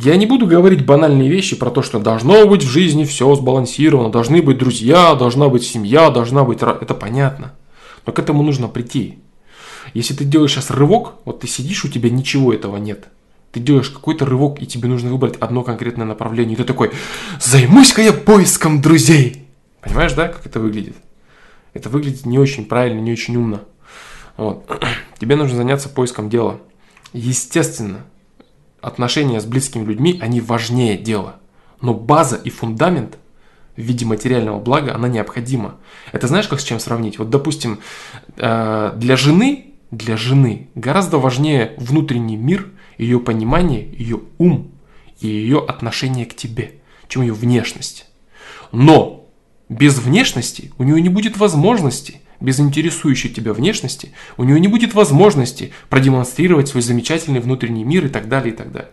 [0.00, 4.10] Я не буду говорить банальные вещи про то, что должно быть в жизни все сбалансировано,
[4.10, 6.62] должны быть друзья, должна быть семья, должна быть...
[6.62, 7.52] Это понятно.
[8.06, 9.18] Но к этому нужно прийти.
[9.94, 13.08] Если ты делаешь сейчас рывок, вот ты сидишь, у тебя ничего этого нет.
[13.50, 16.54] Ты делаешь какой-то рывок, и тебе нужно выбрать одно конкретное направление.
[16.54, 16.92] И ты такой,
[17.40, 19.48] займусь-ка я поиском друзей.
[19.80, 20.94] Понимаешь, да, как это выглядит?
[21.74, 23.62] Это выглядит не очень правильно, не очень умно.
[24.36, 24.64] Вот.
[25.18, 26.60] Тебе нужно заняться поиском дела.
[27.12, 28.04] Естественно,
[28.80, 31.36] отношения с близкими людьми, они важнее дела.
[31.80, 33.18] Но база и фундамент
[33.76, 35.76] в виде материального блага, она необходима.
[36.12, 37.18] Это знаешь, как с чем сравнить?
[37.18, 37.78] Вот, допустим,
[38.36, 42.68] э, для жены, для жены гораздо важнее внутренний мир,
[42.98, 44.72] ее понимание, ее ум
[45.20, 46.74] и ее отношение к тебе,
[47.06, 48.06] чем ее внешность.
[48.72, 49.26] Но
[49.68, 54.94] без внешности у нее не будет возможности, без интересующей тебя внешности, у нее не будет
[54.94, 58.90] возможности продемонстрировать свой замечательный внутренний мир и так далее, и так далее.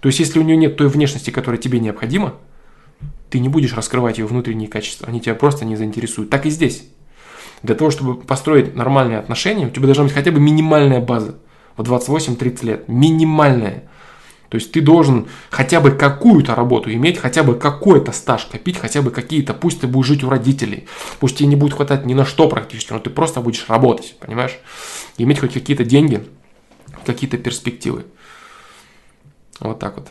[0.00, 2.34] То есть, если у нее нет той внешности, которая тебе необходима,
[3.30, 6.30] ты не будешь раскрывать ее внутренние качества, они тебя просто не заинтересуют.
[6.30, 6.84] Так и здесь.
[7.62, 11.36] Для того, чтобы построить нормальные отношения, у тебя должна быть хотя бы минимальная база
[11.76, 12.88] в 28-30 лет.
[12.88, 13.84] Минимальная.
[14.48, 19.02] То есть ты должен хотя бы какую-то работу иметь, хотя бы какой-то стаж копить, хотя
[19.02, 19.54] бы какие-то.
[19.54, 20.86] Пусть ты будешь жить у родителей,
[21.18, 24.58] пусть тебе не будет хватать ни на что практически, но ты просто будешь работать, понимаешь?
[25.18, 26.26] Иметь хоть какие-то деньги,
[27.04, 28.04] какие-то перспективы.
[29.60, 30.08] Вот так вот.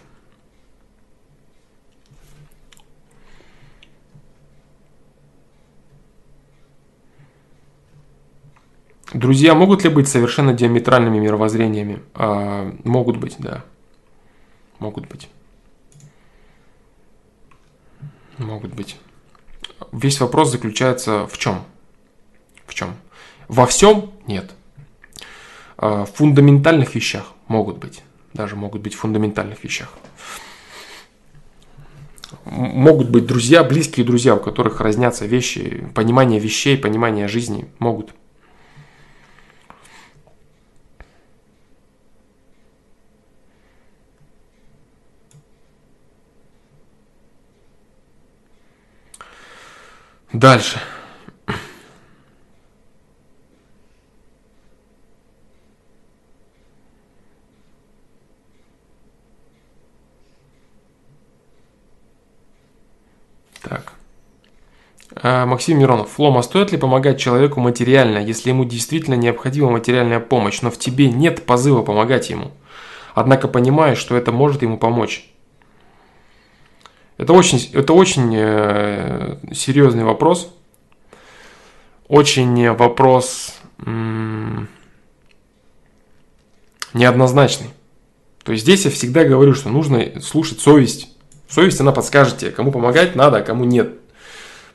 [9.14, 12.02] Друзья могут ли быть совершенно диаметральными мировоззрениями?
[12.16, 13.64] А, могут быть, да.
[14.80, 15.30] Могут быть.
[18.38, 18.98] Могут быть.
[19.92, 21.64] Весь вопрос заключается в чем?
[22.66, 22.96] В чем?
[23.48, 24.54] Во всем нет.
[25.78, 28.04] А, в фундаментальных вещах могут быть.
[28.34, 29.94] Даже могут быть в фундаментальных вещах.
[32.44, 37.68] Могут быть друзья, близкие друзья, у которых разнятся вещи, понимание вещей, понимание жизни.
[37.80, 38.12] Могут.
[50.36, 50.82] Дальше.
[63.62, 63.94] Так.
[65.16, 66.10] А, Максим Миронов.
[66.10, 71.10] Флома, стоит ли помогать человеку материально, если ему действительно необходима материальная помощь, но в тебе
[71.10, 72.52] нет позыва помогать ему?
[73.14, 75.30] Однако понимаешь, что это может ему помочь.
[77.18, 80.52] Это очень, это очень э, серьезный вопрос.
[82.08, 84.68] Очень вопрос м-
[86.94, 87.70] неоднозначный.
[88.44, 91.10] То есть здесь я всегда говорю, что нужно слушать совесть.
[91.50, 93.94] Совесть, она подскажет тебе, кому помогать надо, а кому нет.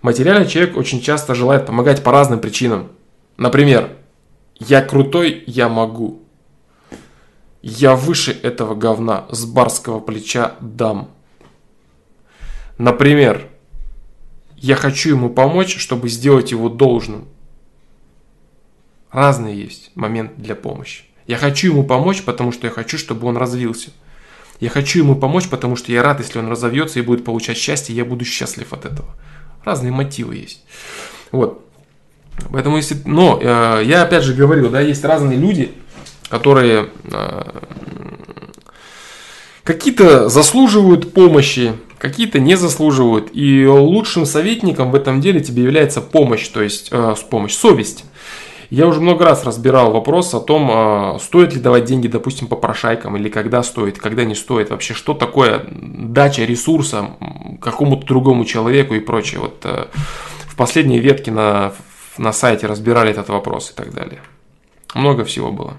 [0.02, 2.88] Материальный человек очень часто желает помогать по разным причинам.
[3.36, 3.90] Например,
[4.58, 6.22] я крутой, я могу.
[7.62, 11.10] Я выше этого говна, с барского плеча дам.
[12.81, 13.47] Например,
[14.57, 17.28] я хочу ему помочь, чтобы сделать его должным.
[19.12, 21.05] Разные есть моменты для помощи.
[21.27, 23.90] Я хочу ему помочь, потому что я хочу, чтобы он развился.
[24.61, 27.94] Я хочу ему помочь, потому что я рад, если он разовьется и будет получать счастье,
[27.94, 29.15] я буду счастлив от этого.
[29.62, 30.65] Разные мотивы есть.
[31.32, 31.62] Вот.
[32.51, 32.97] Поэтому если...
[33.05, 35.73] Но э, я опять же говорил, да, есть разные люди,
[36.31, 37.61] которые э,
[39.65, 43.31] какие-то заслуживают помощи, какие-то не заслуживают.
[43.35, 48.05] И лучшим советником в этом деле тебе является помощь, то есть э, помощь, совесть.
[48.70, 52.56] Я уже много раз разбирал вопрос о том, э, стоит ли давать деньги, допустим, по
[52.56, 57.10] прошайкам, или когда стоит, когда не стоит, вообще, что такое дача ресурса
[57.60, 59.40] какому-то другому человеку и прочее.
[59.40, 59.86] Вот э,
[60.47, 61.74] в последней ветке на,
[62.16, 64.20] на сайте разбирали этот вопрос и так далее.
[64.94, 65.74] Много всего было.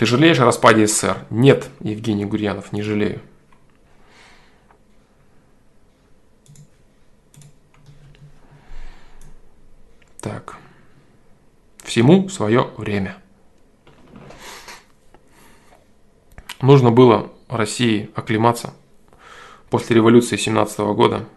[0.00, 1.26] Ты жалеешь о распаде СССР?
[1.28, 3.20] Нет, Евгений Гурьянов, не жалею.
[10.22, 10.56] Так.
[11.84, 13.18] Всему свое время.
[16.62, 18.72] Нужно было России оклематься
[19.68, 21.28] после революции 17 года.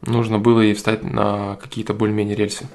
[0.00, 2.66] Нужно было ей встать на какие-то более-менее рельсы.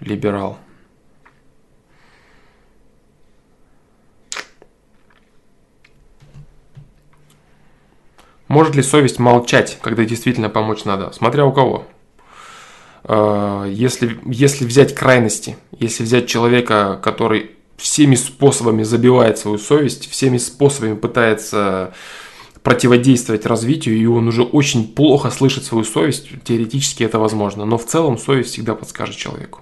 [0.00, 0.58] Либерал.
[8.48, 11.12] Может ли совесть молчать, когда действительно помочь надо?
[11.12, 11.86] Смотря у кого.
[13.04, 20.38] Э, если, если взять крайности, если взять человека, который всеми способами забивает свою совесть, всеми
[20.38, 21.92] способами пытается
[22.62, 27.64] противодействовать развитию, и он уже очень плохо слышит свою совесть, теоретически это возможно.
[27.64, 29.60] Но в целом совесть всегда подскажет человеку.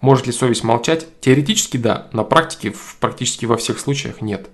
[0.00, 1.06] Может ли совесть молчать?
[1.20, 4.48] Теоретически да, на практике в практически во всех случаях нет.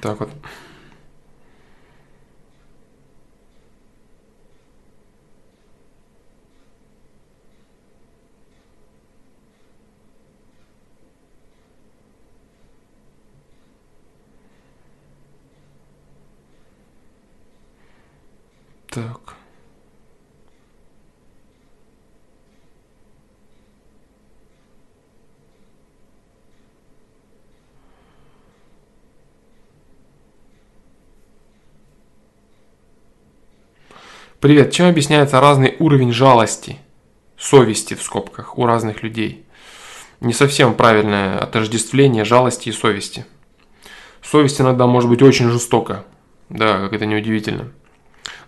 [0.00, 0.30] Так вот.
[18.94, 19.34] Так.
[34.38, 34.70] Привет.
[34.70, 36.78] Чем объясняется разный уровень жалости,
[37.36, 39.44] совести в скобках у разных людей?
[40.20, 43.26] Не совсем правильное отождествление жалости и совести.
[44.22, 46.04] Совесть иногда может быть очень жестока.
[46.48, 47.72] Да, как это неудивительно.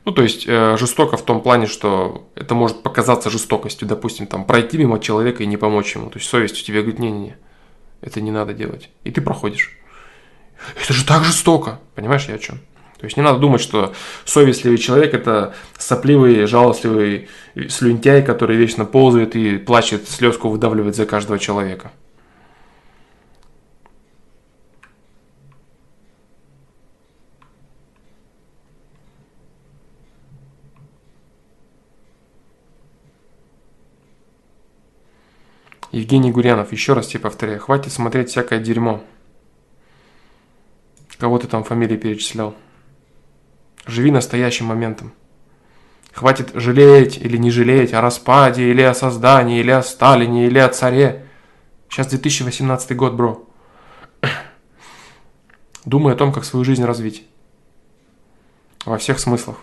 [0.07, 3.89] Ну, то есть, э, жестоко в том плане, что это может показаться жестокостью.
[3.89, 6.11] Допустим, там, пройти мимо человека и не помочь ему.
[6.11, 7.37] То есть, совесть у тебя говорит, не-не-не,
[8.03, 8.89] это не надо делать.
[9.03, 9.77] И ты проходишь.
[10.81, 11.81] Это же так жестоко.
[11.97, 12.61] Понимаешь, я о чем?
[12.99, 17.29] То есть не надо думать, что совестливый человек– это сопливый, жалостливый
[17.69, 21.91] слюнтяй, который вечно ползает и плачет, слезку выдавливает за каждого человека.
[35.97, 39.03] Евгений Гурянов, еще раз тебе повторяю, хватит смотреть всякое дерьмо.
[41.17, 42.55] Кого ты там фамилии перечислял?
[43.87, 45.15] Живи настоящим моментом.
[46.13, 50.69] Хватит жалеть или не жалеть о распаде, или о создании, или о Сталине, или о
[50.69, 51.25] царе.
[51.89, 53.49] Сейчас 2018 год, бро.
[55.87, 57.27] Думай о том, как свою жизнь развить.
[58.85, 59.63] Во всех смыслах.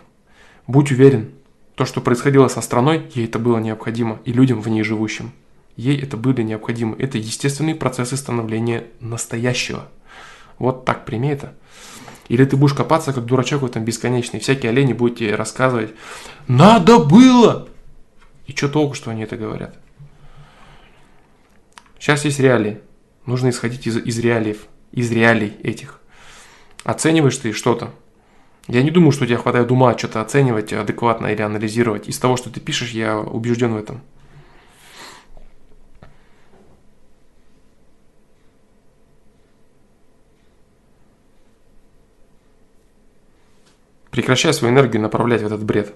[0.66, 1.30] Будь уверен,
[1.76, 5.30] то, что происходило со страной, ей это было необходимо, и людям в ней живущим.
[5.76, 6.96] Ей это были необходимы.
[6.98, 9.88] Это естественные процессы становления настоящего.
[10.58, 11.54] Вот так прими это.
[12.28, 14.40] Или ты будешь копаться, как дурачок в этом бесконечный.
[14.40, 15.92] Всякие олени будут тебе рассказывать,
[16.46, 17.68] надо было!
[18.46, 19.76] И что толку, что они это говорят?
[21.98, 22.80] Сейчас есть реалии.
[23.26, 26.00] Нужно исходить из, из реалиев, из реалий этих.
[26.84, 27.90] Оцениваешь ты что-то.
[28.68, 32.08] Я не думаю, что у тебя хватает ума что-то оценивать адекватно или анализировать.
[32.08, 34.02] Из того, что ты пишешь, я убежден в этом.
[44.14, 45.92] Прекращай свою энергию направлять в этот бред.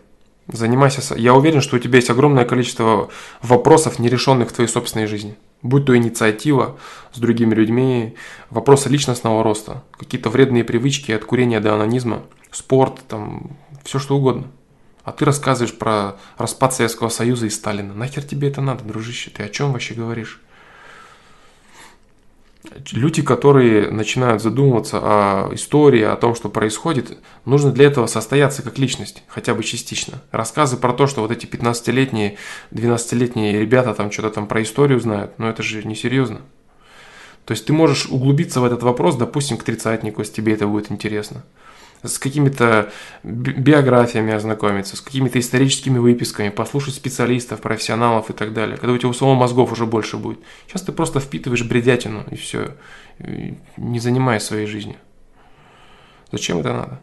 [0.48, 1.14] Занимайся.
[1.14, 3.10] Я уверен, что у тебя есть огромное количество
[3.42, 5.36] вопросов, нерешенных в твоей собственной жизни.
[5.62, 6.76] Будь то инициатива
[7.12, 8.16] с другими людьми,
[8.50, 14.48] вопросы личностного роста, какие-то вредные привычки от курения до анонизма, спорт, там, все что угодно.
[15.04, 17.94] А ты рассказываешь про распад Советского Союза и Сталина.
[17.94, 19.30] Нахер тебе это надо, дружище?
[19.30, 20.40] Ты о чем вообще говоришь?
[22.92, 28.78] Люди, которые начинают задумываться о истории, о том, что происходит, нужно для этого состояться как
[28.78, 30.22] личность, хотя бы частично.
[30.30, 32.36] Рассказы про то, что вот эти 15-летние,
[32.70, 36.40] 12-летние ребята там что-то там про историю знают, но это же несерьезно.
[37.44, 40.92] То есть ты можешь углубиться в этот вопрос, допустим, к тридцатнику, если тебе это будет
[40.92, 41.44] интересно
[42.02, 42.92] с какими-то
[43.22, 48.76] биографиями ознакомиться, с какими-то историческими выписками, послушать специалистов, профессионалов и так далее.
[48.76, 50.38] Когда у тебя у самого мозгов уже больше будет.
[50.66, 52.76] Сейчас ты просто впитываешь бредятину и все,
[53.76, 54.96] не занимаясь своей жизнью.
[56.30, 57.00] Зачем это надо?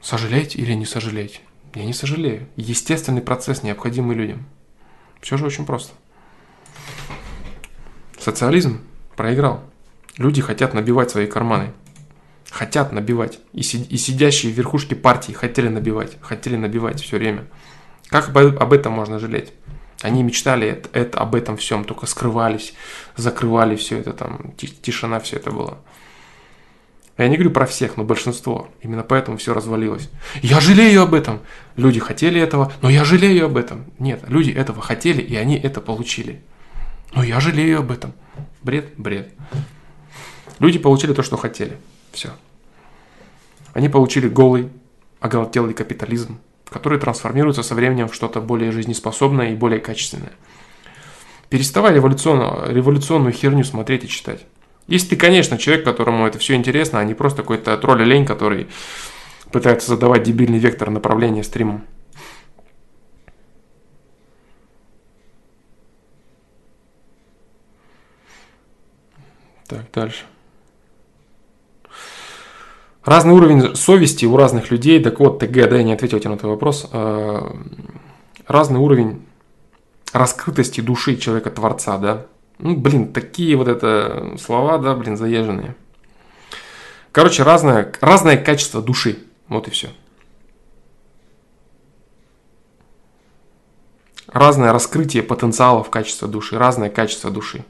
[0.00, 1.42] Сожалеть или не сожалеть?
[1.74, 2.48] Я не сожалею.
[2.56, 4.46] Естественный процесс, необходимый людям.
[5.20, 5.92] Все же очень просто.
[8.18, 8.80] Социализм
[9.16, 9.62] проиграл.
[10.16, 11.72] Люди хотят набивать свои карманы
[12.50, 13.40] хотят набивать.
[13.52, 17.46] И, и сидящие в верхушке партии хотели набивать, хотели набивать все время.
[18.08, 19.52] Как об этом можно жалеть?
[20.00, 22.72] Они мечтали это, это, об этом всем, только скрывались,
[23.16, 25.78] закрывали все это, там, тишина все это было.
[27.18, 28.68] Я не говорю про всех, но большинство.
[28.80, 30.08] Именно поэтому все развалилось.
[30.40, 31.40] Я жалею об этом.
[31.74, 33.86] Люди хотели этого, но я жалею об этом.
[33.98, 36.42] Нет, люди этого хотели, и они это получили.
[37.12, 38.12] Но я жалею об этом.
[38.62, 39.32] Бред, бред.
[40.60, 41.76] Люди получили то, что хотели.
[42.18, 42.30] Все.
[43.74, 44.70] Они получили голый,
[45.20, 50.32] оголтелый капитализм, который трансформируется со временем в что-то более жизнеспособное и более качественное.
[51.48, 54.44] Переставай революционную, революционную херню смотреть и читать.
[54.88, 58.66] Если ты, конечно, человек, которому это все интересно, а не просто какой-то тролль лень, который
[59.52, 61.84] пытается задавать дебильный вектор направления стримом.
[69.68, 70.24] Так, дальше.
[73.08, 75.02] Разный уровень совести у разных людей.
[75.02, 76.90] Так вот, ТГ, да, я не ответил тебе на твой вопрос.
[76.92, 77.40] Э,
[78.46, 79.26] разный уровень
[80.12, 82.26] раскрытости души человека-творца, да.
[82.58, 85.74] Ну, блин, такие вот это слова, да, блин, заезженные.
[87.10, 89.20] Короче, разное, разное качество души.
[89.48, 89.88] Вот и все.
[94.26, 97.64] Разное раскрытие потенциалов качества души, разное качество души.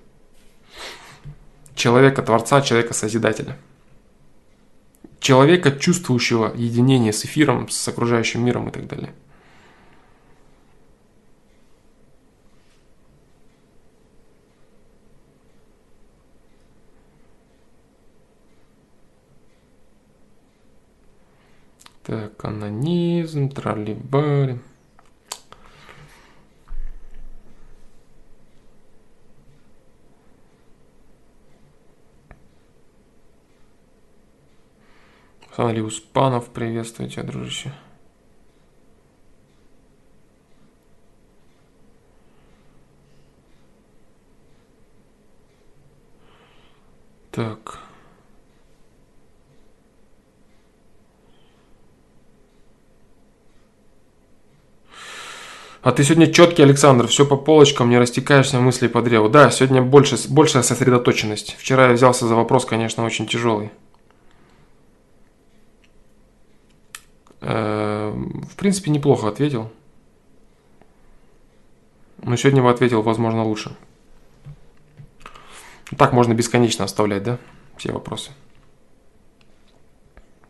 [1.76, 3.56] Человека-творца, человека-созидателя.
[5.20, 9.12] Человека, чувствующего единение с эфиром, с окружающим миром и так далее.
[22.04, 24.58] Так, анонизм, троллибари.
[35.58, 37.72] Али Успанов, приветствую тебя, дружище.
[47.32, 47.80] Так.
[55.82, 59.28] А ты сегодня четкий, Александр, все по полочкам, не растекаешься мысли по древу.
[59.28, 61.56] Да, сегодня больше, большая сосредоточенность.
[61.58, 63.72] Вчера я взялся за вопрос, конечно, очень тяжелый.
[67.40, 69.70] Э, в принципе, неплохо ответил.
[72.22, 73.76] Но сегодня бы ответил, возможно, лучше.
[75.96, 77.38] Так можно бесконечно оставлять, да?
[77.76, 78.32] Все вопросы.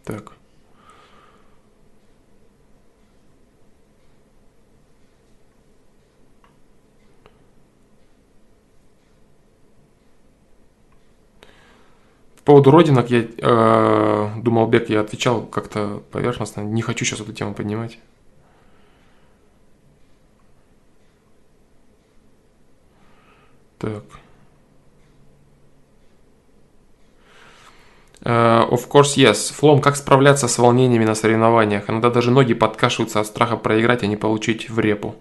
[0.05, 0.38] Так.
[12.49, 16.63] Поводу родинок я э, думал, Бек, я отвечал как-то поверхностно.
[16.63, 17.99] Не хочу сейчас эту тему поднимать.
[23.79, 24.03] Так.
[28.23, 29.53] Uh, of course, yes.
[29.53, 31.91] Флом, как справляться с волнениями на соревнованиях?
[31.91, 35.17] Иногда даже ноги подкашиваются от страха проиграть, а не получить в репу.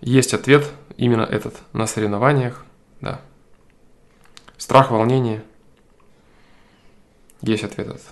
[0.00, 2.64] Есть ответ, именно этот, на соревнованиях,
[3.00, 3.20] да.
[4.56, 5.42] Страх, волнение.
[7.42, 8.02] Есть ответ этот.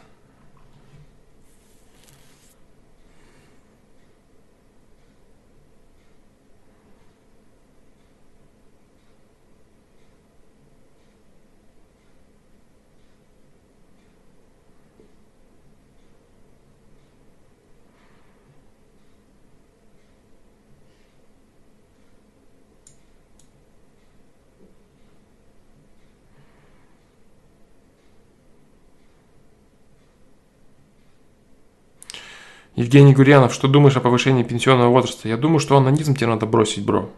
[32.77, 35.29] Евгений Гурьянов, что думаешь о повышении пенсионного возраста?
[35.29, 37.11] Я думаю, что анонизм тебе надо бросить, бро.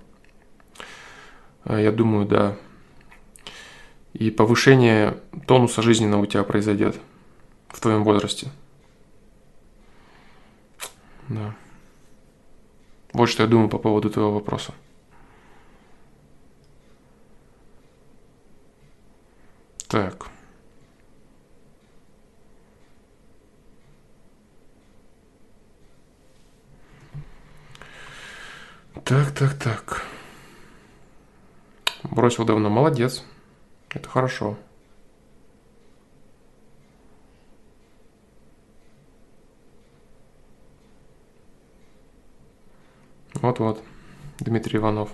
[1.64, 2.56] А, я думаю, да.
[4.12, 5.18] И повышение
[5.48, 7.00] тонуса жизненного у тебя произойдет
[7.66, 8.52] в твоем возрасте.
[11.28, 11.56] Да.
[13.12, 14.72] Вот что я думаю по поводу твоего вопроса.
[19.88, 20.28] Так.
[29.08, 30.02] Так, так, так.
[32.02, 32.68] Бросил давно.
[32.68, 33.24] Молодец.
[33.88, 34.58] Это хорошо.
[43.32, 43.82] Вот-вот.
[44.40, 45.10] Дмитрий Иванов.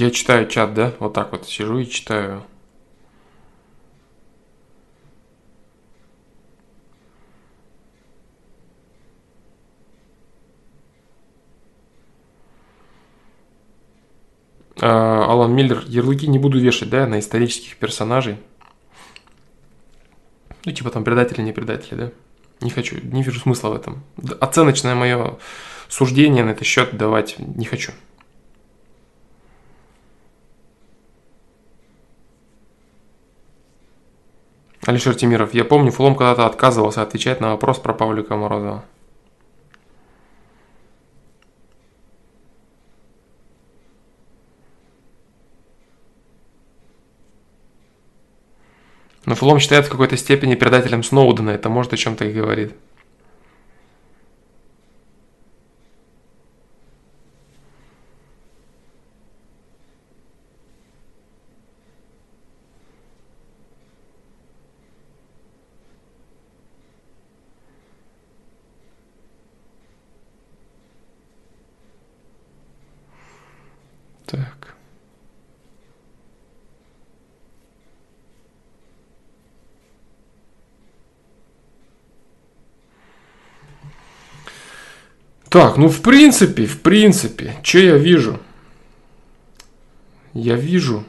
[0.00, 0.94] Я читаю чат, да?
[0.98, 2.42] Вот так вот сижу и читаю.
[14.80, 18.38] А, Алан Миллер, ярлыки не буду вешать, да, на исторических персонажей.
[20.64, 22.12] Ну, типа там предатели, не предатели, да.
[22.62, 24.02] Не хочу, не вижу смысла в этом.
[24.40, 25.36] Оценочное мое
[25.90, 27.92] суждение на этот счет давать не хочу.
[34.90, 38.84] Алишер Тимиров, я помню, Флом когда-то отказывался отвечать на вопрос про Павлика Морозова.
[49.26, 52.74] Но Флом считает в какой-то степени предателем Сноудена, это может о чем-то и говорит.
[74.30, 74.76] Так.
[85.50, 88.38] Так, ну в принципе, в принципе, что я вижу?
[90.32, 91.02] Я вижу,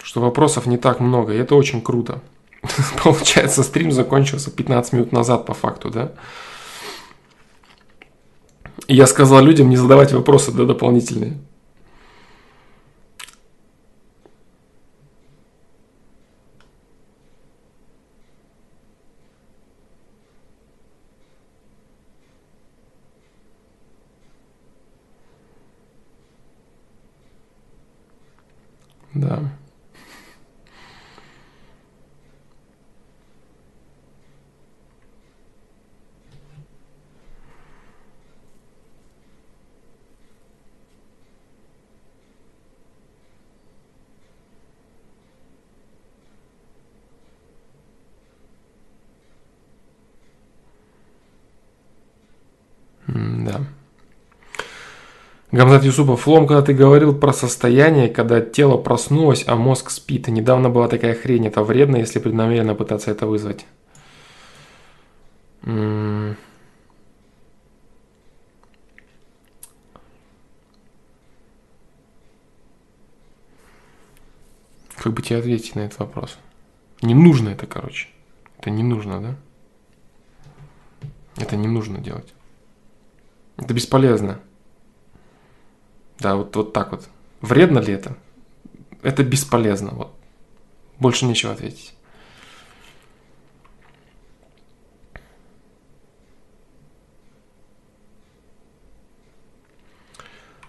[0.00, 2.22] что вопросов не так много, и это очень круто.
[3.02, 6.12] Получается, стрим закончился 15 минут назад по факту, да?
[8.86, 11.36] И я сказал людям не задавать вопросы да, дополнительные.
[29.14, 29.40] Да.
[53.08, 53.60] Да.
[55.80, 60.28] Гамзат Юсупов, Флом, когда ты говорил про состояние, когда тело проснулось, а мозг спит.
[60.28, 63.66] Недавно была такая хрень, это вредно, если преднамеренно пытаться это вызвать.
[74.96, 76.36] Как бы тебе ответить на этот вопрос?
[77.00, 78.08] Не нужно это, короче.
[78.58, 79.36] Это не нужно, да?
[81.42, 82.34] Это не нужно делать.
[83.56, 84.40] Это бесполезно.
[86.20, 87.08] Да, вот, вот так вот.
[87.40, 88.16] Вредно ли это?
[89.02, 89.90] Это бесполезно.
[89.92, 90.12] Вот.
[90.98, 91.94] Больше нечего ответить.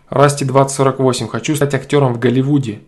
[0.09, 1.27] Расти 2048.
[1.27, 2.79] Хочу стать актером в Голливуде.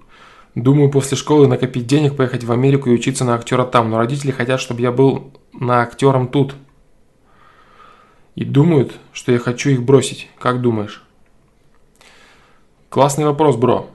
[0.56, 3.90] Думаю, после школы накопить денег, поехать в Америку и учиться на актера там.
[3.90, 6.56] Но родители хотят, чтобы я был на актером тут.
[8.35, 10.30] И думают, что я хочу их бросить.
[10.40, 11.03] Как думаешь?
[12.94, 13.88] Классный вопрос, бро.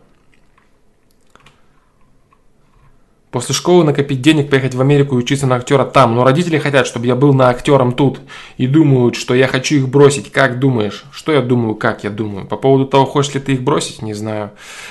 [3.30, 6.16] После школы накопить денег, поехать в Америку и учиться на актера там.
[6.16, 8.18] Но родители хотят, чтобы я был на актером тут.
[8.56, 10.32] И думают, что я хочу их бросить.
[10.32, 11.04] Как думаешь?
[11.12, 12.48] Что я думаю, как я думаю?
[12.48, 14.50] По поводу того, хочешь ли ты их бросить, не знаю.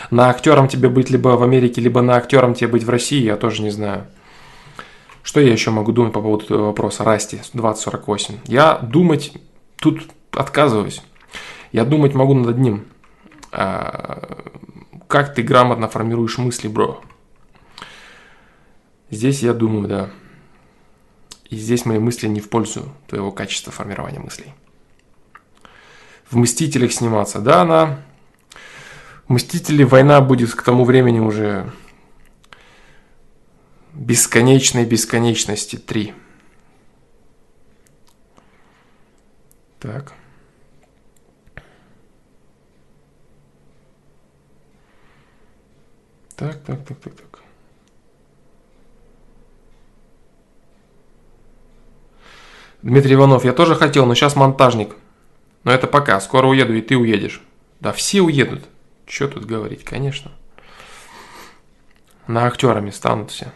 [0.09, 3.35] На актером тебе быть либо в Америке, либо на актером тебе быть в России, я
[3.35, 4.05] тоже не знаю.
[5.21, 7.03] Что я еще могу думать по поводу этого вопроса?
[7.03, 8.35] Расти, 2048.
[8.45, 9.33] Я думать
[9.75, 11.01] тут отказываюсь.
[11.73, 12.85] Я думать могу над одним–
[13.51, 17.03] как ты грамотно формируешь мысли, бро?
[19.09, 20.09] Здесь я думаю, да.
[21.49, 24.53] И здесь мои мысли не в пользу твоего качества формирования мыслей.
[26.29, 27.99] В «Мстителях» сниматься, да, она...
[29.29, 31.71] «Мстители» война будет к тому времени уже
[33.93, 36.13] бесконечной бесконечности 3.
[39.79, 40.13] Так.
[46.37, 47.39] Так, так, так, так, так.
[52.83, 54.95] Дмитрий Иванов, я тоже хотел, но сейчас монтажник.
[55.63, 57.41] Но это пока, скоро уеду, и ты уедешь.
[57.79, 58.63] Да все уедут.
[59.07, 60.31] Что тут говорить, конечно.
[62.27, 63.51] На актерами станут все.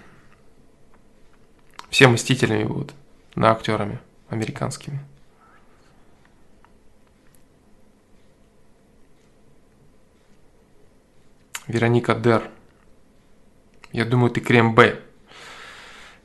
[1.91, 2.93] Все мстителями будут.
[3.35, 3.99] На актерами
[4.29, 5.05] американскими.
[11.67, 12.49] Вероника Дер.
[13.91, 15.01] Я думаю, ты крем Б.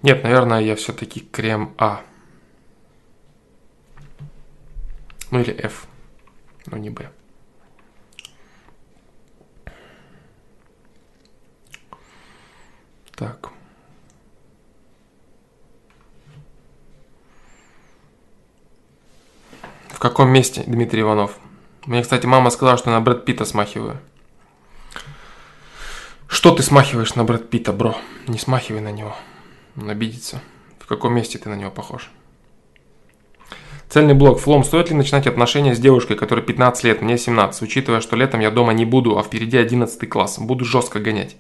[0.03, 2.03] Нет, наверное, я все-таки крем А.
[5.31, 5.87] Ну или F,
[6.67, 7.11] но не Б.
[13.17, 13.51] Так.
[19.89, 21.39] В каком месте, Дмитрий Иванов?
[21.87, 23.99] Мне, кстати, мама сказала, что на Брэд Питта смахиваю.
[26.29, 27.97] Что ты смахиваешь на Брэд Питта, бро?
[28.27, 29.15] Не смахивай на него.
[29.77, 30.43] Он обидится.
[30.79, 32.11] В каком месте ты на него похож?
[33.89, 34.41] Цельный блок.
[34.41, 38.41] Флом, стоит ли начинать отношения с девушкой, которой 15 лет, мне 17, учитывая, что летом
[38.41, 40.39] я дома не буду, а впереди 11 класс.
[40.39, 41.37] Буду жестко гонять.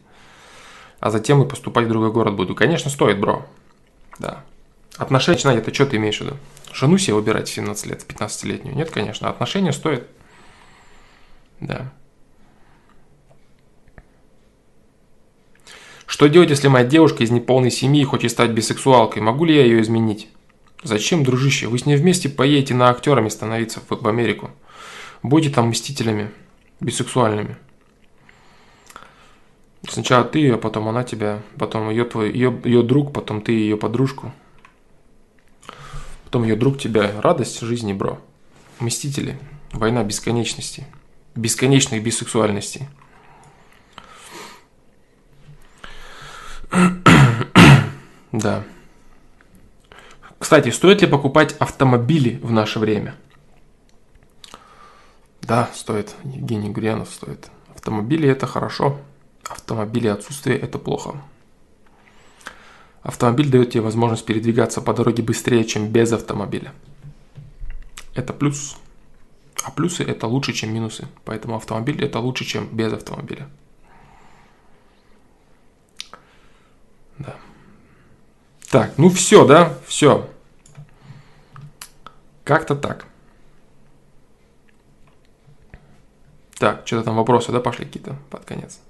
[1.00, 2.54] А затем и поступать в другой город буду.
[2.54, 3.44] Конечно, стоит, бро.
[4.18, 4.44] Да.
[4.96, 6.36] Отношения начинать, это что ты имеешь в виду?
[6.72, 8.76] Жену себе выбирать в 17 лет, 15-летнюю?
[8.76, 9.28] Нет, конечно.
[9.28, 10.06] Отношения стоит.
[11.60, 11.92] Да.
[16.06, 19.22] Что делать, если моя девушка из неполной семьи хочет стать бисексуалкой?
[19.22, 20.28] Могу ли я ее изменить?
[20.82, 21.66] Зачем, дружище?
[21.66, 24.50] Вы с ней вместе поедете на актерами становиться в, в Америку.
[25.22, 26.30] Будете там мстителями
[26.80, 27.56] бисексуальными.
[29.88, 33.76] Сначала ты ее, потом она тебя, потом ее, твой, ее, ее друг, потом ты ее
[33.76, 34.32] подружку.
[36.24, 37.20] Потом ее друг тебя.
[37.20, 38.20] Радость жизни, бро.
[38.78, 39.38] Мстители.
[39.72, 40.86] Война бесконечности.
[41.34, 42.88] Бесконечной бисексуальности.
[48.38, 48.64] Да.
[50.38, 53.14] Кстати, стоит ли покупать автомобили в наше время?
[55.40, 56.14] Да, стоит.
[56.24, 57.48] Евгений Гурьянов стоит.
[57.74, 58.98] Автомобили это хорошо.
[59.48, 61.22] Автомобили отсутствие это плохо.
[63.02, 66.72] Автомобиль дает тебе возможность передвигаться по дороге быстрее, чем без автомобиля.
[68.14, 68.76] Это плюс.
[69.62, 71.06] А плюсы это лучше, чем минусы.
[71.24, 73.48] Поэтому автомобиль это лучше, чем без автомобиля.
[78.70, 79.74] Так, ну все, да?
[79.86, 80.28] Все.
[82.44, 83.06] Как-то так.
[86.59, 88.80] Так, что-то там вопросы, да, пошли какие-то под конец.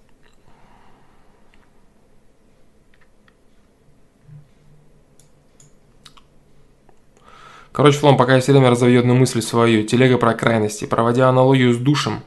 [7.73, 11.75] Короче, Флом, пока я все время разовью одну мысль свою, телега про крайности, проводя аналогию
[11.75, 12.23] с душем,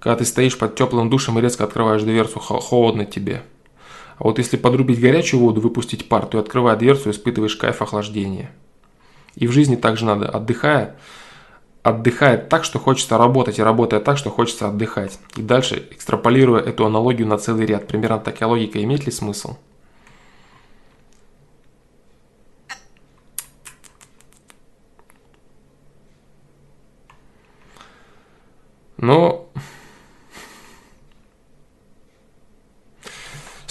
[0.00, 3.44] когда ты стоишь под теплым душем и резко открываешь дверцу, холодно тебе.
[4.24, 8.50] А вот если подрубить горячую воду, выпустить пар, то открывая дверцу, испытываешь кайф охлаждения.
[9.34, 10.96] И в жизни также надо, отдыхая,
[11.82, 15.18] отдыхая так, что хочется работать, и работая так, что хочется отдыхать.
[15.36, 19.58] И дальше, экстраполируя эту аналогию на целый ряд, примерно такая логика имеет ли смысл?
[28.96, 29.43] Но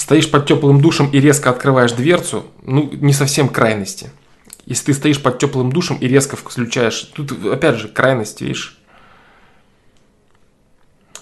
[0.04, 4.12] стоишь под теплым душем и резко открываешь дверцу, ну, не совсем крайности.
[4.66, 8.78] Если ты стоишь под теплым душем и резко включаешь, тут опять же крайность, видишь?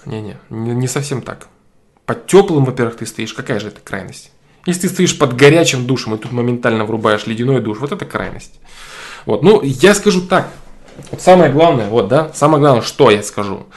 [0.05, 1.47] Не-не, не совсем так.
[2.07, 4.31] Под теплым, во-первых, ты стоишь, какая же это крайность?
[4.65, 8.59] Если ты стоишь под горячим душем и тут моментально врубаешь ледяной душ, вот это крайность.
[9.27, 10.49] Вот, ну, я скажу так.
[11.11, 13.67] Вот самое главное, вот, да, самое главное, что я скажу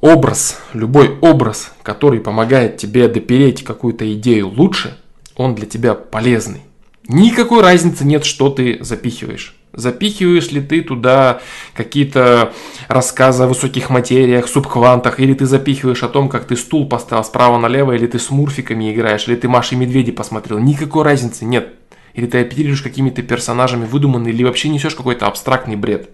[0.00, 4.98] образ, любой образ, который помогает тебе допереть какую-то идею лучше,
[5.36, 6.62] он для тебя полезный.
[7.08, 9.54] Никакой разницы нет, что ты запихиваешь.
[9.72, 11.40] Запихиваешь ли ты туда
[11.74, 12.52] какие-то
[12.88, 17.58] рассказы о высоких материях, субквантах, или ты запихиваешь о том, как ты стул поставил справа
[17.58, 20.58] налево, или ты с мурфиками играешь, или ты Маши Медведи посмотрел.
[20.58, 21.74] Никакой разницы нет.
[22.14, 26.08] Или ты оперируешь какими-то персонажами выдуманные, или вообще несешь какой-то абстрактный бред.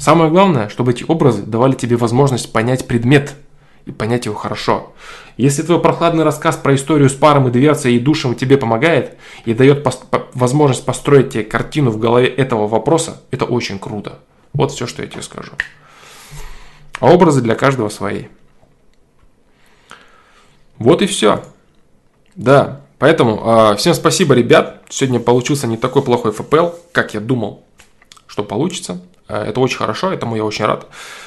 [0.00, 3.34] Самое главное, чтобы эти образы давали тебе возможность понять предмет
[3.84, 4.94] и понять его хорошо.
[5.36, 9.52] Если твой прохладный рассказ про историю с паром и дверцей и душем тебе помогает и
[9.52, 10.00] дает пос-
[10.32, 14.20] возможность построить тебе картину в голове этого вопроса, это очень круто.
[14.54, 15.52] Вот все, что я тебе скажу.
[16.98, 18.24] А образы для каждого свои.
[20.78, 21.44] Вот и все.
[22.36, 24.82] Да, поэтому э, всем спасибо, ребят.
[24.88, 27.64] Сегодня получился не такой плохой ФПЛ, как я думал,
[28.26, 29.02] что получится.
[29.30, 30.86] Э, это очень хорошо, этому я очень рад.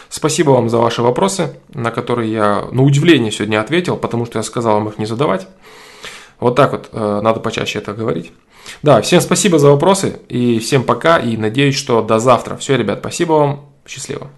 [0.10, 4.44] Спасибо вам за ваши вопросы, на которые я на удивление сегодня ответил, потому что я
[4.44, 5.48] сказал вам их не задавать.
[6.40, 8.32] Вот так вот, э, надо почаще это говорить.
[8.82, 12.58] Да, всем спасибо за вопросы, и всем пока, и надеюсь, что до завтра.
[12.58, 14.30] Все, ребят, спасибо вам, счастливо.